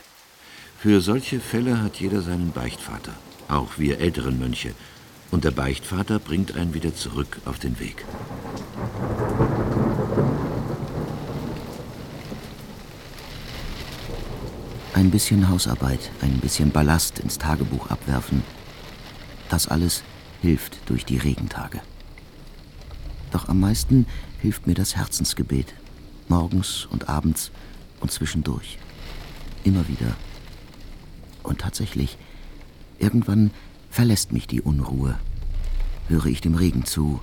Für 0.80 1.02
solche 1.02 1.40
Fälle 1.40 1.82
hat 1.82 2.00
jeder 2.00 2.22
seinen 2.22 2.52
Beichtvater, 2.52 3.14
auch 3.48 3.78
wir 3.78 4.00
älteren 4.00 4.40
Mönche, 4.40 4.74
und 5.32 5.44
der 5.44 5.52
Beichtvater 5.52 6.20
bringt 6.20 6.56
einen 6.56 6.74
wieder 6.74 6.94
zurück 6.94 7.38
auf 7.46 7.60
den 7.60 7.80
Weg. 7.80 8.06
Ein 14.94 15.12
bisschen 15.12 15.50
Hausarbeit, 15.50 16.12
ein 16.22 16.40
bisschen 16.40 16.72
Ballast 16.72 17.20
ins 17.20 17.38
Tagebuch 17.38 17.90
abwerfen, 17.90 18.44
das 19.50 19.68
alles 19.68 20.04
hilft 20.42 20.90
durch 20.90 21.06
die 21.06 21.18
Regentage. 21.18 21.82
Doch 23.32 23.48
am 23.48 23.60
meisten 23.60 24.08
hilft 24.40 24.68
mir 24.68 24.74
das 24.74 24.96
Herzensgebet, 24.96 25.74
morgens 26.28 26.88
und 26.90 27.08
abends 27.08 27.52
und 28.00 28.12
zwischendurch. 28.12 28.78
Immer 29.64 29.88
wieder 29.88 30.16
und 31.44 31.60
tatsächlich, 31.60 32.18
irgendwann 32.98 33.52
verlässt 33.90 34.32
mich 34.32 34.48
die 34.48 34.62
Unruhe. 34.62 35.18
Höre 36.08 36.28
ich 36.28 36.42
dem 36.42 36.56
Regen 36.56 36.86
zu, 36.86 37.22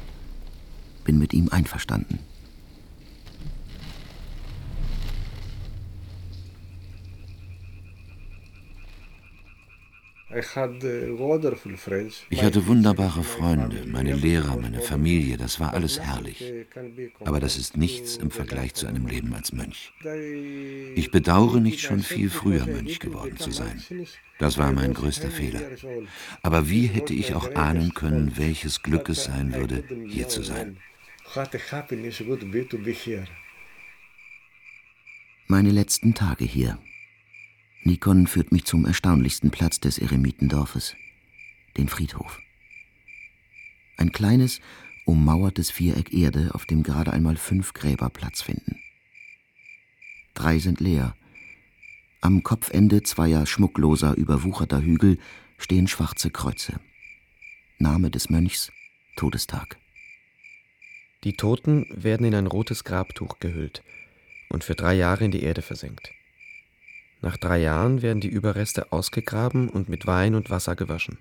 bin 1.05 1.19
mit 1.19 1.33
ihm 1.33 1.49
einverstanden. 1.49 2.19
Ich 12.31 12.43
hatte 12.43 12.67
wunderbare 12.67 13.25
Freunde, 13.25 13.85
meine 13.87 14.15
Lehrer, 14.15 14.57
meine 14.57 14.83
Familie, 14.83 15.39
das 15.39 15.61
war 15.61 15.73
alles 15.73 16.01
herrlich. 16.01 16.53
Aber 17.25 17.41
das 17.41 17.57
ist 17.57 17.77
nichts 17.77 18.17
im 18.17 18.31
Vergleich 18.31 18.75
zu 18.75 18.87
einem 18.87 19.07
Leben 19.07 19.35
als 19.35 19.53
Mönch. 19.53 19.93
Ich 20.95 21.11
bedauere 21.11 21.61
nicht 21.61 21.81
schon 21.81 22.01
viel 22.01 22.29
früher 22.29 22.67
Mönch 22.67 22.99
geworden 22.99 23.39
zu 23.39 23.51
sein. 23.51 23.83
Das 24.39 24.59
war 24.59 24.73
mein 24.73 24.93
größter 24.93 25.31
Fehler. 25.31 25.63
Aber 26.43 26.69
wie 26.69 26.87
hätte 26.87 27.15
ich 27.15 27.35
auch 27.35 27.55
ahnen 27.55 27.95
können, 27.95 28.37
welches 28.37 28.83
Glück 28.83 29.09
es 29.09 29.25
sein 29.25 29.55
würde, 29.55 29.85
hier 30.07 30.29
zu 30.29 30.43
sein? 30.43 30.77
Meine 35.49 35.71
letzten 35.71 36.13
Tage 36.15 36.45
hier. 36.45 36.79
Nikon 37.87 38.27
führt 38.27 38.51
mich 38.51 38.65
zum 38.65 38.85
erstaunlichsten 38.85 39.53
Platz 39.53 39.79
des 39.79 39.99
Eremitendorfes, 39.99 40.97
den 41.77 41.87
Friedhof. 41.87 42.41
Ein 43.97 44.11
kleines, 44.11 44.61
ummauertes 45.05 45.71
Viereck 45.71 46.13
Erde, 46.13 46.51
auf 46.53 46.67
dem 46.67 46.83
gerade 46.83 47.13
einmal 47.13 47.37
fünf 47.37 47.75
Gräber 47.75 48.11
Platz 48.11 48.43
finden. 48.43 48.81
Drei 50.35 50.59
sind 50.59 50.81
leer. 50.81 51.15
Am 52.21 52.43
Kopfende 52.43 53.05
zweier 53.05 53.47
schmuckloser, 53.47 54.17
überwucherter 54.17 54.83
Hügel 54.83 55.19
stehen 55.57 55.87
schwarze 55.87 56.31
Kreuze. 56.31 56.81
Name 57.79 58.11
des 58.11 58.31
Mönchs 58.31 58.73
Todestag. 59.15 59.79
Die 61.23 61.35
Toten 61.35 61.87
werden 61.91 62.27
in 62.27 62.35
ein 62.35 62.49
rotes 62.49 62.83
Grabtuch 62.83 63.39
gehüllt 63.39 63.85
und 64.49 64.65
für 64.65 64.75
drei 64.75 64.95
Jahre 64.95 65.25
in 65.25 65.31
die 65.31 65.45
Erde 65.45 65.63
versenkt. 65.63 66.16
Nach 67.21 67.37
drei 67.37 67.59
Jahren 67.59 68.03
werden 68.03 68.21
die 68.21 68.29
Überreste 68.29 68.93
ausgegraben 68.93 69.69
und 69.69 69.89
mit 69.89 70.07
Wein 70.07 70.35
und 70.35 70.51
Wasser 70.51 70.77
gewaschen. 70.77 71.19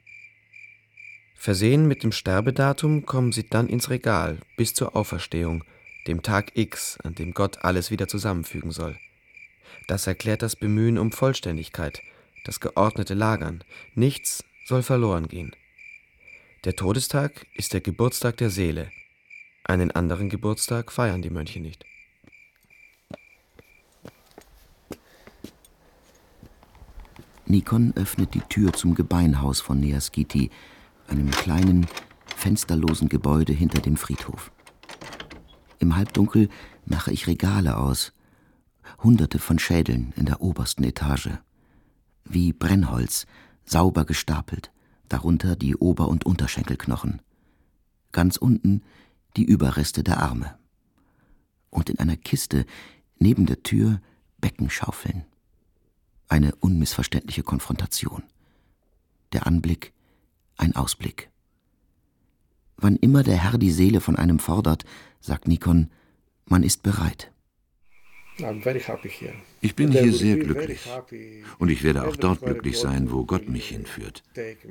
Versehen 1.36 1.88
mit 1.88 2.04
dem 2.04 2.12
Sterbedatum 2.12 3.06
kommen 3.06 3.32
sie 3.32 3.48
dann 3.48 3.68
ins 3.68 3.90
Regal 3.90 4.40
bis 4.58 4.74
zur 4.74 4.96
Auferstehung, 4.96 5.64
dem 6.08 6.22
Tag 6.22 6.52
X, 6.56 6.98
an 7.04 7.16
dem 7.16 7.34
Gott 7.34 7.64
alles 7.64 7.92
wieder 7.92 8.08
zusammenfügen 8.08 8.72
soll. 8.72 8.98
Das 9.88 10.08
erklärt 10.08 10.42
das 10.42 10.56
Bemühen 10.56 10.98
um 10.98 11.12
Vollständigkeit, 11.12 12.02
das 12.46 12.60
geordnete 12.60 13.14
Lagern. 13.14 13.64
Nichts 13.94 14.44
soll 14.66 14.84
verloren 14.84 15.28
gehen. 15.28 15.56
Der 16.64 16.76
Todestag 16.76 17.46
ist 17.54 17.74
der 17.74 17.82
Geburtstag 17.82 18.38
der 18.38 18.50
Seele. 18.50 18.92
Einen 19.64 19.92
anderen 19.92 20.30
Geburtstag 20.30 20.92
feiern 20.92 21.22
die 21.22 21.30
Mönche 21.30 21.60
nicht. 21.60 21.86
Nikon 27.48 27.94
öffnet 27.96 28.34
die 28.34 28.42
Tür 28.42 28.74
zum 28.74 28.96
Gebeinhaus 28.96 29.62
von 29.62 29.80
Neaskiti, 29.80 30.50
einem 31.08 31.30
kleinen, 31.30 31.86
fensterlosen 32.36 33.08
Gebäude 33.08 33.54
hinter 33.54 33.82
dem 33.82 33.98
Friedhof. 33.98 34.52
Im 35.78 35.96
Halbdunkel 35.96 36.50
mache 36.86 37.12
ich 37.12 37.28
Regale 37.28 37.78
aus, 37.78 38.14
hunderte 39.04 39.38
von 39.38 39.60
Schädeln 39.60 40.14
in 40.16 40.26
der 40.26 40.42
obersten 40.42 40.84
Etage, 40.84 41.30
wie 42.24 42.54
Brennholz, 42.54 43.28
sauber 43.66 44.06
gestapelt, 44.06 44.72
darunter 45.08 45.56
die 45.56 45.76
Ober- 45.76 46.08
und 46.08 46.26
Unterschenkelknochen, 46.26 47.22
ganz 48.12 48.38
unten 48.38 48.82
die 49.38 49.44
Überreste 49.44 50.04
der 50.04 50.22
Arme. 50.22 50.58
Und 51.70 51.90
in 51.90 52.00
einer 52.00 52.18
Kiste 52.18 52.66
neben 53.20 53.46
der 53.46 53.62
Tür 53.62 54.02
Beckenschaufeln. 54.40 55.26
Eine 56.28 56.56
unmissverständliche 56.56 57.44
Konfrontation. 57.44 58.24
Der 59.34 59.46
Anblick, 59.48 59.94
ein 60.58 60.76
Ausblick. 60.76 61.30
Wann 62.78 62.96
immer 62.98 63.24
der 63.24 63.38
Herr 63.38 63.58
die 63.58 63.72
Seele 63.72 64.02
von 64.02 64.16
einem 64.16 64.40
fordert, 64.40 64.86
sagt 65.22 65.48
Nikon, 65.48 65.90
man 66.46 66.64
ist 66.64 66.84
bereit. 66.84 67.32
Ich 69.62 69.76
bin 69.76 69.92
hier 69.92 70.12
sehr 70.12 70.36
glücklich 70.38 70.80
und 71.58 71.70
ich 71.70 71.84
werde 71.84 72.06
auch 72.06 72.18
dort 72.18 72.42
glücklich 72.42 72.78
sein, 72.78 73.12
wo 73.12 73.24
Gott 73.24 73.48
mich 73.48 73.70
hinführt. 73.70 74.24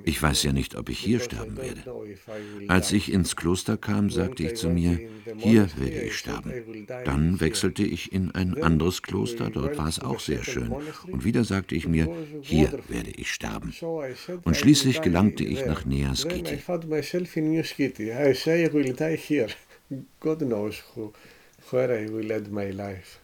Ich 0.05 0.23
weiß 0.23 0.43
ja 0.43 0.53
nicht, 0.53 0.75
ob 0.75 0.91
ich 0.91 0.99
hier 0.99 1.19
sterben 1.21 1.57
werde. 1.57 1.83
Als 2.69 2.93
ich 2.93 3.11
ins 3.11 3.37
Kloster 3.37 3.79
kam, 3.79 4.11
sagte 4.11 4.45
ich 4.45 4.57
zu 4.57 4.69
mir, 4.69 4.99
hier 5.39 5.69
werde 5.77 6.03
ich 6.03 6.19
sterben. 6.19 6.87
Dann 7.05 7.41
wechselte 7.41 7.85
ich 7.85 8.13
in 8.13 8.31
ein 8.33 8.63
anderes 8.63 9.03
Kloster, 9.03 9.49
dort 9.49 9.79
war 9.79 9.89
es 9.89 9.99
auch 9.99 10.21
sehr 10.21 10.45
schön. 10.45 10.75
Und 11.11 11.25
wieder 11.25 11.45
sagte 11.45 11.75
ich 11.75 11.89
mir, 11.89 12.15
hier 12.43 12.79
werde 12.89 13.11
ich 13.11 13.33
sterben. 13.33 13.73
Und 14.45 14.57
schließlich 14.57 15.01
gelangte 15.01 15.45
ich 15.45 15.65
nach 15.65 15.87
Neas 15.87 16.29
Giti. 16.29 16.59
God 20.19 20.39
knows 20.39 20.83
who, 20.95 21.13
where 21.71 21.93
I 21.93 22.09
will 22.09 22.31
end 22.31 22.51
my 22.51 22.71
life. 22.71 23.19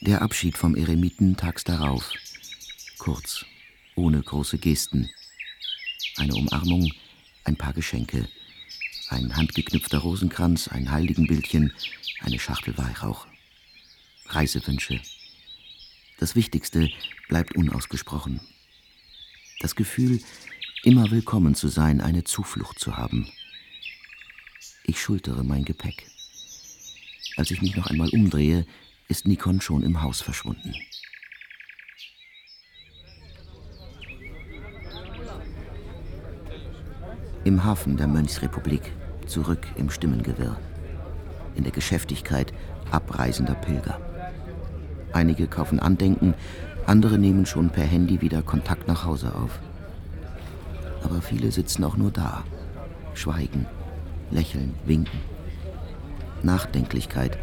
Der 0.00 0.22
Abschied 0.22 0.56
vom 0.56 0.76
Eremiten 0.76 1.36
tags 1.36 1.64
darauf. 1.64 2.12
Kurz, 2.98 3.44
ohne 3.96 4.22
große 4.22 4.56
Gesten. 4.58 5.10
Eine 6.16 6.36
Umarmung, 6.36 6.92
ein 7.42 7.56
paar 7.56 7.72
Geschenke. 7.72 8.28
Ein 9.08 9.34
handgeknüpfter 9.34 9.98
Rosenkranz, 9.98 10.68
ein 10.68 10.92
Heiligenbildchen, 10.92 11.72
eine 12.20 12.38
Schachtel 12.38 12.78
Weihrauch. 12.78 13.26
Reisewünsche. 14.26 15.00
Das 16.20 16.36
Wichtigste 16.36 16.88
bleibt 17.28 17.56
unausgesprochen. 17.56 18.40
Das 19.58 19.74
Gefühl, 19.74 20.22
immer 20.84 21.10
willkommen 21.10 21.56
zu 21.56 21.66
sein, 21.66 22.00
eine 22.00 22.22
Zuflucht 22.22 22.78
zu 22.78 22.96
haben. 22.96 23.28
Ich 24.84 25.00
schultere 25.00 25.42
mein 25.42 25.64
Gepäck. 25.64 26.06
Als 27.36 27.50
ich 27.50 27.60
mich 27.62 27.74
noch 27.74 27.86
einmal 27.86 28.10
umdrehe, 28.10 28.64
ist 29.08 29.26
Nikon 29.26 29.62
schon 29.62 29.82
im 29.82 30.02
Haus 30.02 30.20
verschwunden. 30.20 30.74
Im 37.44 37.64
Hafen 37.64 37.96
der 37.96 38.06
Mönchsrepublik, 38.06 38.92
zurück 39.26 39.66
im 39.76 39.88
Stimmengewirr. 39.88 40.58
In 41.54 41.64
der 41.64 41.72
Geschäftigkeit 41.72 42.52
abreisender 42.90 43.54
Pilger. 43.54 43.98
Einige 45.14 45.46
kaufen 45.46 45.80
Andenken, 45.80 46.34
andere 46.86 47.16
nehmen 47.16 47.46
schon 47.46 47.70
per 47.70 47.84
Handy 47.84 48.20
wieder 48.20 48.42
Kontakt 48.42 48.88
nach 48.88 49.06
Hause 49.06 49.34
auf. 49.34 49.58
Aber 51.02 51.22
viele 51.22 51.50
sitzen 51.50 51.82
auch 51.84 51.96
nur 51.96 52.10
da, 52.10 52.44
schweigen, 53.14 53.66
lächeln, 54.30 54.74
winken. 54.84 55.20
Nachdenklichkeit 56.42 57.38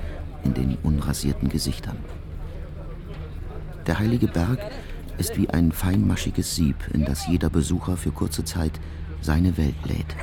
in 0.46 0.54
den 0.54 0.78
unrasierten 0.84 1.50
Gesichtern. 1.50 1.98
Der 3.88 4.00
heilige 4.00 4.28
Berg 4.28 4.60
ist 5.18 5.38
wie 5.38 5.50
ein 5.50 5.72
feinmaschiges 5.72 6.56
Sieb, 6.56 6.76
in 6.94 7.04
das 7.06 7.28
jeder 7.28 7.50
Besucher 7.50 7.98
für 7.98 8.12
kurze 8.12 8.44
Zeit 8.44 8.80
seine 9.22 9.58
Welt 9.58 9.76
lädt. 9.86 10.16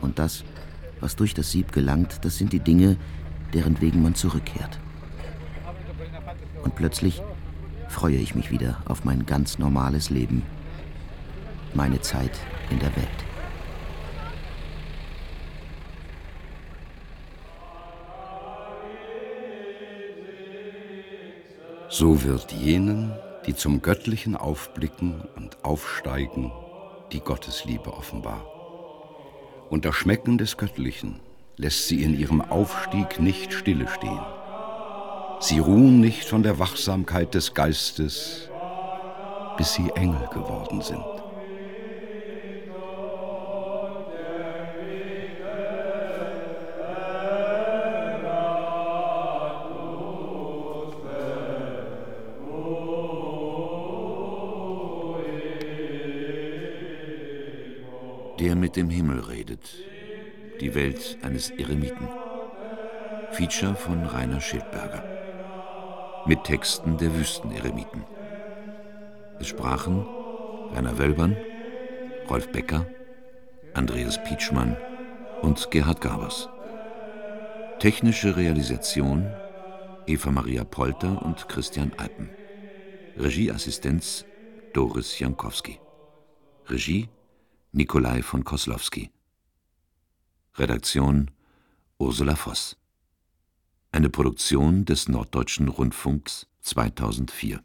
Und 0.00 0.18
das, 0.18 0.44
was 1.00 1.16
durch 1.16 1.34
das 1.34 1.50
Sieb 1.50 1.72
gelangt, 1.72 2.24
das 2.24 2.36
sind 2.38 2.52
die 2.52 2.60
Dinge, 2.60 2.96
deren 3.52 3.80
wegen 3.80 4.02
man 4.02 4.14
zurückkehrt. 4.14 4.78
Und 6.62 6.74
plötzlich 6.76 7.22
freue 7.88 8.16
ich 8.16 8.34
mich 8.34 8.50
wieder 8.50 8.78
auf 8.86 9.04
mein 9.04 9.26
ganz 9.26 9.58
normales 9.58 10.10
Leben, 10.10 10.42
meine 11.74 12.00
Zeit 12.00 12.32
in 12.70 12.78
der 12.78 12.94
Welt. 12.96 13.33
So 21.96 22.24
wird 22.24 22.50
jenen, 22.50 23.12
die 23.46 23.54
zum 23.54 23.80
Göttlichen 23.80 24.34
aufblicken 24.34 25.22
und 25.36 25.56
aufsteigen, 25.64 26.50
die 27.12 27.20
Gottesliebe 27.20 27.92
offenbar. 27.92 28.44
Und 29.70 29.84
das 29.84 29.94
Schmecken 29.94 30.36
des 30.36 30.56
Göttlichen 30.56 31.20
lässt 31.56 31.86
sie 31.86 32.02
in 32.02 32.18
ihrem 32.18 32.40
Aufstieg 32.40 33.20
nicht 33.20 33.52
stille 33.52 33.86
stehen. 33.86 34.26
Sie 35.38 35.60
ruhen 35.60 36.00
nicht 36.00 36.24
von 36.24 36.42
der 36.42 36.58
Wachsamkeit 36.58 37.32
des 37.32 37.54
Geistes, 37.54 38.50
bis 39.56 39.74
sie 39.74 39.88
Engel 39.90 40.28
geworden 40.32 40.80
sind. 40.80 41.13
Dem 58.76 58.90
Himmel 58.90 59.20
redet. 59.20 59.74
Die 60.60 60.74
Welt 60.74 61.18
eines 61.22 61.50
Eremiten. 61.50 62.08
Feature 63.32 63.74
von 63.74 64.04
Rainer 64.04 64.40
Schildberger. 64.40 65.04
Mit 66.26 66.44
Texten 66.44 66.96
der 66.98 67.14
Wüsteneremiten. 67.14 68.04
Es 69.38 69.48
sprachen 69.48 70.06
Werner 70.72 70.98
Wölbern, 70.98 71.36
Rolf 72.28 72.50
Becker, 72.50 72.86
Andreas 73.74 74.22
Pietschmann 74.24 74.76
und 75.42 75.70
Gerhard 75.70 76.00
Gabers. 76.00 76.48
Technische 77.78 78.36
Realisation 78.36 79.30
Eva 80.06 80.30
Maria 80.30 80.64
Polter 80.64 81.22
und 81.22 81.48
Christian 81.48 81.92
Alpen. 81.96 82.30
Regieassistenz 83.16 84.24
Doris 84.72 85.18
Jankowski. 85.18 85.78
Regie 86.68 87.08
Nikolai 87.76 88.22
von 88.22 88.44
Koslowski. 88.44 89.10
Redaktion 90.54 91.32
Ursula 91.98 92.36
Voss. 92.36 92.76
Eine 93.90 94.10
Produktion 94.10 94.84
des 94.84 95.08
Norddeutschen 95.08 95.66
Rundfunks 95.66 96.46
2004 96.60 97.64